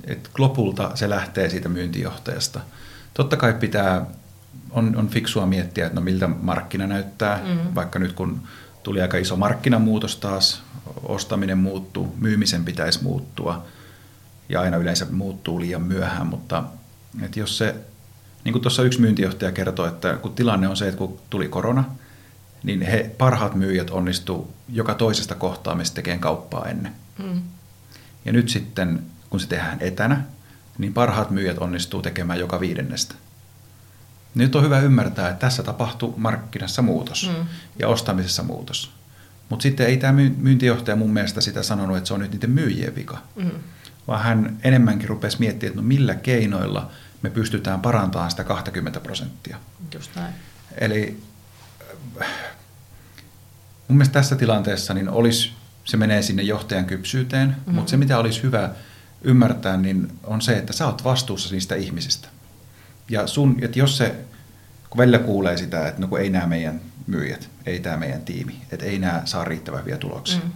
että 0.04 0.30
lopulta 0.38 0.90
se 0.94 1.10
lähtee 1.10 1.50
siitä 1.50 1.68
myyntijohtajasta. 1.68 2.60
Totta 3.14 3.36
kai 3.36 3.54
pitää, 3.54 4.06
on, 4.70 4.96
on 4.96 5.08
fiksua 5.08 5.46
miettiä, 5.46 5.86
että 5.86 5.94
no 5.94 6.04
miltä 6.04 6.28
markkina 6.28 6.86
näyttää, 6.86 7.40
mm. 7.44 7.74
vaikka 7.74 7.98
nyt 7.98 8.12
kun 8.12 8.42
tuli 8.82 9.02
aika 9.02 9.16
iso 9.16 9.36
markkinamuutos 9.36 10.16
taas, 10.16 10.62
ostaminen 11.02 11.58
muuttuu, 11.58 12.14
myymisen 12.18 12.64
pitäisi 12.64 13.02
muuttua– 13.02 13.62
ja 14.48 14.60
aina 14.60 14.76
yleensä 14.76 15.06
muuttuu 15.10 15.60
liian 15.60 15.82
myöhään, 15.82 16.26
mutta 16.26 16.64
että 17.22 17.40
jos 17.40 17.58
se, 17.58 17.74
niin 18.46 18.52
kuin 18.52 18.62
tuossa 18.62 18.82
yksi 18.82 19.00
myyntijohtaja 19.00 19.52
kertoi, 19.52 19.88
että 19.88 20.14
kun 20.14 20.32
tilanne 20.32 20.68
on 20.68 20.76
se, 20.76 20.88
että 20.88 20.98
kun 20.98 21.18
tuli 21.30 21.48
korona, 21.48 21.84
niin 22.62 22.82
he 22.82 23.10
parhaat 23.18 23.54
myyjät 23.54 23.90
onnistuu 23.90 24.54
joka 24.72 24.94
toisesta 24.94 25.34
kohtaamista 25.34 25.94
tekemään 25.94 26.20
kauppaa 26.20 26.64
ennen. 26.64 26.92
Mm. 27.18 27.42
Ja 28.24 28.32
nyt 28.32 28.48
sitten, 28.48 29.02
kun 29.30 29.40
se 29.40 29.48
tehdään 29.48 29.78
etänä, 29.80 30.22
niin 30.78 30.94
parhaat 30.94 31.30
myyjät 31.30 31.58
onnistuu 31.58 32.02
tekemään 32.02 32.38
joka 32.38 32.60
viidennestä. 32.60 33.14
Nyt 34.34 34.54
on 34.54 34.64
hyvä 34.64 34.80
ymmärtää, 34.80 35.28
että 35.28 35.40
tässä 35.40 35.62
tapahtuu 35.62 36.14
markkinassa 36.16 36.82
muutos 36.82 37.30
mm. 37.36 37.46
ja 37.78 37.88
ostamisessa 37.88 38.42
muutos. 38.42 38.90
Mutta 39.48 39.62
sitten 39.62 39.86
ei 39.86 39.96
tämä 39.96 40.12
myyntijohtaja 40.36 40.96
mun 40.96 41.12
mielestä 41.12 41.40
sitä 41.40 41.62
sanonut, 41.62 41.96
että 41.96 42.08
se 42.08 42.14
on 42.14 42.20
nyt 42.20 42.32
niiden 42.32 42.50
myyjien 42.50 42.94
vika. 42.94 43.18
Mm 43.36 43.50
vaan 44.08 44.22
hän 44.22 44.56
enemmänkin 44.64 45.08
rupesi 45.08 45.36
miettimään, 45.38 45.70
että 45.70 45.82
no 45.82 45.88
millä 45.88 46.14
keinoilla 46.14 46.90
me 47.22 47.30
pystytään 47.30 47.80
parantamaan 47.80 48.30
sitä 48.30 48.44
20 48.44 49.00
prosenttia. 49.00 49.56
Just 49.94 50.10
näin. 50.16 50.34
Eli 50.78 51.20
äh, 52.20 52.28
mun 53.88 53.96
mielestä 53.96 54.12
tässä 54.12 54.36
tilanteessa 54.36 54.94
niin 54.94 55.08
olisi, 55.08 55.52
se 55.84 55.96
menee 55.96 56.22
sinne 56.22 56.42
johtajan 56.42 56.84
kypsyyteen, 56.84 57.48
mm-hmm. 57.48 57.74
mutta 57.74 57.90
se 57.90 57.96
mitä 57.96 58.18
olisi 58.18 58.42
hyvä 58.42 58.70
ymmärtää, 59.22 59.76
niin 59.76 60.12
on 60.24 60.42
se, 60.42 60.56
että 60.56 60.72
sä 60.72 60.86
oot 60.86 61.04
vastuussa 61.04 61.54
niistä 61.54 61.74
ihmisistä. 61.74 62.28
Ja 63.10 63.26
sun, 63.26 63.56
että 63.62 63.78
jos 63.78 63.98
se, 63.98 64.14
kun 64.90 64.98
välillä 64.98 65.18
kuulee 65.18 65.56
sitä, 65.56 65.88
että 65.88 66.00
no 66.00 66.08
kun 66.08 66.20
ei 66.20 66.30
nämä 66.30 66.46
meidän 66.46 66.80
myyjät, 67.06 67.50
ei 67.66 67.80
tämä 67.80 67.96
meidän 67.96 68.22
tiimi, 68.22 68.62
että 68.72 68.86
ei 68.86 68.98
nämä 68.98 69.22
saa 69.24 69.44
riittävän 69.44 69.80
hyviä 69.80 69.98
tuloksia. 69.98 70.40
Mm. 70.44 70.52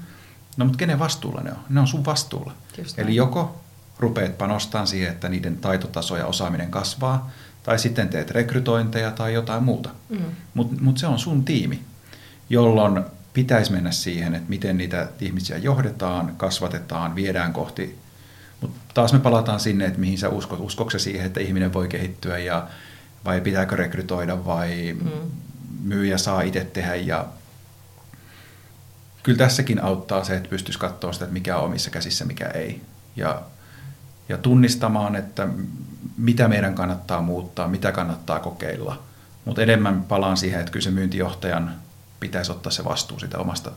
No 0.57 0.65
mutta 0.65 0.79
kenen 0.79 0.99
vastuulla 0.99 1.41
ne 1.41 1.51
on? 1.51 1.59
Ne 1.69 1.81
on 1.81 1.87
sun 1.87 2.05
vastuulla. 2.05 2.53
Just 2.79 2.99
Eli 2.99 3.07
näin. 3.07 3.17
joko 3.17 3.60
rupeat 4.01 4.39
panostamaan 4.39 4.87
siihen, 4.87 5.13
että 5.13 5.29
niiden 5.29 5.57
taitotaso 5.57 6.17
ja 6.17 6.27
osaaminen 6.27 6.71
kasvaa, 6.71 7.31
tai 7.63 7.79
sitten 7.79 8.09
teet 8.09 8.31
rekrytointeja 8.31 9.11
tai 9.11 9.35
jotain 9.35 9.63
muuta. 9.63 9.91
Mm. 10.09 10.25
Mutta 10.55 10.77
mut 10.81 10.99
se 10.99 11.07
on 11.07 11.19
sun 11.19 11.45
tiimi, 11.45 11.81
jolloin 12.51 13.05
pitäisi 13.33 13.73
mennä 13.73 13.91
siihen, 13.91 14.35
että 14.35 14.49
miten 14.49 14.79
niitä 14.79 15.09
ihmisiä 15.21 15.59
johdetaan, 15.59 16.35
kasvatetaan, 16.37 17.15
viedään 17.15 17.53
kohti. 17.53 17.99
Mutta 18.61 18.81
taas 18.95 19.13
me 19.13 19.19
palataan 19.19 19.61
sinne, 19.61 19.85
että 19.85 20.01
mihin 20.01 20.19
sä 20.19 20.29
uskot. 20.29 20.61
Uskokse 20.61 20.99
siihen, 20.99 21.27
että 21.27 21.41
ihminen 21.41 21.73
voi 21.73 21.89
kehittyä 21.89 22.39
ja 22.39 22.69
vai 23.25 23.41
pitääkö 23.41 23.77
rekrytoida 23.77 24.45
vai 24.45 24.97
mm. 25.03 25.11
myyjä 25.83 26.19
saa 26.19 26.43
itse 26.43 26.65
tehdä 26.65 26.95
ja 26.95 27.27
kyllä 29.23 29.39
tässäkin 29.39 29.85
auttaa 29.85 30.25
se, 30.25 30.37
että 30.37 30.49
pystyisi 30.49 30.79
katsoa 30.79 31.13
sitä, 31.13 31.25
että 31.25 31.33
mikä 31.33 31.57
on 31.57 31.65
omissa 31.65 31.91
käsissä, 31.91 32.25
mikä 32.25 32.47
ei. 32.47 32.83
Ja, 33.17 33.43
ja 34.31 34.39
tunnistamaan, 34.39 35.17
että 35.17 35.49
mitä 36.17 36.49
meidän 36.49 36.75
kannattaa 36.75 37.23
muuttaa, 37.23 37.69
mitä 37.69 37.93
kannattaa 37.93 38.41
kokeilla. 38.41 39.03
Mutta 39.45 39.63
enemmän 39.63 40.03
palaan 40.03 40.37
siihen, 40.37 40.61
että 40.61 40.73
kyllä 40.73 40.85
se 40.85 40.91
myyntijohtajan 40.91 41.75
pitäisi 42.21 42.53
ottaa 42.53 42.73
se 42.73 42.85
vastuu 42.85 43.19
sitä 43.19 43.39
omasta 43.39 43.71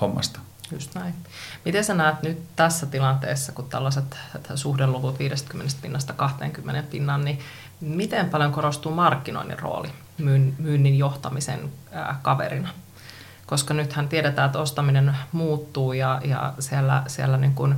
hommasta. 0.00 0.40
Just 0.72 0.94
näin. 0.94 1.14
Miten 1.64 1.84
sä 1.84 1.94
näet 1.94 2.22
nyt 2.22 2.42
tässä 2.56 2.86
tilanteessa, 2.86 3.52
kun 3.52 3.68
tällaiset 3.68 4.16
suhdeluvut 4.54 5.18
50 5.18 5.74
pinnasta 5.82 6.12
20 6.12 6.90
pinnan, 6.90 7.24
niin 7.24 7.38
miten 7.80 8.30
paljon 8.30 8.52
korostuu 8.52 8.94
markkinoinnin 8.94 9.58
rooli 9.58 9.88
myynnin 10.58 10.98
johtamisen 10.98 11.70
kaverina? 12.22 12.68
Koska 13.46 13.74
nythän 13.74 14.08
tiedetään, 14.08 14.46
että 14.46 14.58
ostaminen 14.58 15.16
muuttuu 15.32 15.92
ja, 15.92 16.20
ja 16.24 16.54
siellä, 16.58 17.02
siellä 17.06 17.36
niin 17.36 17.54
kuin 17.54 17.74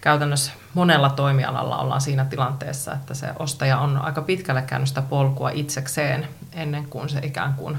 käytännössä 0.00 0.52
monella 0.74 1.10
toimialalla 1.10 1.78
ollaan 1.78 2.00
siinä 2.00 2.24
tilanteessa, 2.24 2.92
että 2.92 3.14
se 3.14 3.26
ostaja 3.38 3.78
on 3.78 3.96
aika 3.96 4.22
pitkälle 4.22 4.62
käynyt 4.62 4.88
sitä 4.88 5.02
polkua 5.02 5.50
itsekseen 5.50 6.28
ennen 6.52 6.86
kuin 6.86 7.08
se 7.08 7.18
ikään 7.18 7.54
kuin 7.54 7.78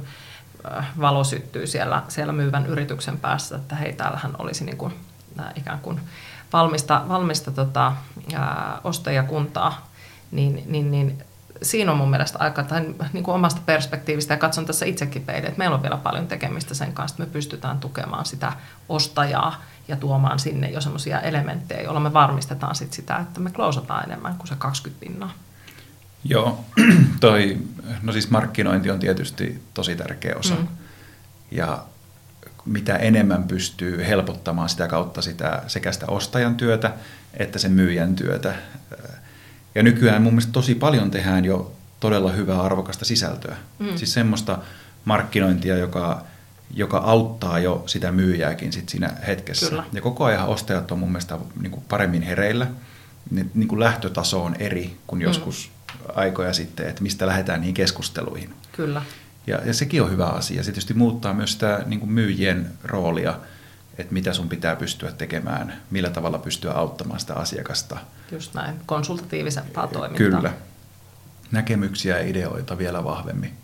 valo 1.01 1.23
syttyy 1.23 1.67
siellä, 1.67 2.03
siellä 2.07 2.33
myyvän 2.33 2.65
yrityksen 2.65 3.17
päässä, 3.17 3.55
että 3.55 3.75
hei, 3.75 3.93
täällähän 3.93 4.35
olisi 4.39 4.65
niin 4.65 4.77
kuin, 4.77 4.93
ikään 5.55 5.79
kuin 5.79 5.99
valmista, 6.53 7.01
valmista 7.07 7.51
tota, 7.51 7.93
ää, 8.33 8.81
ostajakuntaa, 8.83 9.87
niin, 10.31 10.63
niin, 10.65 10.91
niin 10.91 11.23
siinä 11.61 11.91
on 11.91 11.97
mun 11.97 12.09
mielestä 12.09 12.39
aika, 12.39 12.63
tai 12.63 12.81
niin 13.13 13.23
kuin 13.23 13.35
omasta 13.35 13.61
perspektiivistä, 13.65 14.33
ja 14.33 14.37
katson 14.37 14.65
tässä 14.65 14.85
itsekin 14.85 15.23
peille, 15.23 15.47
että 15.47 15.57
meillä 15.57 15.75
on 15.75 15.81
vielä 15.81 15.97
paljon 15.97 16.27
tekemistä 16.27 16.73
sen 16.73 16.93
kanssa, 16.93 17.15
että 17.15 17.23
me 17.23 17.33
pystytään 17.33 17.79
tukemaan 17.79 18.25
sitä 18.25 18.53
ostajaa 18.89 19.61
ja 19.91 19.97
tuomaan 19.97 20.39
sinne 20.39 20.69
jo 20.69 20.81
semmoisia 20.81 21.21
elementtejä, 21.21 21.81
joilla 21.81 21.99
me 21.99 22.13
varmistetaan 22.13 22.75
sit 22.75 22.93
sitä, 22.93 23.17
että 23.17 23.39
me 23.39 23.51
klousataan 23.51 24.05
enemmän 24.05 24.35
kuin 24.35 24.47
se 24.47 24.55
20 24.57 25.05
pinnaa. 25.05 25.33
Joo, 26.23 26.65
toi, 27.19 27.57
no 28.01 28.13
siis 28.13 28.29
markkinointi 28.29 28.91
on 28.91 28.99
tietysti 28.99 29.63
tosi 29.73 29.95
tärkeä 29.95 30.35
osa. 30.35 30.55
Mm. 30.55 30.67
Ja 31.51 31.83
mitä 32.65 32.95
enemmän 32.95 33.43
pystyy 33.43 34.07
helpottamaan 34.07 34.69
sitä 34.69 34.87
kautta 34.87 35.21
sitä, 35.21 35.63
sekä 35.67 35.91
sitä 35.91 36.05
ostajan 36.07 36.55
työtä 36.55 36.93
että 37.33 37.59
sen 37.59 37.71
myyjän 37.71 38.15
työtä. 38.15 38.55
Ja 39.75 39.83
nykyään 39.83 40.21
mun 40.21 40.33
mielestä 40.33 40.51
tosi 40.51 40.75
paljon 40.75 41.11
tehdään 41.11 41.45
jo 41.45 41.73
todella 41.99 42.31
hyvää 42.31 42.61
arvokasta 42.61 43.05
sisältöä. 43.05 43.55
Mm. 43.79 43.97
Siis 43.97 44.13
semmoista 44.13 44.57
markkinointia, 45.05 45.77
joka, 45.77 46.25
joka 46.73 46.97
auttaa 46.97 47.59
jo 47.59 47.83
sitä 47.85 48.11
myyjääkin 48.11 48.73
sit 48.73 48.89
siinä 48.89 49.09
hetkessä. 49.27 49.69
Kyllä. 49.69 49.83
Ja 49.93 50.01
koko 50.01 50.25
ajan 50.25 50.47
ostajat 50.47 50.91
on 50.91 50.99
mun 50.99 51.09
mielestä 51.11 51.37
niin 51.61 51.71
kuin 51.71 51.83
paremmin 51.89 52.21
hereillä. 52.21 52.67
Niin 53.53 53.67
kuin 53.67 53.79
lähtötaso 53.79 54.43
on 54.43 54.55
eri 54.59 54.97
kuin 55.07 55.19
mm. 55.19 55.23
joskus 55.23 55.71
aikoja 56.15 56.53
sitten, 56.53 56.87
että 56.87 57.03
mistä 57.03 57.27
lähdetään 57.27 57.59
niihin 57.59 57.73
keskusteluihin. 57.73 58.53
Kyllä. 58.71 59.01
Ja, 59.47 59.59
ja 59.65 59.73
sekin 59.73 60.01
on 60.01 60.11
hyvä 60.11 60.25
asia. 60.25 60.63
Se 60.63 60.71
tietysti 60.71 60.93
muuttaa 60.93 61.33
myös 61.33 61.53
sitä 61.53 61.83
niin 61.85 61.99
kuin 61.99 62.11
myyjien 62.11 62.71
roolia, 62.83 63.39
että 63.97 64.13
mitä 64.13 64.33
sun 64.33 64.49
pitää 64.49 64.75
pystyä 64.75 65.11
tekemään, 65.11 65.81
millä 65.91 66.09
tavalla 66.09 66.37
pystyä 66.37 66.71
auttamaan 66.71 67.19
sitä 67.19 67.33
asiakasta. 67.33 67.97
Just 68.31 68.53
näin, 68.53 68.75
konsultatiivisempaa 68.85 69.87
toimintaa. 69.87 70.39
Kyllä. 70.39 70.53
Näkemyksiä 71.51 72.17
ja 72.17 72.27
ideoita 72.27 72.77
vielä 72.77 73.03
vahvemmin. 73.03 73.60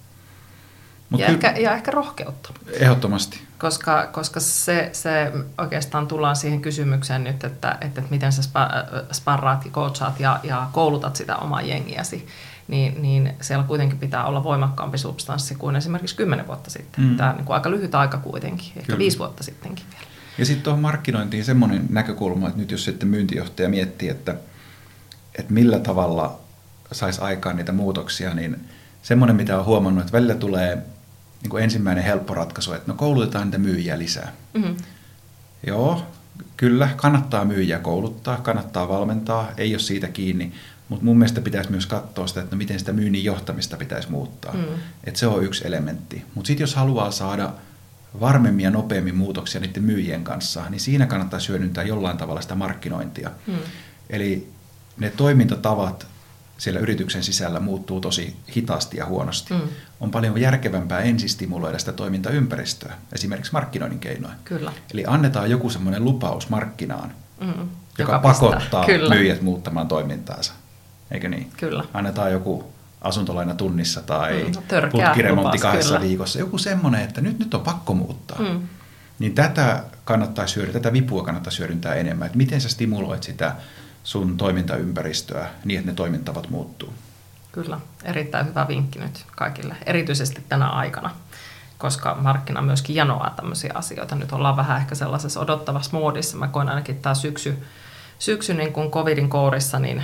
Mut 1.10 1.22
ja, 1.22 1.28
ehkä, 1.28 1.56
ja 1.58 1.74
ehkä 1.74 1.92
rohkeutta. 1.92 2.54
Ehdottomasti. 2.72 3.40
Koska, 3.58 4.08
koska 4.12 4.40
se, 4.40 4.90
se 4.94 5.32
oikeastaan 5.58 6.08
tullaan 6.08 6.36
siihen 6.36 6.62
kysymykseen 6.62 7.24
nyt, 7.24 7.44
että, 7.44 7.72
että, 7.72 7.86
että 7.86 8.04
miten 8.10 8.32
sä 8.32 8.42
sparraat 9.14 9.66
ja 9.66 9.72
coachaat 9.72 10.20
ja, 10.20 10.40
ja 10.44 10.68
koulutat 10.72 11.16
sitä 11.16 11.36
omaa 11.36 11.62
jengiäsi. 11.62 12.28
Niin, 12.68 13.02
niin 13.02 13.34
siellä 13.42 13.64
kuitenkin 13.64 14.00
pitää 14.00 14.26
olla 14.26 14.44
voimakkaampi 14.44 14.98
substanssi 14.98 15.56
kuin 15.56 15.76
esimerkiksi 15.76 16.16
kymmenen 16.16 16.48
vuotta 16.48 16.70
sitten. 16.70 17.04
Mm. 17.04 17.18
Tämä 17.18 17.30
on 17.30 17.36
niin 17.36 17.46
kuin 17.46 17.56
aika 17.56 17.72
lyhyt 17.72 17.96
aika 17.96 18.18
kuitenkin, 18.18 18.68
ehkä 18.68 18.86
Kyllä. 18.86 19.00
viisi 19.00 19.20
vuotta 19.20 19.44
sittenkin 19.44 19.86
vielä. 19.92 20.06
Ja 20.38 20.46
sitten 20.46 20.64
tuohon 20.64 20.82
markkinointiin 20.82 21.46
semmoinen 21.46 21.86
näkökulma, 21.90 22.48
että 22.48 22.60
nyt 22.60 22.72
jos 22.72 22.86
sitten 22.86 23.10
myyntijohtaja 23.10 23.70
miettii, 23.70 24.10
että, 24.10 24.36
että 25.36 25.54
millä 25.54 25.80
tavalla 25.80 26.40
saisi 26.92 27.22
aikaan 27.22 27.56
niitä 27.56 27.72
muutoksia, 27.72 28.34
niin 28.34 28.70
semmoinen, 29.02 29.36
mitä 29.36 29.60
on 29.60 29.66
huomannut, 29.66 30.02
että 30.02 30.18
välillä 30.18 30.36
tulee 30.36 30.78
niin 31.42 31.50
kuin 31.50 31.64
ensimmäinen 31.64 32.04
helppo 32.04 32.34
ratkaisu, 32.34 32.74
että 32.74 32.92
no 32.92 32.98
koulutetaan 32.98 33.48
niitä 33.48 33.58
myyjiä 33.58 34.00
lisää. 34.00 34.34
Mm-hmm. 34.54 34.76
Joo, 35.68 36.06
kyllä, 36.58 36.90
kannattaa 36.96 37.46
myyjiä 37.46 37.80
kouluttaa, 37.80 38.38
kannattaa 38.38 38.88
valmentaa, 38.88 39.52
ei 39.58 39.74
ole 39.74 39.80
siitä 39.80 40.08
kiinni, 40.08 40.54
mutta 40.90 41.06
mun 41.06 41.18
mielestä 41.18 41.42
pitäisi 41.42 41.72
myös 41.72 41.86
katsoa 41.86 42.28
sitä, 42.28 42.42
että 42.42 42.56
no 42.56 42.58
miten 42.58 42.80
sitä 42.80 42.94
myynnin 42.94 43.24
johtamista 43.24 43.78
pitäisi 43.78 44.12
muuttaa. 44.12 44.54
Mm. 44.54 44.66
Että 45.04 45.20
se 45.20 45.28
on 45.28 45.44
yksi 45.44 45.68
elementti. 45.68 46.24
Mutta 46.36 46.48
sitten 46.48 46.64
jos 46.64 46.76
haluaa 46.76 47.12
saada 47.12 47.54
varmemmin 48.20 48.64
ja 48.64 48.72
nopeammin 48.72 49.16
muutoksia 49.16 49.62
niiden 49.62 49.84
myyjien 49.84 50.24
kanssa, 50.24 50.70
niin 50.70 50.80
siinä 50.80 51.06
kannattaa 51.06 51.40
hyödyntää 51.50 51.84
jollain 51.84 52.18
tavalla 52.18 52.42
sitä 52.42 52.56
markkinointia. 52.56 53.32
Mm. 53.48 53.58
Eli 54.10 54.52
ne 54.98 55.10
toimintatavat 55.10 56.08
siellä 56.58 56.80
yrityksen 56.80 57.24
sisällä 57.24 57.60
muuttuu 57.60 58.02
tosi 58.02 58.36
hitaasti 58.56 58.98
ja 58.98 59.06
huonosti. 59.06 59.54
Mm. 59.54 59.62
On 60.00 60.12
paljon 60.12 60.42
järkevämpää 60.42 61.00
ensin 61.00 61.30
stimuloida 61.30 61.80
sitä 61.80 61.92
toimintaympäristöä, 61.92 62.94
esimerkiksi 63.14 63.52
markkinoinnin 63.52 64.00
keinoin. 64.00 64.36
Kyllä. 64.44 64.72
Eli 64.94 65.04
annetaan 65.08 65.52
joku 65.52 65.70
semmoinen 65.70 66.04
lupaus 66.04 66.50
markkinaan, 66.50 67.14
mm. 67.42 67.48
joka, 67.50 67.70
joka 67.98 68.20
pakottaa 68.20 68.86
Kyllä. 68.86 69.16
myyjät 69.16 69.42
muuttamaan 69.42 69.88
toimintaansa. 69.88 70.54
Eikö 71.12 71.30
niin? 71.30 71.52
Kyllä. 71.58 71.84
Annetaan 71.94 72.32
joku 72.32 72.74
asuntolaina 73.02 73.56
tunnissa 73.56 74.02
tai 74.02 74.44
mm, 74.44 74.90
putkiremontti 74.92 75.58
kahdessa 75.58 75.96
kyllä. 75.96 76.08
viikossa. 76.08 76.40
Joku 76.40 76.58
semmoinen, 76.58 77.02
että 77.02 77.22
nyt, 77.22 77.40
nyt 77.40 77.54
on 77.54 77.62
pakko 77.62 77.94
muuttaa. 77.94 78.40
Mm. 78.40 78.62
Niin 79.20 79.36
tätä 79.36 79.84
kannattaa 80.06 80.46
hyödyntää, 80.56 80.82
tätä 80.82 80.94
vipua 80.94 81.24
kannattaa 81.24 81.54
hyödyntää 81.60 81.96
enemmän. 81.96 82.26
Että 82.26 82.38
miten 82.38 82.62
sä 82.62 82.70
stimuloit 82.70 83.24
sitä 83.24 83.56
sun 84.04 84.38
toimintaympäristöä 84.38 85.50
niin, 85.66 85.80
että 85.80 85.92
ne 85.92 85.96
toimintavat 85.96 86.50
muuttuu. 86.50 86.94
Kyllä, 87.64 87.80
erittäin 88.04 88.46
hyvä 88.46 88.68
vinkki 88.68 89.00
nyt 89.00 89.26
kaikille, 89.36 89.76
erityisesti 89.86 90.46
tänä 90.50 90.68
aikana, 90.68 91.10
koska 91.78 92.18
markkina 92.20 92.62
myöskin 92.62 92.96
janoaa 92.96 93.30
tämmöisiä 93.30 93.72
asioita. 93.76 94.16
Nyt 94.16 94.32
ollaan 94.32 94.58
vähän 94.58 94.78
ehkä 94.78 94.96
sellaisessa 94.96 95.40
odottavassa 95.40 95.98
moodissa. 95.98 96.38
Mä 96.38 96.48
koen 96.48 96.70
ainakin 96.70 97.00
tämä 97.00 97.16
syksy, 97.16 97.64
syksy 98.20 98.54
niin 98.54 98.74
kuin 98.74 98.92
covidin 98.92 99.30
kourissa, 99.30 99.80
niin 99.80 100.04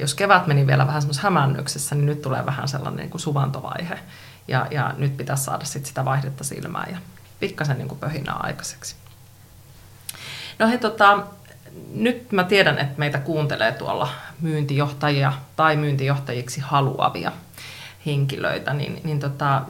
jos 0.00 0.14
kevät 0.14 0.46
meni 0.46 0.66
vielä 0.66 0.86
vähän 0.86 1.02
semmoisessa 1.02 1.26
hämännyksessä, 1.26 1.94
niin 1.94 2.06
nyt 2.06 2.22
tulee 2.22 2.46
vähän 2.46 2.68
sellainen 2.68 2.96
niin 2.96 3.10
kuin 3.10 3.20
suvantovaihe. 3.20 3.98
Ja, 4.48 4.66
ja 4.70 4.94
nyt 4.96 5.16
pitäisi 5.16 5.44
saada 5.44 5.64
sit 5.64 5.86
sitä 5.86 6.04
vaihdetta 6.04 6.44
silmään 6.44 6.92
ja 6.92 6.98
pikkasen 7.40 7.78
niin 7.78 7.88
kuin 7.88 7.98
pöhinää 7.98 8.34
aikaiseksi. 8.34 8.96
No 10.58 10.68
he, 10.68 10.78
tota, 10.78 11.26
nyt 11.94 12.32
mä 12.32 12.44
tiedän, 12.44 12.78
että 12.78 12.94
meitä 12.98 13.18
kuuntelee 13.18 13.72
tuolla 13.72 14.08
myyntijohtajia 14.40 15.32
tai 15.56 15.76
myyntijohtajiksi 15.76 16.60
haluavia 16.60 17.32
henkilöitä, 18.06 18.72
niin, 18.74 19.00
niin 19.04 19.20
tota, 19.20 19.62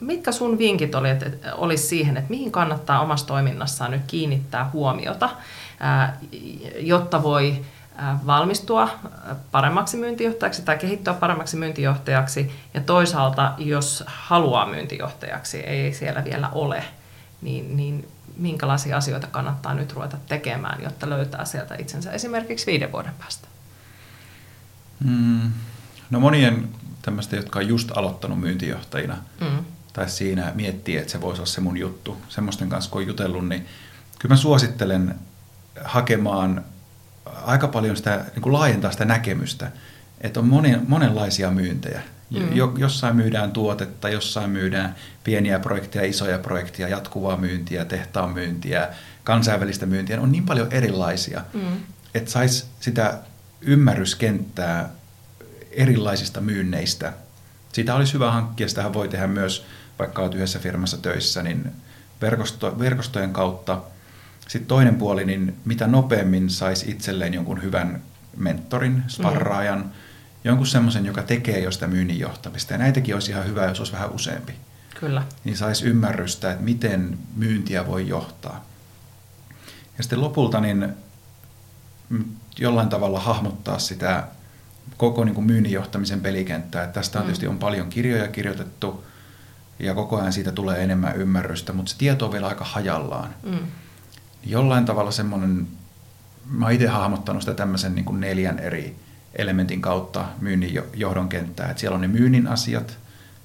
mitkä 0.00 0.32
sun 0.32 0.58
vinkit 0.58 0.94
oli, 0.94 1.10
että, 1.10 1.30
olisi 1.54 1.86
siihen, 1.86 2.16
että 2.16 2.30
mihin 2.30 2.52
kannattaa 2.52 3.00
omassa 3.00 3.26
toiminnassaan 3.26 3.90
nyt 3.90 4.02
kiinnittää 4.06 4.70
huomiota, 4.72 5.30
jotta 6.76 7.22
voi 7.22 7.56
valmistua 8.26 8.88
paremmaksi 9.50 9.96
myyntijohtajaksi 9.96 10.62
tai 10.62 10.78
kehittyä 10.78 11.14
paremmaksi 11.14 11.56
myyntijohtajaksi, 11.56 12.52
ja 12.74 12.80
toisaalta, 12.80 13.52
jos 13.58 14.04
haluaa 14.06 14.66
myyntijohtajaksi, 14.66 15.60
ei 15.60 15.92
siellä 15.92 16.24
vielä 16.24 16.48
ole, 16.48 16.84
niin, 17.42 17.76
niin 17.76 18.08
minkälaisia 18.36 18.96
asioita 18.96 19.26
kannattaa 19.26 19.74
nyt 19.74 19.92
ruveta 19.92 20.16
tekemään, 20.28 20.82
jotta 20.82 21.10
löytää 21.10 21.44
sieltä 21.44 21.74
itsensä 21.74 22.12
esimerkiksi 22.12 22.66
viiden 22.66 22.92
vuoden 22.92 23.14
päästä? 23.18 23.48
Mm, 25.04 25.52
no 26.10 26.20
monien 26.20 26.68
tämmöistä, 27.02 27.36
jotka 27.36 27.58
on 27.58 27.68
just 27.68 27.90
aloittanut 27.96 28.40
myyntijohtajina, 28.40 29.16
mm. 29.40 29.64
tai 29.92 30.10
siinä 30.10 30.52
miettii, 30.54 30.96
että 30.96 31.12
se 31.12 31.20
voisi 31.20 31.40
olla 31.40 31.50
se 31.50 31.60
mun 31.60 31.78
juttu, 31.78 32.16
semmoisten 32.28 32.68
kanssa 32.68 32.90
kun 32.90 33.00
on 33.00 33.06
jutellut, 33.06 33.48
niin 33.48 33.66
kyllä 34.18 34.32
mä 34.32 34.36
suosittelen 34.36 35.14
hakemaan 35.84 36.64
aika 37.44 37.68
paljon 37.68 37.96
sitä, 37.96 38.24
niin 38.34 38.42
kuin 38.42 38.52
laajentaa 38.52 38.92
sitä 38.92 39.04
näkemystä, 39.04 39.70
että 40.20 40.40
on 40.40 40.48
monen, 40.48 40.82
monenlaisia 40.88 41.50
myyntejä. 41.50 42.02
Mm. 42.40 42.56
Jo, 42.56 42.74
jossain 42.78 43.16
myydään 43.16 43.52
tuotetta, 43.52 44.08
jossain 44.08 44.50
myydään 44.50 44.94
pieniä 45.24 45.58
projekteja, 45.58 46.04
isoja 46.04 46.38
projekteja, 46.38 46.88
jatkuvaa 46.88 47.36
myyntiä, 47.36 47.84
tehtaan 47.84 48.30
myyntiä, 48.30 48.88
kansainvälistä 49.24 49.86
myyntiä. 49.86 50.20
On 50.20 50.32
niin 50.32 50.46
paljon 50.46 50.68
erilaisia, 50.70 51.44
mm. 51.52 51.60
että 52.14 52.30
saisi 52.30 52.64
sitä 52.80 53.18
ymmärryskenttää 53.60 54.88
erilaisista 55.70 56.40
myynneistä. 56.40 57.12
Sitä 57.72 57.94
olisi 57.94 58.14
hyvä 58.14 58.30
hankkia, 58.30 58.68
sitä 58.68 58.92
voi 58.92 59.08
tehdä 59.08 59.26
myös, 59.26 59.66
vaikka 59.98 60.22
olet 60.22 60.34
yhdessä 60.34 60.58
firmassa 60.58 60.96
töissä, 60.96 61.42
niin 61.42 61.72
verkosto, 62.20 62.78
verkostojen 62.78 63.32
kautta. 63.32 63.82
Sitten 64.48 64.68
toinen 64.68 64.94
puoli, 64.94 65.24
niin 65.24 65.56
mitä 65.64 65.86
nopeammin 65.86 66.50
saisi 66.50 66.90
itselleen 66.90 67.34
jonkun 67.34 67.62
hyvän 67.62 68.02
mentorin, 68.36 69.02
sparraajan, 69.08 69.78
mm. 69.78 69.90
Jonkun 70.44 70.66
semmoisen, 70.66 71.06
joka 71.06 71.22
tekee 71.22 71.58
jo 71.58 71.70
sitä 71.70 71.86
myynnin 71.86 72.18
johtamista. 72.18 72.72
Ja 72.72 72.78
näitäkin 72.78 73.14
olisi 73.14 73.30
ihan 73.30 73.46
hyvä, 73.46 73.64
jos 73.64 73.78
olisi 73.78 73.92
vähän 73.92 74.12
useampi. 74.12 74.52
Kyllä. 75.00 75.22
Niin 75.44 75.56
saisi 75.56 75.84
ymmärrystä, 75.84 76.52
että 76.52 76.64
miten 76.64 77.18
myyntiä 77.36 77.86
voi 77.86 78.08
johtaa. 78.08 78.64
Ja 79.96 80.02
sitten 80.02 80.20
lopulta 80.20 80.60
niin 80.60 80.88
jollain 82.58 82.88
tavalla 82.88 83.20
hahmottaa 83.20 83.78
sitä 83.78 84.24
koko 84.96 85.24
niin 85.24 85.34
kuin 85.34 85.46
myynnin 85.46 85.72
johtamisen 85.72 86.20
pelikenttää. 86.20 86.84
Että 86.84 86.94
tästä 86.94 87.18
on 87.18 87.24
mm. 87.24 87.26
tietysti 87.26 87.46
on 87.46 87.58
paljon 87.58 87.88
kirjoja 87.88 88.28
kirjoitettu 88.28 89.04
ja 89.78 89.94
koko 89.94 90.20
ajan 90.20 90.32
siitä 90.32 90.52
tulee 90.52 90.82
enemmän 90.82 91.16
ymmärrystä, 91.16 91.72
mutta 91.72 91.92
se 91.92 91.98
tieto 91.98 92.26
on 92.26 92.32
vielä 92.32 92.48
aika 92.48 92.64
hajallaan. 92.64 93.34
Mm. 93.42 93.58
Jollain 94.44 94.84
tavalla 94.84 95.10
semmoinen, 95.10 95.68
mä 96.50 96.70
itse 96.70 96.86
hahmottanut 96.86 97.42
sitä 97.42 97.54
tämmöisen 97.54 97.94
niin 97.94 98.04
kuin 98.04 98.20
neljän 98.20 98.58
eri 98.58 98.96
elementin 99.36 99.80
kautta 99.80 100.24
myynnin 100.40 100.82
johdon 100.94 101.28
kenttää. 101.28 101.70
Että 101.70 101.80
siellä 101.80 101.94
on 101.94 102.00
ne 102.00 102.08
myynnin 102.08 102.46
asiat, 102.46 102.98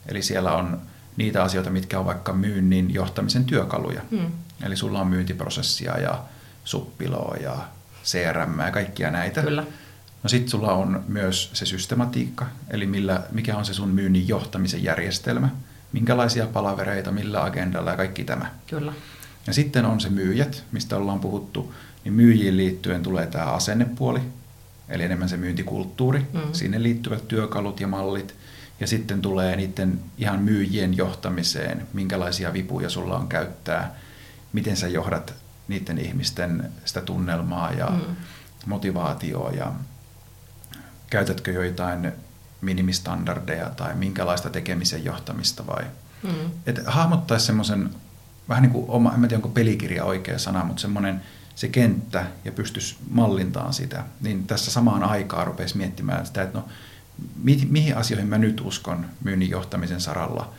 eli 0.07 0.21
siellä 0.21 0.51
on 0.51 0.81
niitä 1.17 1.43
asioita, 1.43 1.69
mitkä 1.69 1.99
on 1.99 2.05
vaikka 2.05 2.33
myynnin 2.33 2.93
johtamisen 2.93 3.45
työkaluja. 3.45 4.01
Mm. 4.11 4.31
Eli 4.63 4.75
sulla 4.75 5.01
on 5.01 5.07
myyntiprosessia 5.07 5.97
ja 5.97 6.23
suppiloa 6.63 7.35
ja 7.35 7.57
CRM 8.03 8.59
ja 8.59 8.71
kaikkia 8.71 9.11
näitä. 9.11 9.41
Kyllä. 9.41 9.63
No 10.23 10.29
sitten 10.29 10.49
sulla 10.49 10.73
on 10.73 11.03
myös 11.07 11.49
se 11.53 11.65
systematiikka, 11.65 12.45
eli 12.69 12.85
millä, 12.85 13.23
mikä 13.31 13.57
on 13.57 13.65
se 13.65 13.73
sun 13.73 13.89
myynnin 13.89 14.27
johtamisen 14.27 14.83
järjestelmä, 14.83 15.49
minkälaisia 15.91 16.47
palavereita, 16.47 17.11
millä 17.11 17.43
agendalla 17.43 17.91
ja 17.91 17.97
kaikki 17.97 18.23
tämä. 18.23 18.51
Kyllä. 18.67 18.93
Ja 19.47 19.53
sitten 19.53 19.85
on 19.85 19.99
se 19.99 20.09
myyjät, 20.09 20.63
mistä 20.71 20.97
ollaan 20.97 21.19
puhuttu, 21.19 21.73
niin 22.03 22.13
myyjiin 22.13 22.57
liittyen 22.57 23.03
tulee 23.03 23.27
tämä 23.27 23.45
asennepuoli, 23.45 24.21
eli 24.89 25.03
enemmän 25.03 25.29
se 25.29 25.37
myyntikulttuuri, 25.37 26.19
mm. 26.33 26.41
sinne 26.53 26.83
liittyvät 26.83 27.27
työkalut 27.27 27.79
ja 27.79 27.87
mallit, 27.87 28.35
ja 28.79 28.87
sitten 28.87 29.21
tulee 29.21 29.55
niiden 29.55 29.99
ihan 30.17 30.39
myyjien 30.39 30.97
johtamiseen, 30.97 31.87
minkälaisia 31.93 32.53
vipuja 32.53 32.89
sulla 32.89 33.17
on 33.17 33.27
käyttää, 33.27 33.95
miten 34.53 34.77
sä 34.77 34.87
johdat 34.87 35.33
niiden 35.67 35.97
ihmisten 35.97 36.71
sitä 36.85 37.01
tunnelmaa 37.01 37.71
ja 37.71 37.89
mm. 37.89 38.15
motivaatioa 38.65 39.51
ja 39.51 39.73
käytätkö 41.09 41.51
joitain 41.51 42.11
minimistandardeja 42.61 43.69
tai 43.69 43.95
minkälaista 43.95 44.49
tekemisen 44.49 45.05
johtamista 45.05 45.67
vai... 45.67 45.83
Mm. 46.23 46.51
Että 46.65 46.81
hahmottaisi 46.85 47.45
semmoisen, 47.45 47.89
vähän 48.49 48.61
niin 48.61 48.71
kuin 48.71 48.85
oma, 48.89 49.13
en 49.13 49.21
tiedä 49.21 49.35
onko 49.35 49.49
pelikirja 49.49 50.05
oikea 50.05 50.39
sana, 50.39 50.63
mutta 50.63 50.81
semmoinen 50.81 51.21
se 51.57 51.67
kenttä 51.67 52.25
ja 52.45 52.51
pystyisi 52.51 52.97
mallintaan 53.09 53.73
sitä, 53.73 54.03
niin 54.21 54.47
tässä 54.47 54.71
samaan 54.71 55.03
aikaan 55.03 55.47
rupesi 55.47 55.77
miettimään 55.77 56.25
sitä, 56.25 56.41
että 56.41 56.57
no 56.57 56.65
mi, 57.43 57.67
mihin 57.69 57.97
asioihin 57.97 58.29
mä 58.29 58.37
nyt 58.37 58.61
uskon 58.61 59.05
myynnin 59.23 59.49
johtamisen 59.49 60.01
saralla 60.01 60.53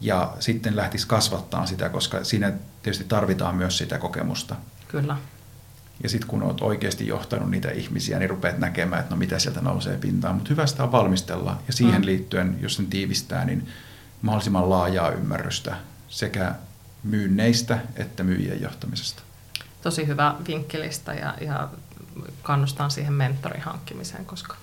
ja 0.00 0.34
sitten 0.40 0.76
lähtisi 0.76 1.06
kasvattaa 1.06 1.66
sitä, 1.66 1.88
koska 1.88 2.24
siinä 2.24 2.52
tietysti 2.82 3.04
tarvitaan 3.04 3.56
myös 3.56 3.78
sitä 3.78 3.98
kokemusta. 3.98 4.56
Kyllä. 4.88 5.16
Ja 6.02 6.08
sitten 6.08 6.28
kun 6.28 6.42
olet 6.42 6.60
oikeasti 6.60 7.06
johtanut 7.06 7.50
niitä 7.50 7.70
ihmisiä, 7.70 8.18
niin 8.18 8.30
rupeat 8.30 8.58
näkemään, 8.58 9.00
että 9.00 9.14
no 9.14 9.18
mitä 9.18 9.38
sieltä 9.38 9.60
nousee 9.60 9.96
pintaan. 9.96 10.34
Mutta 10.34 10.50
hyvä 10.50 10.66
sitä 10.66 10.84
on 10.84 10.92
valmistella. 10.92 11.62
Ja 11.66 11.72
siihen 11.72 12.00
mm. 12.00 12.06
liittyen, 12.06 12.58
jos 12.60 12.76
sen 12.76 12.86
tiivistää, 12.86 13.44
niin 13.44 13.68
mahdollisimman 14.22 14.70
laajaa 14.70 15.10
ymmärrystä 15.10 15.76
sekä 16.08 16.54
myynneistä 17.04 17.78
että 17.96 18.24
myyjien 18.24 18.60
johtamisesta. 18.60 19.22
Tosi 19.82 20.06
hyvä 20.06 20.34
vinkkelistä 20.46 21.14
ja, 21.14 21.34
ja 21.40 21.68
kannustan 22.42 22.90
siihen 22.90 23.12
mentorin 23.12 23.62
hankkimiseen, 23.62 24.24
koska 24.24 24.56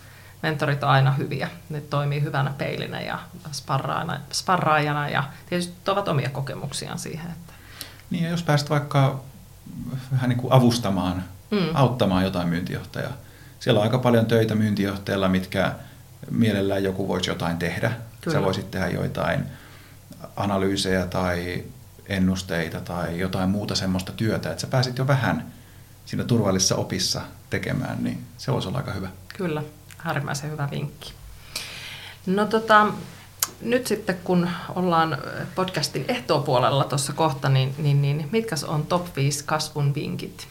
mentorit 0.44 0.84
on 0.84 0.90
aina 0.90 1.12
hyviä. 1.12 1.50
Ne 1.70 1.82
toimii 1.82 2.22
hyvänä 2.22 2.54
peilinä 2.58 3.02
ja 3.02 3.20
sparraajana, 3.52 4.20
sparraajana 4.32 5.10
ja 5.10 5.24
tietysti 5.50 5.74
tuovat 5.84 6.08
omia 6.08 6.30
kokemuksiaan 6.30 7.00
siihen. 7.00 7.32
Että... 7.32 7.54
Niin 8.10 8.24
ja 8.24 8.30
jos 8.30 8.44
pääset 8.44 8.70
vaikka 8.70 9.20
vähän 10.12 10.30
niin 10.30 10.40
kuin 10.40 10.54
avustamaan, 10.54 11.24
mm. 11.52 11.70
auttamaan 11.74 12.24
jotain 12.24 12.48
myyntijohtajaa. 12.48 13.14
Siellä 13.60 13.80
on 13.80 13.84
aika 13.84 13.98
paljon 13.98 14.26
töitä 14.26 14.56
myyntijohtajalla, 14.56 15.30
mitkä 15.30 15.72
mielellään 16.32 16.84
joku 16.84 17.08
voisi 17.08 17.30
jotain 17.30 17.58
tehdä. 17.58 17.92
Kyllä. 18.22 18.38
Sä 18.38 18.46
voisit 18.46 18.72
tehdä 18.72 18.88
joitain 18.88 19.44
analyysejä 20.36 21.06
tai 21.06 21.64
ennusteita 22.08 22.82
tai 22.82 23.20
jotain 23.20 23.50
muuta 23.50 23.76
semmoista 23.76 24.12
työtä, 24.12 24.50
että 24.50 24.62
sä 24.62 24.68
pääsit 24.68 24.98
jo 24.98 25.08
vähän 25.08 25.54
siinä 26.06 26.24
turvallisessa 26.24 26.76
opissa 26.76 27.22
tekemään, 27.50 28.04
niin 28.04 28.24
se 28.38 28.52
voisi 28.52 28.68
olla 28.68 28.78
aika 28.78 28.92
hyvä. 28.92 29.10
Kyllä, 29.38 29.64
äärimmäisen 30.06 30.52
hyvä 30.52 30.68
vinkki. 30.72 31.14
No 32.26 32.46
tota, 32.46 32.88
nyt 33.62 33.88
sitten 33.88 34.18
kun 34.24 34.50
ollaan 34.76 35.18
podcastin 35.56 36.06
ehtoopuolella 36.08 36.84
tuossa 36.84 37.14
kohta, 37.14 37.50
niin, 37.50 37.76
niin, 37.78 38.02
niin 38.02 38.30
mitkä 38.32 38.56
on 38.68 38.86
top 38.86 39.16
5 39.16 39.44
kasvun 39.46 39.96
vinkit 39.96 40.48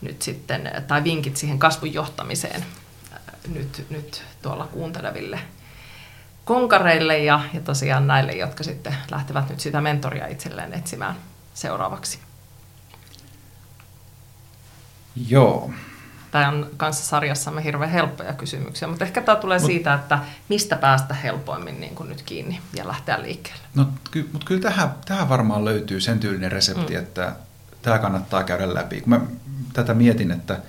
nyt 0.00 0.22
sitten, 0.22 0.70
tai 0.88 1.04
vinkit 1.04 1.36
siihen 1.36 1.58
kasvun 1.58 1.94
johtamiseen 1.94 2.64
äh, 3.12 3.20
nyt, 3.48 3.86
nyt 3.90 4.22
tuolla 4.42 4.66
kuunteleville 4.66 5.40
konkareille 6.48 7.18
ja, 7.18 7.40
ja 7.54 7.60
tosiaan 7.60 8.06
näille, 8.06 8.32
jotka 8.32 8.64
sitten 8.64 8.94
lähtevät 9.10 9.48
nyt 9.48 9.60
sitä 9.60 9.80
mentoria 9.80 10.26
itselleen 10.26 10.74
etsimään 10.74 11.14
seuraavaksi? 11.54 12.18
Joo, 15.28 15.70
Tämä 16.30 16.48
on 16.48 16.70
kanssa 16.76 17.04
sarjassamme 17.04 17.64
hirveän 17.64 17.90
helppoja 17.90 18.32
kysymyksiä, 18.32 18.88
mutta 18.88 19.04
ehkä 19.04 19.20
tämä 19.20 19.36
tulee 19.36 19.58
Mut, 19.58 19.66
siitä, 19.66 19.94
että 19.94 20.18
mistä 20.48 20.76
päästä 20.76 21.14
helpoimmin 21.14 21.80
niin 21.80 21.94
kuin 21.94 22.08
nyt 22.08 22.22
kiinni 22.22 22.60
ja 22.76 22.88
lähteä 22.88 23.22
liikkeelle. 23.22 23.62
No, 23.74 23.86
ky- 24.10 24.28
mutta 24.32 24.46
kyllä 24.46 24.60
tähän, 24.60 24.90
tähän 25.04 25.28
varmaan 25.28 25.64
löytyy 25.64 26.00
sen 26.00 26.20
tyylinen 26.20 26.52
resepti, 26.52 26.92
mm. 26.92 26.98
että 26.98 27.32
tämä 27.82 27.98
kannattaa 27.98 28.44
käydä 28.44 28.74
läpi. 28.74 29.00
Kun 29.00 29.10
mä 29.10 29.20
tätä 29.72 29.94
mietin, 29.94 30.30
että 30.30 30.60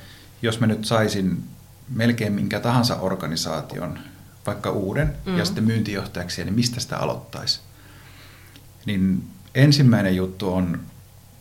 jos 0.42 0.60
mä 0.60 0.68
nyt 0.68 0.86
saisin 0.86 1.44
melkein 1.90 2.34
minkä 2.34 2.60
tahansa 2.60 2.96
organisaation, 2.96 4.00
vaikka 4.50 4.72
uuden, 4.72 5.16
mm. 5.26 5.38
ja 5.38 5.45
sitten 5.45 5.64
myyntijohtajaksi, 5.64 6.43
niin 6.43 6.54
mistä 6.54 6.80
sitä 6.80 6.97
aloittaisi? 6.97 7.60
Niin 8.86 9.30
ensimmäinen 9.56 10.16
juttu 10.16 10.54
on 10.54 10.80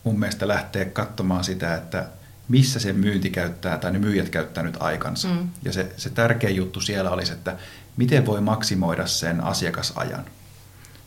mun 0.05 0.19
mielestä 0.19 0.49
lähteä 0.49 0.85
katsomaan 0.85 1.45
sitä, 1.45 1.75
että 1.75 2.07
missä 2.49 2.81
se 2.81 2.93
myynti 2.93 3.31
käyttää 3.31 3.79
tai 3.79 3.93
ne 3.93 3.99
myyjät 3.99 4.29
käyttää 4.29 4.63
nyt 4.65 4.77
aikansa. 4.81 5.29
Mm. 5.29 5.49
Ja 5.65 5.73
se, 5.73 5.93
se 5.97 6.11
tärkeä 6.11 6.51
juttu 6.51 6.81
siellä 6.81 7.11
olisi, 7.11 7.33
että 7.33 7.57
miten 7.97 8.27
voi 8.27 8.41
maksimoida 8.41 9.07
sen 9.07 9.41
asiakasajan. 9.41 10.25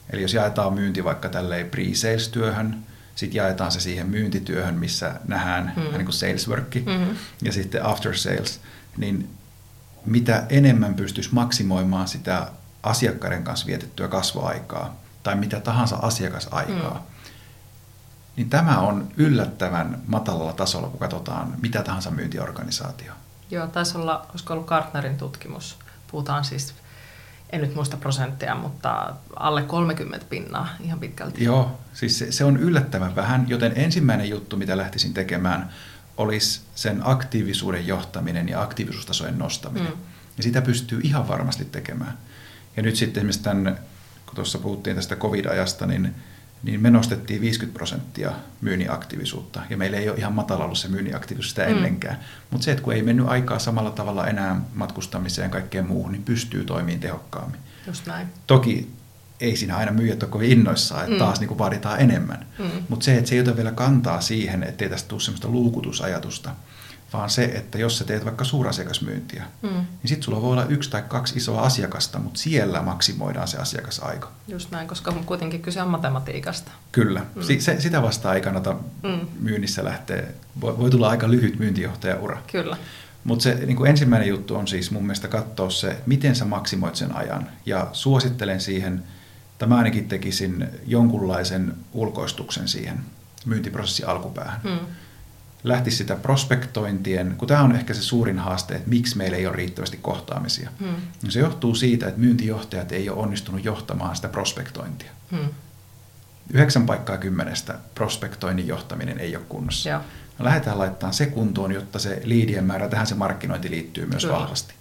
Eli 0.09 0.21
jos 0.21 0.33
jaetaan 0.33 0.73
myynti 0.73 1.03
vaikka 1.03 1.29
tälleen 1.29 1.69
pre-sales-työhön, 1.69 2.75
sitten 3.15 3.37
jaetaan 3.37 3.71
se 3.71 3.79
siihen 3.79 4.07
myyntityöhön, 4.07 4.75
missä 4.75 5.13
nähdään 5.27 5.73
mm. 5.75 5.81
niin 5.81 6.05
kuin 6.05 6.13
sales 6.13 6.47
work, 6.47 6.75
mm-hmm. 6.75 7.15
ja 7.41 7.51
sitten 7.51 7.85
after 7.85 8.17
sales, 8.17 8.59
niin 8.97 9.29
mitä 10.05 10.45
enemmän 10.49 10.93
pystyisi 10.93 11.29
maksimoimaan 11.33 12.07
sitä 12.07 12.51
asiakkaiden 12.83 13.43
kanssa 13.43 13.67
vietettyä 13.67 14.07
kasvuaikaa 14.07 14.95
tai 15.23 15.35
mitä 15.35 15.59
tahansa 15.59 15.95
asiakasaikaa, 15.95 16.93
mm 16.93 17.11
niin 18.35 18.49
tämä 18.49 18.79
on 18.79 19.07
yllättävän 19.17 20.01
matalalla 20.07 20.53
tasolla, 20.53 20.87
kun 20.87 20.99
katsotaan 20.99 21.53
mitä 21.61 21.83
tahansa 21.83 22.11
myyntiorganisaatio. 22.11 23.13
Joo, 23.51 23.67
taisi 23.67 23.97
olla, 23.97 24.25
olisiko 24.29 24.53
ollut 24.53 24.67
Gartnerin 24.67 25.17
tutkimus, 25.17 25.77
puhutaan 26.11 26.45
siis, 26.45 26.73
en 27.49 27.61
nyt 27.61 27.75
muista 27.75 27.97
prosentteja, 27.97 28.55
mutta 28.55 29.13
alle 29.35 29.63
30 29.63 30.25
pinnaa 30.29 30.67
ihan 30.79 30.99
pitkälti. 30.99 31.43
Joo, 31.43 31.79
siis 31.93 32.19
se, 32.19 32.31
se 32.31 32.45
on 32.45 32.57
yllättävän 32.57 33.15
vähän, 33.15 33.49
joten 33.49 33.73
ensimmäinen 33.75 34.29
juttu, 34.29 34.57
mitä 34.57 34.77
lähtisin 34.77 35.13
tekemään, 35.13 35.69
olisi 36.21 36.61
sen 36.75 37.01
aktiivisuuden 37.03 37.87
johtaminen 37.87 38.49
ja 38.49 38.61
aktiivisuustasojen 38.61 39.37
nostaminen. 39.37 39.91
Mm. 39.91 39.99
Ja 40.37 40.43
sitä 40.43 40.61
pystyy 40.61 41.01
ihan 41.03 41.27
varmasti 41.27 41.65
tekemään. 41.65 42.17
Ja 42.77 42.83
nyt 42.83 42.95
sitten 42.95 43.21
esimerkiksi 43.21 43.43
tämän 43.43 43.79
kun 44.31 44.35
tuossa 44.35 44.59
puhuttiin 44.59 44.95
tästä 44.95 45.15
covid-ajasta, 45.15 45.85
niin, 45.85 46.15
niin 46.63 46.81
me 46.81 46.89
nostettiin 46.89 47.41
50 47.41 47.77
prosenttia 47.77 48.31
myynnin 48.61 48.91
aktiivisuutta. 48.91 49.61
Ja 49.69 49.77
meillä 49.77 49.97
ei 49.97 50.09
ole 50.09 50.17
ihan 50.17 50.33
matala 50.33 50.63
ollut 50.63 50.77
se 50.77 50.87
myynnin 50.87 51.15
aktiivisuus 51.15 51.49
sitä 51.49 51.65
mm. 51.65 51.71
ennenkään. 51.71 52.19
Mutta 52.51 52.65
se, 52.65 52.71
että 52.71 52.83
kun 52.83 52.93
ei 52.93 53.03
mennyt 53.03 53.27
aikaa 53.27 53.59
samalla 53.59 53.91
tavalla 53.91 54.27
enää 54.27 54.61
matkustamiseen 54.73 55.45
ja 55.45 55.49
kaikkeen 55.49 55.87
muuhun, 55.87 56.11
niin 56.11 56.23
pystyy 56.23 56.63
toimimaan 56.63 56.99
tehokkaammin. 56.99 57.59
Just 57.87 58.05
näin. 58.05 58.27
Toki 58.47 58.91
ei 59.41 59.55
siinä 59.55 59.77
aina 59.77 59.91
myyjät 59.91 60.23
ole 60.23 60.31
kovin 60.31 60.51
innoissaan, 60.51 61.01
että 61.01 61.13
mm. 61.13 61.19
taas 61.19 61.39
niin 61.39 61.47
kuin 61.47 61.57
vaaditaan 61.57 61.99
enemmän. 61.99 62.45
Mm. 62.59 62.65
Mutta 62.89 63.03
se, 63.03 63.17
että 63.17 63.29
se 63.29 63.35
ei 63.35 63.41
ota 63.41 63.55
vielä 63.55 63.71
kantaa 63.71 64.21
siihen, 64.21 64.63
ettei 64.63 64.89
tästä 64.89 65.09
tule 65.09 65.21
sellaista 65.21 65.47
luukutusajatusta, 65.47 66.55
vaan 67.13 67.29
se, 67.29 67.43
että 67.43 67.77
jos 67.77 67.97
sä 67.97 68.03
teet 68.03 68.25
vaikka 68.25 68.43
suurasiakasmyyntiä, 68.43 69.43
mm. 69.61 69.69
niin 69.69 69.85
sitten 70.05 70.23
sulla 70.23 70.41
voi 70.41 70.51
olla 70.51 70.65
yksi 70.65 70.89
tai 70.89 71.03
kaksi 71.07 71.37
isoa 71.37 71.61
asiakasta, 71.61 72.19
mutta 72.19 72.39
siellä 72.39 72.81
maksimoidaan 72.81 73.47
se 73.47 73.57
asiakasaika. 73.57 74.31
Just 74.47 74.71
näin, 74.71 74.87
koska 74.87 75.11
on 75.11 75.25
kuitenkin 75.25 75.61
kyse 75.61 75.81
on 75.81 75.89
matematiikasta. 75.89 76.71
Kyllä, 76.91 77.21
mm. 77.35 77.41
se, 77.59 77.79
sitä 77.81 78.01
vastaan 78.01 78.35
ei 78.35 78.41
kannata 78.41 78.75
mm. 79.03 79.27
myynnissä 79.39 79.83
lähteä. 79.83 80.23
Voi, 80.61 80.77
voi 80.77 80.89
tulla 80.89 81.09
aika 81.09 81.31
lyhyt 81.31 81.59
myyntijohtajaura. 81.59 82.41
Kyllä. 82.51 82.77
Mutta 83.23 83.43
se 83.43 83.55
niin 83.55 83.87
ensimmäinen 83.87 84.29
juttu 84.29 84.55
on 84.55 84.67
siis 84.67 84.91
mun 84.91 85.03
mielestä 85.03 85.27
katsoa 85.27 85.69
se, 85.69 85.97
miten 86.05 86.35
sä 86.35 86.45
maksimoit 86.45 86.95
sen 86.95 87.15
ajan. 87.15 87.47
Ja 87.65 87.87
suosittelen 87.93 88.61
siihen, 88.61 89.03
tai 89.61 89.67
mä 89.67 89.77
ainakin 89.77 90.07
tekisin 90.07 90.67
jonkunlaisen 90.87 91.73
ulkoistuksen 91.93 92.67
siihen 92.67 92.99
myyntiprosessin 93.45 94.07
alkupäähän. 94.07 94.61
Mm 94.63 94.79
lähtisi 95.63 95.97
sitä 95.97 96.15
prospektointien, 96.15 97.35
kun 97.37 97.47
tämä 97.47 97.61
on 97.61 97.75
ehkä 97.75 97.93
se 97.93 98.01
suurin 98.01 98.39
haaste, 98.39 98.75
että 98.75 98.89
miksi 98.89 99.17
meillä 99.17 99.37
ei 99.37 99.47
ole 99.47 99.55
riittävästi 99.55 99.97
kohtaamisia. 100.01 100.69
Hmm. 100.79 100.95
Se 101.29 101.39
johtuu 101.39 101.75
siitä, 101.75 102.07
että 102.07 102.19
myyntijohtajat 102.19 102.91
ei 102.91 103.09
ole 103.09 103.19
onnistunut 103.19 103.65
johtamaan 103.65 104.15
sitä 104.15 104.27
prospektointia. 104.27 105.11
Hmm. 105.31 105.49
Yhdeksän 106.53 106.85
paikkaa 106.85 107.17
kymmenestä 107.17 107.79
prospektoinnin 107.95 108.67
johtaminen 108.67 109.19
ei 109.19 109.35
ole 109.35 109.45
kunnossa. 109.49 109.89
Joo. 109.89 110.01
Lähdetään 110.39 110.79
laittamaan 110.79 111.13
se 111.13 111.25
kuntoon, 111.25 111.71
jotta 111.71 111.99
se 111.99 112.21
liidien 112.23 112.63
määrä, 112.63 112.89
tähän 112.89 113.07
se 113.07 113.15
markkinointi 113.15 113.71
liittyy 113.71 114.05
myös 114.05 114.25
Kyllä. 114.25 114.37
vahvasti. 114.37 114.73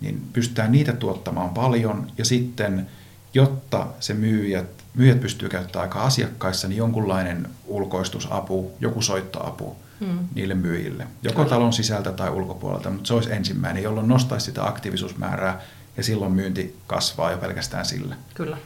Niin 0.00 0.28
pystytään 0.32 0.72
niitä 0.72 0.92
tuottamaan 0.92 1.50
paljon 1.50 2.12
ja 2.18 2.24
sitten, 2.24 2.86
jotta 3.34 3.86
se 4.00 4.14
myyjät, 4.14 4.66
myyjät 4.94 5.20
pystyy 5.20 5.48
käyttämään 5.48 5.88
aika 5.88 6.02
asiakkaissa, 6.02 6.68
niin 6.68 6.76
jonkunlainen 6.76 7.48
ulkoistusapu, 7.66 8.72
joku 8.80 9.02
soittoapu, 9.02 9.76
mm. 10.00 10.18
niille 10.34 10.54
myyjille, 10.54 11.06
joko 11.22 11.44
talon 11.44 11.72
sisältä 11.72 12.12
tai 12.12 12.30
ulkopuolelta, 12.30 12.90
mutta 12.90 13.08
se 13.08 13.14
olisi 13.14 13.32
ensimmäinen, 13.32 13.82
jolloin 13.82 14.08
nostaisi 14.08 14.44
sitä 14.44 14.66
aktiivisuusmäärää 14.66 15.60
ja 15.96 16.02
silloin 16.02 16.32
myynti 16.32 16.76
kasvaa 16.86 17.30
jo 17.30 17.38
pelkästään 17.38 17.84
sillä. 17.84 18.16
Kyllä. 18.34 18.56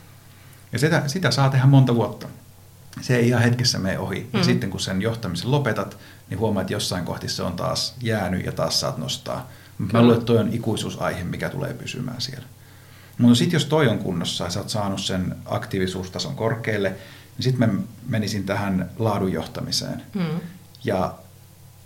Ja 0.73 0.79
sitä, 0.79 1.03
sitä 1.07 1.31
saa 1.31 1.51
tehdä 1.51 1.67
monta 1.67 1.95
vuotta. 1.95 2.29
Se 3.01 3.17
ei 3.17 3.29
ihan 3.29 3.43
hetkessä 3.43 3.79
mene 3.79 3.99
ohi. 3.99 4.21
Mm. 4.33 4.39
Ja 4.39 4.45
sitten 4.45 4.71
kun 4.71 4.81
sen 4.81 5.03
johtamisen 5.03 5.51
lopetat, 5.51 5.99
niin 6.31 6.39
huomaat, 6.39 6.64
että 6.64 6.73
jossain 6.73 7.05
kohti 7.05 7.29
se 7.29 7.43
on 7.43 7.53
taas 7.53 7.95
jäänyt 8.03 8.47
ja 8.47 8.53
taas 8.53 8.81
saat 8.81 8.99
nostaa. 8.99 9.49
Mä 9.93 10.01
luulen, 10.01 10.17
että 10.17 10.27
toi 10.27 10.39
on 10.39 10.53
ikuisuusaihe, 10.53 11.25
mikä 11.25 11.49
tulee 11.49 11.75
pysymään 11.75 12.21
siellä. 12.21 12.47
Mutta 13.19 13.35
sitten 13.35 13.57
jos 13.57 13.64
toi 13.64 13.89
on 13.89 13.99
kunnossa 13.99 14.45
ja 14.45 14.51
sä 14.51 14.61
oot 14.61 14.69
saanut 14.69 15.01
sen 15.01 15.37
aktiivisuustason 15.45 16.37
korkealle, 16.37 16.89
niin 16.89 17.43
sitten 17.43 17.69
mä 17.69 17.79
menisin 18.09 18.45
tähän 18.45 18.91
laadun 18.99 19.33
johtamiseen. 19.33 20.03
Mm. 20.14 20.41
Ja 20.85 21.14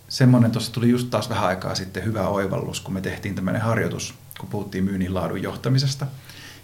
semmoinen 0.08 0.50
tuossa 0.50 0.72
tuli 0.72 0.90
just 0.90 1.10
taas 1.10 1.28
vähän 1.28 1.44
aikaa 1.44 1.74
sitten 1.74 2.04
hyvä 2.04 2.28
oivallus, 2.28 2.80
kun 2.80 2.94
me 2.94 3.00
tehtiin 3.00 3.34
tämmöinen 3.34 3.62
harjoitus, 3.62 4.14
kun 4.40 4.48
puhuttiin 4.48 4.84
myynnin 4.84 5.14
laadun 5.14 5.42
johtamisesta. 5.42 6.06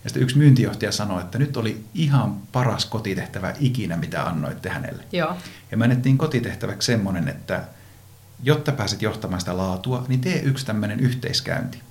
Ja 0.05 0.11
sitten 0.11 0.23
yksi 0.23 0.39
myyntijohtaja 0.39 0.93
sanoi, 0.93 1.21
että 1.21 1.39
nyt 1.39 1.57
oli 1.57 1.85
ihan 1.95 2.37
paras 2.53 2.87
kotitehtävä 2.87 3.55
ikinä, 3.61 3.97
mitä 3.97 4.27
annoitte 4.27 4.69
hänelle. 4.69 5.05
Joo. 5.13 5.37
Ja 5.71 5.77
me 5.77 5.85
annettiin 5.85 6.19
kotitehtäväksi 6.19 6.87
semmoinen, 6.87 7.29
että 7.29 7.65
jotta 8.43 8.73
pääset 8.73 9.03
johtamaan 9.03 9.41
sitä 9.41 9.57
laatua, 9.57 10.05
niin 10.09 10.21
tee 10.21 10.41
yksi 10.41 10.67
tämmöinen 10.67 11.01
yhteiskäynti 11.01 11.83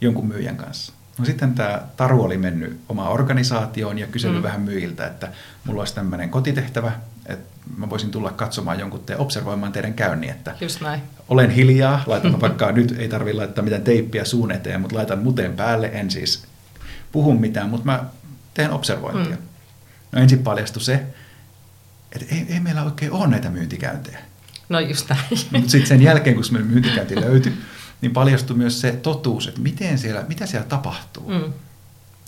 jonkun 0.00 0.26
myyjän 0.26 0.56
kanssa. 0.56 0.92
No 1.18 1.24
sitten 1.24 1.54
tämä 1.54 1.82
Taru 1.96 2.22
oli 2.24 2.38
mennyt 2.38 2.80
omaan 2.88 3.12
organisaatioon 3.12 3.98
ja 3.98 4.06
kysellyt 4.06 4.38
mm. 4.38 4.42
vähän 4.42 4.60
myyjiltä, 4.60 5.06
että 5.06 5.28
mulla 5.64 5.80
olisi 5.80 5.94
tämmöinen 5.94 6.30
kotitehtävä, 6.30 6.92
että 7.26 7.52
mä 7.76 7.90
voisin 7.90 8.10
tulla 8.10 8.30
katsomaan 8.30 8.80
jonkun 8.80 9.00
te 9.00 9.16
observoimaan 9.16 9.72
teidän 9.72 9.94
käynnin, 9.94 10.30
että 10.30 10.54
Just 10.60 10.80
näin. 10.80 11.02
olen 11.28 11.50
hiljaa, 11.50 12.02
laitan 12.06 12.40
vaikka 12.40 12.72
nyt 12.72 12.94
ei 12.98 13.08
tarvitse 13.08 13.36
laittaa 13.36 13.64
mitään 13.64 13.82
teippiä 13.82 14.24
suun 14.24 14.52
eteen, 14.52 14.80
mutta 14.80 14.96
laitan 14.96 15.18
muteen 15.18 15.52
päälle, 15.52 15.90
en 15.92 16.10
siis 16.10 16.44
puhu 17.12 17.32
mitään, 17.32 17.68
mutta 17.68 17.86
mä 17.86 18.04
teen 18.54 18.70
observointia. 18.70 19.36
Mm. 19.36 19.42
No 20.12 20.22
ensin 20.22 20.38
paljastui 20.38 20.82
se, 20.82 21.02
että 22.12 22.34
ei, 22.34 22.46
ei 22.48 22.60
meillä 22.60 22.82
oikein 22.82 23.12
ole 23.12 23.26
näitä 23.26 23.50
myyntikäyntejä. 23.50 24.18
No 24.68 24.80
just 24.80 25.08
näin. 25.08 25.22
Mutta 25.30 25.70
sitten 25.70 25.86
sen 25.86 26.02
jälkeen, 26.02 26.36
kun 26.36 26.44
meidän 26.50 26.70
myyntikäynti 26.70 27.20
löytyi, 27.20 27.52
niin 28.02 28.12
paljastui 28.12 28.56
myös 28.56 28.80
se 28.80 28.92
totuus, 28.92 29.48
että 29.48 29.60
miten 29.60 29.98
siellä, 29.98 30.24
mitä 30.28 30.46
siellä 30.46 30.66
tapahtuu. 30.66 31.28
Mm. 31.28 31.52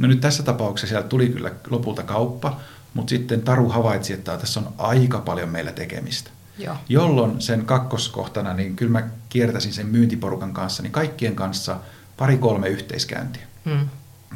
No 0.01 0.09
nyt 0.09 0.21
tässä 0.21 0.43
tapauksessa 0.43 0.89
siellä 0.89 1.09
tuli 1.09 1.29
kyllä 1.29 1.51
lopulta 1.71 2.03
kauppa, 2.03 2.61
mutta 2.95 3.11
sitten 3.11 3.43
Taru 3.43 3.69
havaitsi, 3.69 4.13
että 4.13 4.37
tässä 4.37 4.61
on 4.61 4.75
aika 4.79 5.19
paljon 5.19 5.49
meillä 5.49 5.73
tekemistä. 5.73 6.31
Joo. 6.59 6.77
Jolloin 6.89 7.41
sen 7.41 7.67
kakkoskohtana, 7.67 8.55
niin 8.55 8.77
kyllä 8.77 8.93
mä 8.93 9.09
kiertäisin 9.29 9.73
sen 9.73 9.87
myyntiporukan 9.87 10.53
kanssa, 10.53 10.83
niin 10.83 10.93
kaikkien 10.93 11.37
kanssa 11.37 11.77
pari-kolme 12.17 12.69
yhteiskäyntiä. 12.69 13.43
Hmm. 13.65 13.89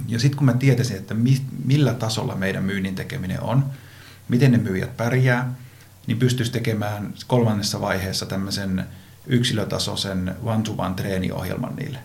Ja 0.08 0.18
sitten 0.18 0.36
kun 0.36 0.46
mä 0.46 0.52
tietäisin, 0.52 0.96
että 0.96 1.14
mi, 1.14 1.40
millä 1.64 1.94
tasolla 1.94 2.34
meidän 2.34 2.64
myynnin 2.64 2.94
tekeminen 2.94 3.40
on, 3.40 3.64
miten 4.28 4.52
ne 4.52 4.58
myyjät 4.58 4.96
pärjää, 4.96 5.54
niin 6.06 6.18
pystyisi 6.18 6.52
tekemään 6.52 7.14
kolmannessa 7.26 7.80
vaiheessa 7.80 8.26
tämmöisen 8.26 8.84
yksilötasoisen 9.28 10.36
one-to-one 10.42 10.94
treeniohjelman 10.94 11.76
niille. 11.76 11.98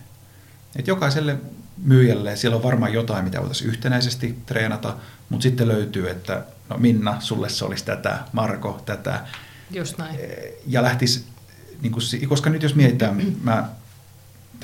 Et 0.76 0.86
jokaiselle 0.86 1.36
myyjälle 1.84 2.36
siellä 2.36 2.56
on 2.56 2.62
varmaan 2.62 2.92
jotain, 2.92 3.24
mitä 3.24 3.38
voitaisiin 3.38 3.70
yhtenäisesti 3.70 4.38
treenata, 4.46 4.96
mutta 5.28 5.42
sitten 5.42 5.68
löytyy, 5.68 6.10
että 6.10 6.44
no 6.68 6.76
Minna, 6.78 7.20
sulle 7.20 7.48
se 7.48 7.64
olisi 7.64 7.84
tätä, 7.84 8.18
Marko 8.32 8.82
tätä. 8.86 9.20
Just 9.70 9.98
näin. 9.98 10.18
Ja 10.66 10.82
lähtisi, 10.82 11.24
niin 11.82 11.92
kuin, 11.92 12.02
koska 12.28 12.50
nyt 12.50 12.62
jos 12.62 12.74
mietitään, 12.74 13.22
mä 13.42 13.68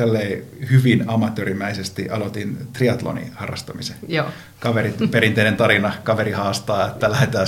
tälle 0.00 0.42
hyvin 0.70 1.04
amatöörimäisesti 1.06 2.10
aloitin 2.10 2.68
triatlonin 2.72 3.32
harrastamisen. 3.34 3.96
Joo. 4.08 4.28
Kaverit, 4.60 5.10
perinteinen 5.10 5.56
tarina, 5.56 5.92
kaveri 6.04 6.32
haastaa, 6.32 6.86
että 6.86 7.10
lähdetään 7.10 7.46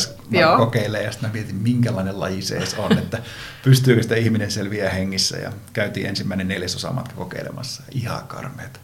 kokeilemaan, 0.57 1.05
ja 1.05 1.12
sitten 1.12 1.30
mä 1.30 1.32
mietin, 1.32 1.57
minkälainen 1.57 2.20
laji 2.20 2.42
se 2.42 2.57
edes 2.57 2.74
on, 2.74 2.98
että 2.98 3.18
pystyykö 3.64 4.03
sitä 4.03 4.16
ihminen 4.16 4.50
selviää 4.50 4.90
hengissä, 4.90 5.36
ja 5.36 5.53
käytiin 5.72 6.07
ensimmäinen 6.07 6.48
neljäsosa 6.48 6.92
matka 6.92 7.14
kokeilemassa. 7.14 7.82
Ihan 7.90 8.26
karmeeta. 8.26 8.80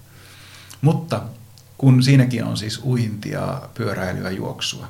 Mutta 0.80 1.22
kun 1.78 2.02
siinäkin 2.02 2.44
on 2.44 2.56
siis 2.56 2.80
uintia, 2.84 3.62
pyöräilyä, 3.74 4.30
juoksua, 4.30 4.88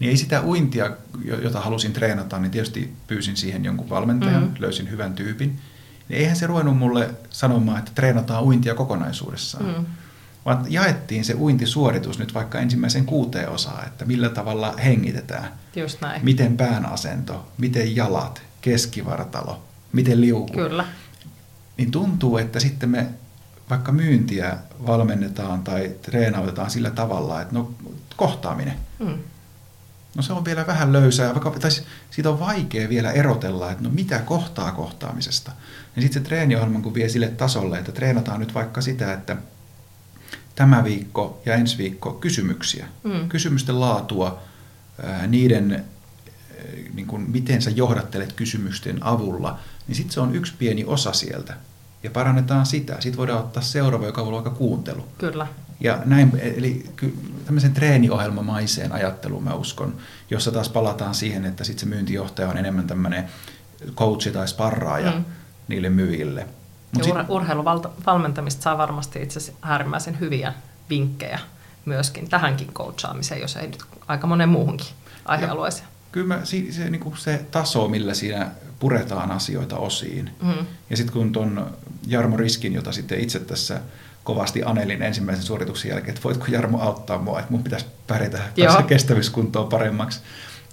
niin 0.00 0.10
ei 0.10 0.16
sitä 0.16 0.42
uintia, 0.42 0.90
jota 1.42 1.60
halusin 1.60 1.92
treenata, 1.92 2.38
niin 2.38 2.50
tietysti 2.50 2.92
pyysin 3.06 3.36
siihen 3.36 3.64
jonkun 3.64 3.90
valmentajan, 3.90 4.42
mm. 4.42 4.54
löysin 4.58 4.90
hyvän 4.90 5.14
tyypin. 5.14 5.60
Niin 6.10 6.20
eihän 6.20 6.36
se 6.36 6.46
ruvennut 6.46 6.78
mulle 6.78 7.14
sanomaan, 7.30 7.78
että 7.78 7.90
treenataan 7.94 8.44
uintia 8.44 8.74
kokonaisuudessaan. 8.74 9.64
Mm. 9.64 9.86
Vaan 10.44 10.64
jaettiin 10.68 11.24
se 11.24 11.34
uintisuoritus 11.34 12.18
nyt 12.18 12.34
vaikka 12.34 12.58
ensimmäisen 12.58 13.06
kuuteen 13.06 13.48
osaan, 13.48 13.86
että 13.86 14.04
millä 14.04 14.28
tavalla 14.28 14.74
hengitetään. 14.84 15.52
Just 15.76 16.00
näin. 16.00 16.24
Miten 16.24 16.56
pään 16.56 16.86
asento, 16.86 17.48
miten 17.58 17.96
jalat, 17.96 18.42
keskivartalo, 18.60 19.62
miten 19.92 20.20
liuku. 20.20 20.52
Kyllä. 20.52 20.84
Niin 21.76 21.90
tuntuu, 21.90 22.38
että 22.38 22.60
sitten 22.60 22.88
me 22.88 23.06
vaikka 23.70 23.92
myyntiä 23.92 24.56
valmennetaan 24.86 25.62
tai 25.62 25.90
treenautetaan 26.02 26.70
sillä 26.70 26.90
tavalla, 26.90 27.42
että 27.42 27.54
no 27.54 27.74
kohtaaminen. 28.16 28.74
Mm. 28.98 29.18
No 30.14 30.22
se 30.22 30.32
on 30.32 30.44
vielä 30.44 30.66
vähän 30.66 30.92
löysää, 30.92 31.32
vaikka 31.32 31.50
tai 31.50 31.70
siitä 32.10 32.30
on 32.30 32.40
vaikea 32.40 32.88
vielä 32.88 33.12
erotella, 33.12 33.70
että 33.70 33.84
no 33.84 33.90
mitä 33.90 34.18
kohtaa 34.18 34.72
kohtaamisesta. 34.72 35.52
Ja 35.96 36.02
sitten 36.02 36.22
se 36.22 36.28
treeniohjelma, 36.28 36.80
kun 36.80 36.94
vie 36.94 37.08
sille 37.08 37.28
tasolle, 37.28 37.78
että 37.78 37.92
treenataan 37.92 38.40
nyt 38.40 38.54
vaikka 38.54 38.80
sitä, 38.80 39.12
että 39.12 39.36
tämä 40.54 40.84
viikko 40.84 41.42
ja 41.46 41.54
ensi 41.54 41.78
viikko 41.78 42.12
kysymyksiä. 42.12 42.86
Mm. 43.04 43.28
Kysymysten 43.28 43.80
laatua, 43.80 44.42
niiden, 45.26 45.84
niin 46.94 47.06
kuin, 47.06 47.30
miten 47.30 47.62
sä 47.62 47.70
johdattelet 47.70 48.32
kysymysten 48.32 49.02
avulla, 49.02 49.58
niin 49.88 49.96
sitten 49.96 50.12
se 50.12 50.20
on 50.20 50.34
yksi 50.34 50.52
pieni 50.58 50.84
osa 50.84 51.12
sieltä 51.12 51.54
ja 52.02 52.10
parannetaan 52.10 52.66
sitä. 52.66 52.96
Sitten 53.00 53.18
voidaan 53.18 53.40
ottaa 53.40 53.62
seuraava, 53.62 54.06
joka 54.06 54.20
voi 54.20 54.28
olla 54.28 54.44
vaikka 54.44 54.58
kuuntelu. 54.58 55.08
Kyllä. 55.18 55.46
Ja 55.80 56.02
näin, 56.04 56.32
eli 56.40 56.84
tämmöisen 57.44 57.74
treeniohjelmamaiseen 57.74 58.92
ajatteluun 58.92 59.44
mä 59.44 59.54
uskon, 59.54 59.96
jossa 60.30 60.52
taas 60.52 60.68
palataan 60.68 61.14
siihen, 61.14 61.44
että 61.44 61.64
sitten 61.64 61.80
se 61.80 61.86
myyntijohtaja 61.86 62.48
on 62.48 62.58
enemmän 62.58 62.86
tämmöinen 62.86 63.24
coachi 63.94 64.30
tai 64.30 64.48
sparraaja 64.48 65.10
mm. 65.10 65.24
niille 65.68 65.90
myyjille. 65.90 66.46
Mut 66.92 67.06
ja 67.06 67.14
ur- 67.14 67.26
urheiluvalmentamista 67.28 68.62
saa 68.62 68.78
varmasti 68.78 69.22
itse 69.22 69.38
asiassa 69.38 69.58
äärimmäisen 69.62 70.20
hyviä 70.20 70.54
vinkkejä 70.90 71.40
myöskin 71.84 72.28
tähänkin 72.28 72.72
coachaamiseen, 72.72 73.40
jos 73.40 73.56
ei 73.56 73.66
nyt 73.66 73.84
aika 74.08 74.26
monen 74.26 74.48
muuhunkin 74.48 74.86
aihealueeseen. 75.24 75.88
Kyllä 76.12 76.34
mä, 76.34 76.44
se, 76.44 76.56
se, 76.70 76.90
niin 76.90 77.00
kuin 77.00 77.16
se 77.16 77.46
taso, 77.50 77.88
millä 77.88 78.14
siinä 78.14 78.50
puretaan 78.78 79.30
asioita 79.30 79.76
osiin. 79.76 80.30
Mm. 80.42 80.66
Ja 80.90 80.96
sitten 80.96 81.12
kun 81.12 81.32
tuon 81.32 81.76
Jarmo 82.06 82.36
Riskin, 82.36 82.72
jota 82.72 82.92
sitten 82.92 83.20
itse 83.20 83.40
tässä 83.40 83.80
kovasti 84.34 84.62
anelin 84.64 85.02
ensimmäisen 85.02 85.44
suorituksen 85.44 85.88
jälkeen, 85.88 86.10
että 86.10 86.24
voitko 86.24 86.46
Jarmo 86.48 86.80
auttaa 86.80 87.18
mua, 87.18 87.38
että 87.38 87.52
mun 87.52 87.62
pitäisi 87.62 87.86
pärjätä 88.06 88.38
kestävyyskuntoon 88.86 89.68
paremmaksi. 89.68 90.20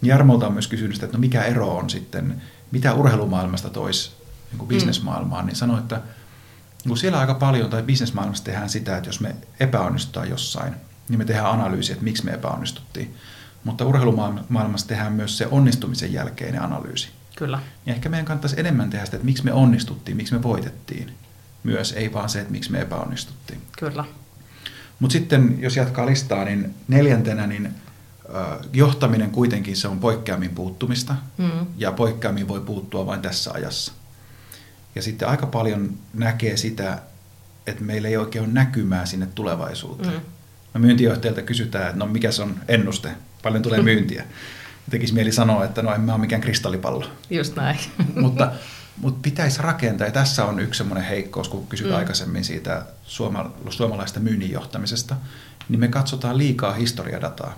Jarmolta 0.01 0.47
on 0.47 0.53
myös 0.53 0.67
kysynyt, 0.67 1.03
että 1.03 1.17
no 1.17 1.21
mikä 1.21 1.43
ero 1.43 1.67
on 1.67 1.89
sitten, 1.89 2.41
mitä 2.71 2.93
urheilumaailmasta 2.93 3.69
toisi 3.69 4.11
niin 4.51 4.57
kuin 4.57 4.67
bisnesmaailmaan, 4.67 5.45
niin 5.45 5.55
sanoi, 5.55 5.79
että 5.79 5.95
niin 5.95 6.87
kuin 6.87 6.97
siellä 6.97 7.19
aika 7.19 7.33
paljon, 7.33 7.69
tai 7.69 7.83
bisnesmaailmassa 7.83 8.43
tehdään 8.43 8.69
sitä, 8.69 8.97
että 8.97 9.09
jos 9.09 9.19
me 9.19 9.35
epäonnistutaan 9.59 10.29
jossain, 10.29 10.73
niin 11.09 11.19
me 11.19 11.25
tehdään 11.25 11.51
analyysi, 11.51 11.91
että 11.91 12.03
miksi 12.03 12.25
me 12.25 12.31
epäonnistuttiin. 12.31 13.15
Mutta 13.63 13.85
urheilumaailmassa 13.85 14.87
tehdään 14.87 15.13
myös 15.13 15.37
se 15.37 15.47
onnistumisen 15.51 16.13
jälkeinen 16.13 16.61
analyysi. 16.61 17.09
Kyllä. 17.35 17.59
Ja 17.85 17.93
ehkä 17.93 18.09
meidän 18.09 18.25
kannattaisi 18.25 18.59
enemmän 18.59 18.89
tehdä 18.89 19.05
sitä, 19.05 19.17
että 19.17 19.25
miksi 19.25 19.45
me 19.45 19.53
onnistuttiin, 19.53 20.17
miksi 20.17 20.33
me 20.33 20.43
voitettiin. 20.43 21.13
Myös, 21.67 21.91
ei 21.91 22.13
vaan 22.13 22.29
se, 22.29 22.39
että 22.39 22.51
miksi 22.51 22.71
me 22.71 22.81
epäonnistuttiin. 22.81 23.61
Kyllä. 23.77 24.05
Mutta 24.99 25.13
sitten, 25.13 25.57
jos 25.59 25.75
jatkaa 25.75 26.05
listaa, 26.05 26.45
niin 26.45 26.75
neljäntenä, 26.87 27.47
niin 27.47 27.69
johtaminen 28.73 29.31
kuitenkin 29.31 29.75
se 29.75 29.87
on 29.87 29.99
poikkeamin 29.99 30.49
puuttumista. 30.49 31.15
Mm. 31.37 31.65
Ja 31.77 31.91
poikkeamin 31.91 32.47
voi 32.47 32.59
puuttua 32.59 33.05
vain 33.05 33.21
tässä 33.21 33.51
ajassa. 33.51 33.91
Ja 34.95 35.01
sitten 35.01 35.27
aika 35.27 35.45
paljon 35.45 35.93
näkee 36.13 36.57
sitä, 36.57 36.99
että 37.67 37.83
meillä 37.83 38.07
ei 38.07 38.17
oikein 38.17 38.45
ole 38.45 38.53
näkymää 38.53 39.05
sinne 39.05 39.27
tulevaisuuteen. 39.35 40.13
Mm. 40.13 40.21
No 40.73 40.79
myyntijohtajalta 40.79 41.41
kysytään, 41.41 41.85
että 41.85 41.99
no 41.99 42.05
mikä 42.05 42.31
se 42.31 42.41
on 42.41 42.59
ennuste, 42.67 43.09
paljon 43.43 43.63
tulee 43.63 43.81
myyntiä. 43.91 44.25
Tekisi 44.89 45.13
mieli 45.13 45.31
sanoa, 45.31 45.65
että 45.65 45.81
no 45.81 45.93
en 45.93 46.01
mä 46.01 46.13
ole 46.13 46.21
mikään 46.21 46.41
kristallipallo. 46.41 47.05
Just 47.29 47.55
näin. 47.55 47.79
mutta, 48.15 48.51
mutta 49.01 49.19
pitäisi 49.21 49.61
rakentaa, 49.61 50.07
ja 50.07 50.13
tässä 50.13 50.45
on 50.45 50.59
yksi 50.59 50.77
semmoinen 50.77 51.07
heikkous, 51.07 51.49
kun 51.49 51.67
kysyt 51.67 51.87
mm. 51.87 51.95
aikaisemmin 51.95 52.43
siitä 52.43 52.85
suoma, 53.03 53.51
suomalaista 53.69 54.19
myynnin 54.19 54.51
johtamisesta, 54.51 55.15
niin 55.69 55.79
me 55.79 55.87
katsotaan 55.87 56.37
liikaa 56.37 56.73
historiadataa. 56.73 57.53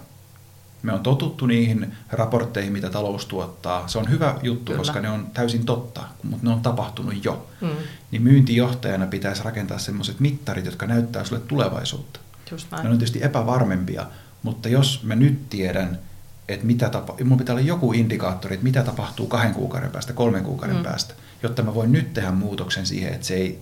Me 0.83 0.93
on 0.93 0.99
totuttu 0.99 1.45
niihin 1.45 1.93
raportteihin, 2.11 2.73
mitä 2.73 2.89
talous 2.89 3.25
tuottaa. 3.25 3.87
Se 3.87 3.97
on 3.97 4.09
hyvä 4.09 4.35
juttu, 4.43 4.65
Kyllä. 4.65 4.77
koska 4.77 4.99
ne 4.99 5.09
on 5.09 5.27
täysin 5.33 5.65
totta, 5.65 6.01
mutta 6.23 6.47
ne 6.47 6.53
on 6.53 6.61
tapahtunut 6.61 7.25
jo. 7.25 7.47
Mm. 7.61 7.69
Niin 8.11 8.21
myyntijohtajana 8.21 9.07
pitäisi 9.07 9.43
rakentaa 9.43 9.77
sellaiset 9.77 10.19
mittarit, 10.19 10.65
jotka 10.65 10.85
näyttää 10.87 11.23
sulle 11.23 11.41
tulevaisuutta. 11.41 12.19
Just 12.51 12.71
näin. 12.71 12.83
Ne 12.83 12.89
on 12.89 12.97
tietysti 12.97 13.23
epävarmempia, 13.23 14.05
mutta 14.43 14.69
jos 14.69 15.03
mä 15.03 15.15
nyt 15.15 15.49
tiedän, 15.49 15.99
että 16.47 16.65
mitä 16.65 16.89
tapa, 16.89 17.15
mun 17.23 17.37
pitää 17.37 17.53
olla 17.53 17.65
joku 17.65 17.93
indikaattori, 17.93 18.53
että 18.53 18.63
mitä 18.63 18.83
tapahtuu 18.83 19.27
kahden 19.27 19.53
kuukauden 19.53 19.91
päästä, 19.91 20.13
kolmen 20.13 20.43
kuukauden 20.43 20.77
mm. 20.77 20.83
päästä, 20.83 21.13
jotta 21.43 21.63
mä 21.63 21.75
voin 21.75 21.91
nyt 21.91 22.13
tehdä 22.13 22.31
muutoksen 22.31 22.85
siihen, 22.85 23.13
että 23.13 23.27
se 23.27 23.33
ei, 23.33 23.61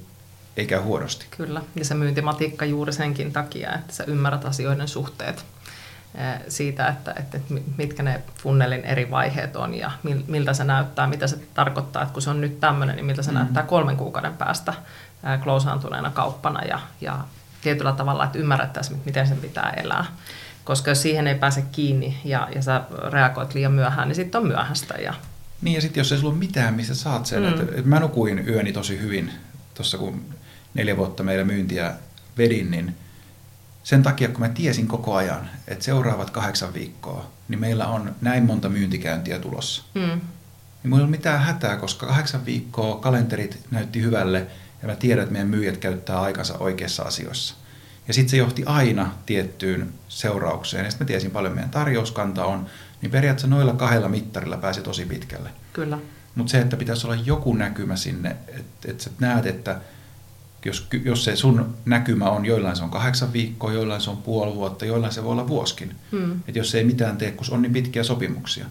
ei 0.57 0.65
käy 0.65 0.79
huonosti. 0.79 1.25
Kyllä, 1.37 1.61
ja 1.75 1.85
se 1.85 1.93
myyntimatikka 1.93 2.65
juuri 2.65 2.93
senkin 2.93 3.33
takia, 3.33 3.75
että 3.75 3.93
sä 3.93 4.03
ymmärrät 4.07 4.45
asioiden 4.45 4.87
suhteet 4.87 5.45
siitä, 6.47 6.87
että, 6.87 7.13
että 7.17 7.39
mitkä 7.77 8.03
ne 8.03 8.21
funnelin 8.43 8.85
eri 8.85 9.11
vaiheet 9.11 9.55
on 9.55 9.73
ja 9.73 9.91
miltä 10.27 10.53
se 10.53 10.63
näyttää, 10.63 11.07
mitä 11.07 11.27
se 11.27 11.39
tarkoittaa, 11.53 12.01
että 12.01 12.13
kun 12.13 12.21
se 12.21 12.29
on 12.29 12.41
nyt 12.41 12.59
tämmöinen, 12.59 12.95
niin 12.95 13.05
miltä 13.05 13.21
se 13.21 13.31
mm. 13.31 13.37
näyttää 13.37 13.63
kolmen 13.63 13.97
kuukauden 13.97 14.33
päästä 14.33 14.73
klousaantuneena 15.43 16.11
kauppana 16.11 16.63
ja, 16.63 16.79
ja 17.01 17.19
tietyllä 17.61 17.91
tavalla, 17.91 18.23
että 18.23 18.39
ymmärrettäisiin, 18.39 19.01
miten 19.05 19.27
sen 19.27 19.37
pitää 19.37 19.69
elää. 19.69 20.05
Koska 20.63 20.91
jos 20.91 21.01
siihen 21.01 21.27
ei 21.27 21.35
pääse 21.35 21.63
kiinni 21.71 22.21
ja, 22.23 22.47
ja 22.55 22.61
sä 22.61 22.81
reagoit 23.11 23.53
liian 23.53 23.71
myöhään, 23.71 24.07
niin 24.07 24.15
sitten 24.15 24.41
on 24.41 24.47
myöhäistä. 24.47 24.93
Ja... 24.93 25.13
Niin 25.61 25.75
ja 25.75 25.81
sitten 25.81 26.01
jos 26.01 26.11
ei 26.11 26.17
sulla 26.17 26.33
ole 26.33 26.39
mitään, 26.39 26.73
missä 26.73 26.95
saat 26.95 27.25
sen. 27.25 27.43
Mm. 27.43 27.49
Että, 27.49 27.63
että 27.63 27.89
mä 27.89 27.99
nukuin 27.99 28.47
yöni 28.47 28.73
tosi 28.73 28.99
hyvin 28.99 29.31
tuossa, 29.73 29.97
kun 29.97 30.25
neljä 30.73 30.97
vuotta 30.97 31.23
meillä 31.23 31.45
myyntiä 31.45 31.93
vedin, 32.37 32.71
niin 32.71 32.95
sen 33.83 34.03
takia, 34.03 34.27
kun 34.29 34.39
mä 34.39 34.49
tiesin 34.49 34.87
koko 34.87 35.15
ajan, 35.15 35.49
että 35.67 35.85
seuraavat 35.85 36.29
kahdeksan 36.29 36.73
viikkoa, 36.73 37.31
niin 37.47 37.59
meillä 37.59 37.87
on 37.87 38.15
näin 38.21 38.43
monta 38.43 38.69
myyntikäyntiä 38.69 39.39
tulossa. 39.39 39.83
Mm. 39.93 40.01
Niin 40.01 40.19
mulla 40.83 40.97
ei 40.97 41.03
ole 41.03 41.11
mitään 41.11 41.39
hätää, 41.39 41.77
koska 41.77 42.07
kahdeksan 42.07 42.45
viikkoa 42.45 42.99
kalenterit 42.99 43.59
näytti 43.71 44.01
hyvälle 44.01 44.47
ja 44.81 44.87
mä 44.87 44.95
tiedän, 44.95 45.23
että 45.23 45.33
meidän 45.33 45.47
myyjät 45.47 45.77
käyttää 45.77 46.21
aikansa 46.21 46.57
oikeissa 46.57 47.03
asioissa. 47.03 47.55
Ja 48.07 48.13
sitten 48.13 48.29
se 48.29 48.37
johti 48.37 48.63
aina 48.65 49.11
tiettyyn 49.25 49.93
seuraukseen. 50.09 50.85
Ja 50.85 50.91
sitten 50.91 51.05
mä 51.05 51.07
tiesin 51.07 51.31
paljon 51.31 51.53
meidän 51.53 51.69
tarjouskanta 51.71 52.45
on, 52.45 52.65
niin 53.01 53.11
periaatteessa 53.11 53.47
noilla 53.47 53.73
kahdella 53.73 54.09
mittarilla 54.09 54.57
pääsi 54.57 54.81
tosi 54.81 55.05
pitkälle. 55.05 55.49
Kyllä. 55.73 55.99
Mutta 56.35 56.51
se, 56.51 56.59
että 56.59 56.77
pitäisi 56.77 57.07
olla 57.07 57.21
joku 57.25 57.53
näkymä 57.53 57.95
sinne, 57.95 58.35
että, 58.47 58.91
että 58.91 59.03
sä 59.03 59.09
näet, 59.19 59.45
että 59.45 59.81
jos, 60.65 60.87
jos 61.03 61.23
se 61.23 61.35
sun 61.35 61.75
näkymä 61.85 62.29
on, 62.29 62.45
joillain 62.45 62.75
se 62.75 62.83
on 62.83 62.89
kahdeksan 62.89 63.33
viikkoa, 63.33 63.73
joillain 63.73 64.01
se 64.01 64.09
on 64.09 64.17
puoli 64.17 64.55
vuotta, 64.55 64.85
joillain 64.85 65.13
se 65.13 65.23
voi 65.23 65.31
olla 65.31 65.47
vuoskin. 65.47 65.95
Hmm. 66.11 66.31
Että 66.47 66.59
jos 66.59 66.71
se 66.71 66.77
ei 66.77 66.83
mitään 66.83 67.17
tee, 67.17 67.31
kun 67.31 67.47
on 67.51 67.61
niin 67.61 67.73
pitkiä 67.73 68.03
sopimuksia. 68.03 68.65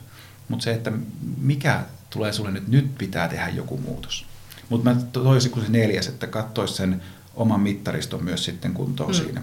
Mutta 0.49 0.64
se, 0.64 0.70
että 0.70 0.93
mikä 1.39 1.80
tulee 2.11 2.32
sulle 2.32 2.51
nyt, 2.51 2.68
nyt 2.68 2.99
pitää 2.99 3.28
tehdä 3.28 3.49
joku 3.49 3.76
muutos. 3.76 4.26
Mutta 4.68 4.95
mä 4.95 5.01
toisin 5.12 5.51
kuin 5.51 5.66
se 5.66 5.72
neljäs, 5.72 6.07
että 6.07 6.26
katsoisi 6.26 6.74
sen 6.74 7.03
oman 7.37 7.61
mittariston 7.61 8.24
myös 8.24 8.45
sitten 8.45 8.74
kuntoon 8.74 9.14
hmm. 9.14 9.24
siinä. 9.24 9.43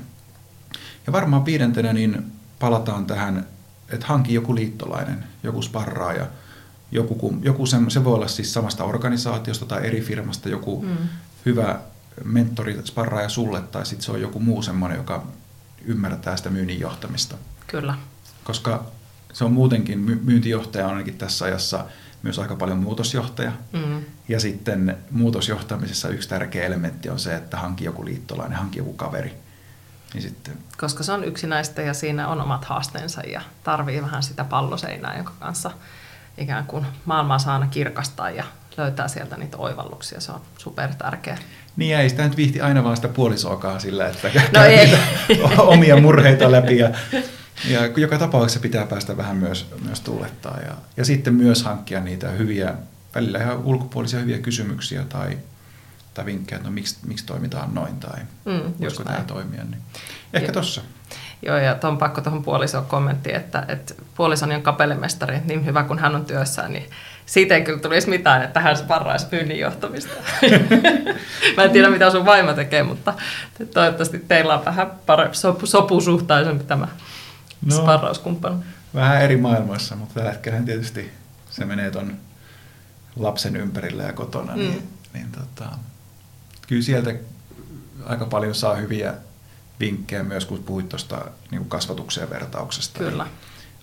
Ja 1.07 1.13
varmaan 1.13 1.45
viidentenä 1.45 1.93
niin 1.93 2.31
palataan 2.59 3.05
tähän, 3.05 3.47
että 3.89 4.07
hanki 4.07 4.33
joku 4.33 4.55
liittolainen, 4.55 5.23
joku 5.43 5.61
sparraaja, 5.61 6.27
joku, 6.91 7.37
joku 7.41 7.65
se, 7.65 7.77
se 7.87 8.03
voi 8.03 8.13
olla 8.13 8.27
siis 8.27 8.53
samasta 8.53 8.83
organisaatiosta 8.83 9.65
tai 9.65 9.87
eri 9.87 10.01
firmasta 10.01 10.49
joku 10.49 10.81
hmm. 10.81 10.97
hyvä 11.45 11.79
mentori, 12.23 12.81
sparraaja 12.83 13.29
sulle, 13.29 13.61
tai 13.61 13.85
sitten 13.85 14.05
se 14.05 14.11
on 14.11 14.21
joku 14.21 14.39
muu 14.39 14.61
semmoinen, 14.61 14.97
joka 14.97 15.27
ymmärtää 15.85 16.37
sitä 16.37 16.49
myynnin 16.49 16.79
johtamista. 16.79 17.35
Kyllä. 17.67 17.95
Koska 18.43 18.85
se 19.33 19.43
on 19.43 19.51
muutenkin, 19.51 19.99
myyntijohtaja 19.99 20.85
on 20.85 20.91
ainakin 20.91 21.17
tässä 21.17 21.45
ajassa 21.45 21.85
myös 22.23 22.39
aika 22.39 22.55
paljon 22.55 22.77
muutosjohtaja. 22.77 23.51
Mm. 23.71 24.01
Ja 24.29 24.39
sitten 24.39 24.97
muutosjohtamisessa 25.11 26.09
yksi 26.09 26.29
tärkeä 26.29 26.65
elementti 26.65 27.09
on 27.09 27.19
se, 27.19 27.35
että 27.35 27.57
hanki 27.57 27.85
joku 27.85 28.05
liittolainen, 28.05 28.57
hanki 28.57 28.79
joku 28.79 28.93
kaveri. 28.93 29.33
Niin 30.13 30.21
sitten... 30.21 30.57
Koska 30.77 31.03
se 31.03 31.11
on 31.11 31.23
yksinäistä 31.23 31.81
ja 31.81 31.93
siinä 31.93 32.27
on 32.27 32.41
omat 32.41 32.65
haasteensa 32.65 33.21
ja 33.21 33.41
tarvii 33.63 34.01
vähän 34.01 34.23
sitä 34.23 34.43
palloseinää, 34.43 35.15
jonka 35.15 35.33
kanssa 35.39 35.71
ikään 36.37 36.65
kuin 36.65 36.85
maailmaa 37.05 37.39
saa 37.39 37.53
aina 37.53 37.67
kirkastaa 37.67 38.29
ja 38.29 38.43
löytää 38.77 39.07
sieltä 39.07 39.37
niitä 39.37 39.57
oivalluksia. 39.57 40.19
Se 40.19 40.31
on 40.31 40.41
super 40.57 40.89
tärkeä. 40.95 41.37
Niin 41.75 41.97
ei 41.97 42.09
sitä 42.09 42.23
nyt 42.23 42.37
viihti 42.37 42.61
aina 42.61 42.83
vaan 42.83 42.95
sitä 42.95 43.07
puolisoakaan 43.07 43.81
sillä, 43.81 44.07
että 44.07 44.29
no 44.53 44.63
ei. 44.63 44.97
omia 45.57 46.01
murheita 46.01 46.51
läpi. 46.51 46.77
Ja, 46.77 46.89
ja 47.69 47.85
joka 47.97 48.17
tapauksessa 48.17 48.59
pitää 48.59 48.85
päästä 48.85 49.17
vähän 49.17 49.37
myös, 49.37 49.67
myös 49.85 49.99
tuulettaa. 49.99 50.59
Ja, 50.65 50.73
ja 50.97 51.05
sitten 51.05 51.33
myös 51.33 51.63
hankkia 51.63 51.99
niitä 51.99 52.29
hyviä, 52.29 52.73
välillä 53.15 53.39
ihan 53.39 53.63
ulkopuolisia 53.63 54.19
hyviä 54.19 54.39
kysymyksiä 54.39 55.03
tai, 55.03 55.37
tai 56.13 56.25
vinkkejä, 56.25 56.57
että 56.57 56.69
no 56.69 56.73
miksi, 56.73 56.97
miksi 57.07 57.25
toimitaan 57.25 57.73
noin 57.73 57.99
tai 57.99 58.19
mm, 58.45 58.73
voisiko 58.81 59.03
tämä 59.03 59.23
toimia. 59.27 59.63
Niin. 59.63 59.81
Ehkä 60.33 60.51
tuossa. 60.51 60.81
Joo, 61.45 61.57
ja 61.57 61.75
tuon 61.75 61.97
pakko 61.97 62.21
tuohon 62.21 62.43
puolisoon 62.43 62.85
kommentti, 62.85 63.35
että, 63.35 63.65
että 63.67 63.93
puolisoni 64.15 64.55
on 64.55 64.61
kapelemestari, 64.61 65.39
niin 65.45 65.65
hyvä 65.65 65.83
kuin 65.83 65.99
hän 65.99 66.15
on 66.15 66.25
työssään, 66.25 66.73
niin 66.73 66.89
siitä 67.25 67.55
ei 67.55 67.61
kyllä 67.61 67.79
tulisi 67.79 68.09
mitään, 68.09 68.43
että 68.43 68.59
hän 68.59 68.77
sparraisi 68.77 69.25
pyynnin 69.25 69.59
johtamista. 69.59 70.13
Mä 71.57 71.63
en 71.63 71.71
tiedä, 71.71 71.89
mitä 71.89 72.11
sun 72.11 72.25
vaimo 72.25 72.53
tekee, 72.53 72.83
mutta 72.83 73.13
toivottavasti 73.73 74.19
teillä 74.19 74.53
on 74.53 74.65
vähän 74.65 74.87
pare- 74.87 75.29
sopu, 75.33 75.65
sopusuhtaisempi 75.65 76.63
tämä 76.63 76.87
no, 77.65 77.75
sparrauskumppani. 77.75 78.63
Vähän 78.93 79.21
eri 79.21 79.37
maailmoissa, 79.37 79.95
mutta 79.95 80.13
tällä 80.13 80.31
hetkellä 80.31 80.61
tietysti 80.61 81.11
se 81.49 81.65
menee 81.65 81.91
ton 81.91 82.17
lapsen 83.15 83.55
ympärillä 83.55 84.03
ja 84.03 84.13
kotona, 84.13 84.55
niin, 84.55 84.73
mm. 84.73 84.87
niin 85.13 85.31
tota, 85.31 85.69
kyllä 86.67 86.81
sieltä 86.81 87.15
aika 88.05 88.25
paljon 88.25 88.55
saa 88.55 88.75
hyviä 88.75 89.13
vinkkejä 89.79 90.23
myös, 90.23 90.45
kun 90.45 90.63
puhuit 90.63 90.89
tuosta 90.89 91.25
niin 91.51 91.65
kasvatuksen 91.65 92.29
vertauksesta. 92.29 92.99
Kyllä. 92.99 93.23
Niin 93.23 93.33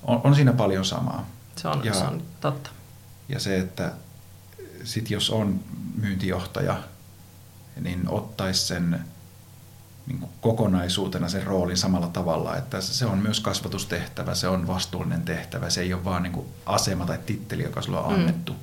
on, 0.02 0.20
on 0.24 0.34
siinä 0.34 0.52
paljon 0.52 0.84
samaa. 0.84 1.26
Se 1.56 1.68
on, 1.68 1.84
ja, 1.84 1.94
se 1.94 2.04
on 2.04 2.22
totta. 2.40 2.70
Ja 3.28 3.40
se, 3.40 3.58
että 3.58 3.92
sit 4.84 5.10
jos 5.10 5.30
on 5.30 5.60
myyntijohtaja, 6.00 6.82
niin 7.80 8.08
ottaisi 8.08 8.66
sen 8.66 9.00
niin 10.10 10.20
kuin 10.20 10.32
kokonaisuutena 10.40 11.28
sen 11.28 11.42
roolin 11.42 11.76
samalla 11.76 12.08
tavalla, 12.08 12.56
että 12.56 12.80
se 12.80 13.06
on 13.06 13.18
myös 13.18 13.40
kasvatustehtävä, 13.40 14.34
se 14.34 14.48
on 14.48 14.66
vastuullinen 14.66 15.22
tehtävä, 15.22 15.70
se 15.70 15.80
ei 15.80 15.94
ole 15.94 16.04
vaan 16.04 16.22
niin 16.22 16.32
kuin 16.32 16.46
asema 16.66 17.06
tai 17.06 17.18
titteli, 17.26 17.62
joka 17.62 17.82
sulla 17.82 18.00
on 18.00 18.12
mm. 18.12 18.20
annettu. 18.20 18.56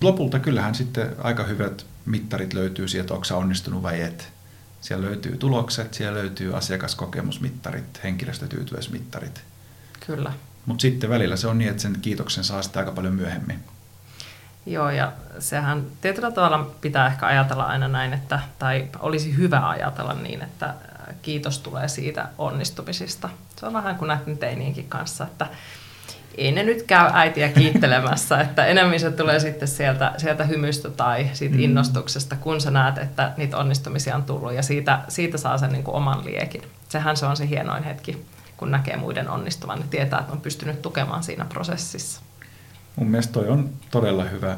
Lopulta 0.00 0.38
kyllähän 0.38 0.74
sitten 0.74 1.16
aika 1.18 1.44
hyvät 1.44 1.86
mittarit 2.06 2.54
löytyy 2.54 2.88
sieltä, 2.88 3.14
onko 3.14 3.26
onnistunut 3.34 3.82
vai 3.82 4.00
et 4.00 4.32
Siellä 4.80 5.06
löytyy 5.06 5.36
tulokset, 5.36 5.94
siellä 5.94 6.18
löytyy 6.18 6.56
asiakaskokemusmittarit, 6.56 8.02
henkilöstötyytyväismittarit. 8.04 9.44
Kyllä. 10.06 10.32
Mutta 10.66 10.82
sitten 10.82 11.10
välillä 11.10 11.36
se 11.36 11.46
on 11.46 11.58
niin, 11.58 11.70
että 11.70 11.82
sen 11.82 11.98
kiitoksen 12.02 12.44
saa 12.44 12.62
sitten 12.62 12.80
aika 12.80 12.92
paljon 12.92 13.14
myöhemmin. 13.14 13.58
Joo, 14.66 14.90
ja 14.90 15.12
sehän 15.38 15.86
tietyllä 16.00 16.30
tavalla 16.30 16.70
pitää 16.80 17.06
ehkä 17.06 17.26
ajatella 17.26 17.64
aina 17.64 17.88
näin, 17.88 18.12
että, 18.12 18.40
tai 18.58 18.88
olisi 19.00 19.36
hyvä 19.36 19.68
ajatella 19.68 20.14
niin, 20.14 20.42
että 20.42 20.74
kiitos 21.22 21.58
tulee 21.58 21.88
siitä 21.88 22.28
onnistumisista. 22.38 23.28
Se 23.56 23.66
on 23.66 23.72
vähän 23.72 23.96
kuin 23.96 24.08
näiden 24.08 24.38
teiniinkin 24.38 24.88
kanssa, 24.88 25.24
että 25.24 25.46
ei 26.34 26.52
ne 26.52 26.62
nyt 26.62 26.82
käy 26.82 27.10
äitiä 27.12 27.48
kiittelemässä, 27.48 28.40
että 28.40 28.66
enemmän 28.66 29.00
se 29.00 29.10
tulee 29.10 29.40
sitten 29.40 29.68
sieltä, 29.68 30.12
sieltä 30.16 30.44
hymystä 30.44 30.90
tai 30.90 31.30
siitä 31.32 31.54
mm. 31.54 31.62
innostuksesta, 31.62 32.36
kun 32.36 32.60
sä 32.60 32.70
näet, 32.70 32.98
että 32.98 33.32
niitä 33.36 33.56
onnistumisia 33.56 34.16
on 34.16 34.22
tullut 34.22 34.52
ja 34.52 34.62
siitä, 34.62 35.00
siitä 35.08 35.38
saa 35.38 35.58
sen 35.58 35.72
niin 35.72 35.84
kuin 35.84 35.94
oman 35.94 36.24
liekin. 36.24 36.62
Sehän 36.88 37.16
se 37.16 37.26
on 37.26 37.36
se 37.36 37.48
hienoin 37.48 37.84
hetki, 37.84 38.26
kun 38.56 38.70
näkee 38.70 38.96
muiden 38.96 39.28
onnistuvan, 39.28 39.78
niin 39.78 39.88
tietää, 39.88 40.20
että 40.20 40.32
on 40.32 40.40
pystynyt 40.40 40.82
tukemaan 40.82 41.22
siinä 41.22 41.44
prosessissa. 41.44 42.20
Mun 42.96 43.08
mielestä 43.08 43.32
toi 43.32 43.48
on 43.48 43.70
todella 43.90 44.24
hyvä 44.24 44.56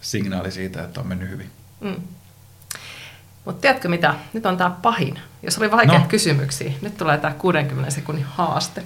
signaali 0.00 0.52
siitä, 0.52 0.84
että 0.84 1.00
on 1.00 1.06
mennyt 1.06 1.30
hyvin. 1.30 1.50
Mm. 1.80 1.96
Mutta 3.44 3.60
tiedätkö 3.60 3.88
mitä? 3.88 4.14
Nyt 4.32 4.46
on 4.46 4.56
tämä 4.56 4.70
pahin. 4.82 5.18
Jos 5.42 5.58
oli 5.58 5.70
vaikeita 5.70 6.02
no. 6.02 6.08
kysymyksiä, 6.08 6.72
nyt 6.82 6.96
tulee 6.96 7.18
tämä 7.18 7.34
60 7.34 7.90
sekunnin 7.90 8.24
haaste. 8.24 8.82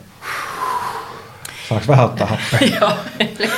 Saanko 1.69 1.87
vähän 1.89 2.05
ottaa 2.05 2.27
happea? 2.27 2.69
Joo, 2.81 2.93
eli, 3.21 3.51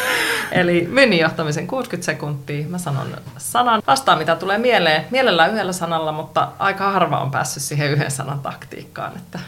eli 0.53 0.89
myynnin 0.91 1.19
johtamisen 1.19 1.67
60 1.67 2.07
sekuntia. 2.07 2.69
Mä 2.69 2.79
sanon 2.79 3.17
sanan. 3.39 3.83
Vastaan 3.87 4.19
mitä 4.19 4.37
tulee 4.37 4.59
mieleen. 4.59 5.05
Mielellään 5.11 5.53
yhdellä 5.53 5.73
sanalla, 5.73 6.13
mutta 6.13 6.49
aika 6.59 6.91
harva 6.93 7.21
on 7.21 7.31
päässyt 7.31 7.63
siihen 7.63 7.91
yhden 7.91 8.11
sanan 8.11 8.41
taktiikkaan. 8.41 9.17
Että 9.17 9.39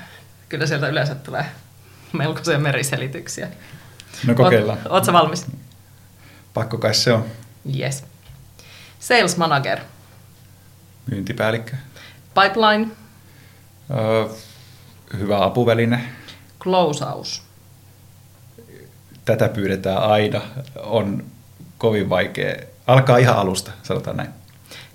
kyllä 0.49 0.67
sieltä 0.67 0.89
yleensä 0.89 1.15
tulee 1.15 1.45
melkoisia 2.13 2.59
meriselityksiä. 2.59 3.49
No 4.27 4.35
kokeillaan. 4.35 4.79
Oot, 4.79 4.93
ootko 4.93 5.13
valmis? 5.13 5.47
Pakko 6.59 6.79
kai 6.79 6.95
se 6.95 7.13
on. 7.13 7.25
Yes. 7.79 8.05
Sales 9.01 9.37
manager. 9.37 9.79
Myyntipäällikkö. 11.11 11.77
Pipeline. 12.35 12.89
Öö, 13.91 14.29
hyvä 15.19 15.45
apuväline. 15.45 16.05
Closeaus. 16.61 17.43
Tätä 19.25 19.49
pyydetään 19.49 20.03
aina. 20.03 20.41
On 20.77 21.25
kovin 21.79 22.09
vaikea. 22.09 22.55
Alkaa 22.87 23.17
ihan 23.17 23.37
alusta, 23.37 23.71
sanotaan 23.83 24.17
näin. 24.17 24.31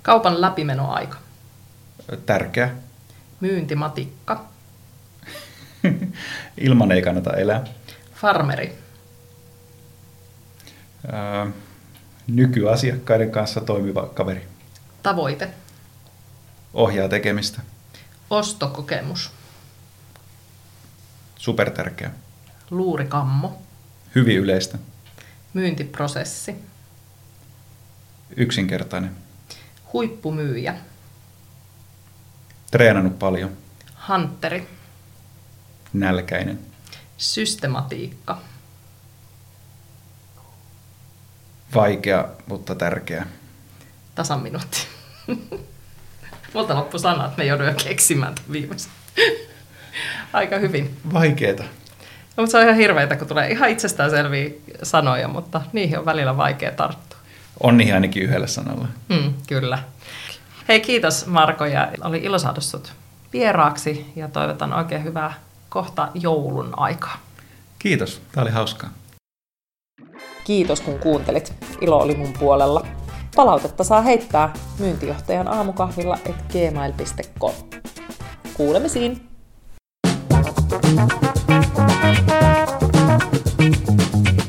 Kaupan 0.01 0.41
läpimenoaika. 0.41 1.17
Tärkeä. 2.25 2.69
Myyntimatikka. 3.39 4.45
Ilman 6.57 6.91
ei 6.91 7.01
kannata 7.01 7.33
elää. 7.33 7.63
Farmeri. 8.15 8.82
Nykyasiakkaiden 12.27 13.31
kanssa 13.31 13.61
toimiva 13.61 14.05
kaveri. 14.05 14.47
Tavoite. 15.03 15.49
Ohjaa 16.73 17.09
tekemistä. 17.09 17.61
Ostokokemus. 18.29 19.31
Super 21.35 21.69
tärkeä. 21.69 22.11
Luurikammo. 22.71 23.61
Hyvin 24.15 24.37
yleistä. 24.37 24.77
Myyntiprosessi. 25.53 26.55
Yksinkertainen. 28.35 29.11
Huippumyyjä. 29.93 30.75
Treenannut 32.71 33.19
paljon. 33.19 33.51
Hanteri. 33.93 34.67
Nälkäinen. 35.93 36.59
Systematiikka. 37.17 38.41
Vaikea, 41.75 42.25
mutta 42.47 42.75
tärkeä. 42.75 43.25
Tasan 44.15 44.41
minuutti. 44.41 44.87
Multa 46.53 46.75
loppu 46.75 46.99
sanat, 46.99 47.37
me 47.37 47.45
joudumme 47.45 47.73
keksimään 47.83 48.35
viimeisen. 48.51 48.91
Aika 50.33 50.57
hyvin. 50.57 50.97
Vaikeeta. 51.13 51.63
No, 52.37 52.41
mutta 52.41 52.51
se 52.51 52.57
on 52.57 52.63
ihan 52.63 52.75
hirveitä, 52.75 53.15
kun 53.15 53.27
tulee 53.27 53.51
ihan 53.51 53.69
itsestäänselviä 53.69 54.49
sanoja, 54.83 55.27
mutta 55.27 55.61
niihin 55.73 55.99
on 55.99 56.05
välillä 56.05 56.37
vaikea 56.37 56.71
tarttua. 56.71 57.19
On 57.59 57.77
niihin 57.77 57.93
ainakin 57.93 58.23
yhdellä 58.23 58.47
sanalla. 58.47 58.87
Mm, 59.09 59.33
kyllä. 59.47 59.79
Hei 60.67 60.79
kiitos 60.79 61.25
Marko 61.25 61.65
ja 61.65 61.91
oli 62.01 62.17
ilo 62.17 62.39
saada 62.39 62.61
sut 62.61 62.93
vieraaksi 63.33 64.11
ja 64.15 64.27
toivotan 64.27 64.73
oikein 64.73 65.03
hyvää 65.03 65.33
kohta 65.69 66.07
joulun 66.13 66.73
aikaa. 66.77 67.17
Kiitos, 67.79 68.21
tämä 68.31 68.41
oli 68.41 68.51
hauskaa. 68.51 68.89
Kiitos 70.43 70.81
kun 70.81 70.99
kuuntelit. 70.99 71.53
Ilo 71.81 71.97
oli 71.97 72.15
mun 72.15 72.33
puolella. 72.39 72.85
Palautetta 73.35 73.83
saa 73.83 74.01
heittää 74.01 74.53
myyntijohtajan 74.79 75.47
aamukahvilla 75.47 76.17
et 76.25 76.35
gmail.com. 76.51 77.53
Kuulemisiin! 78.53 79.33
Thank 83.63 84.37
you. 84.37 84.42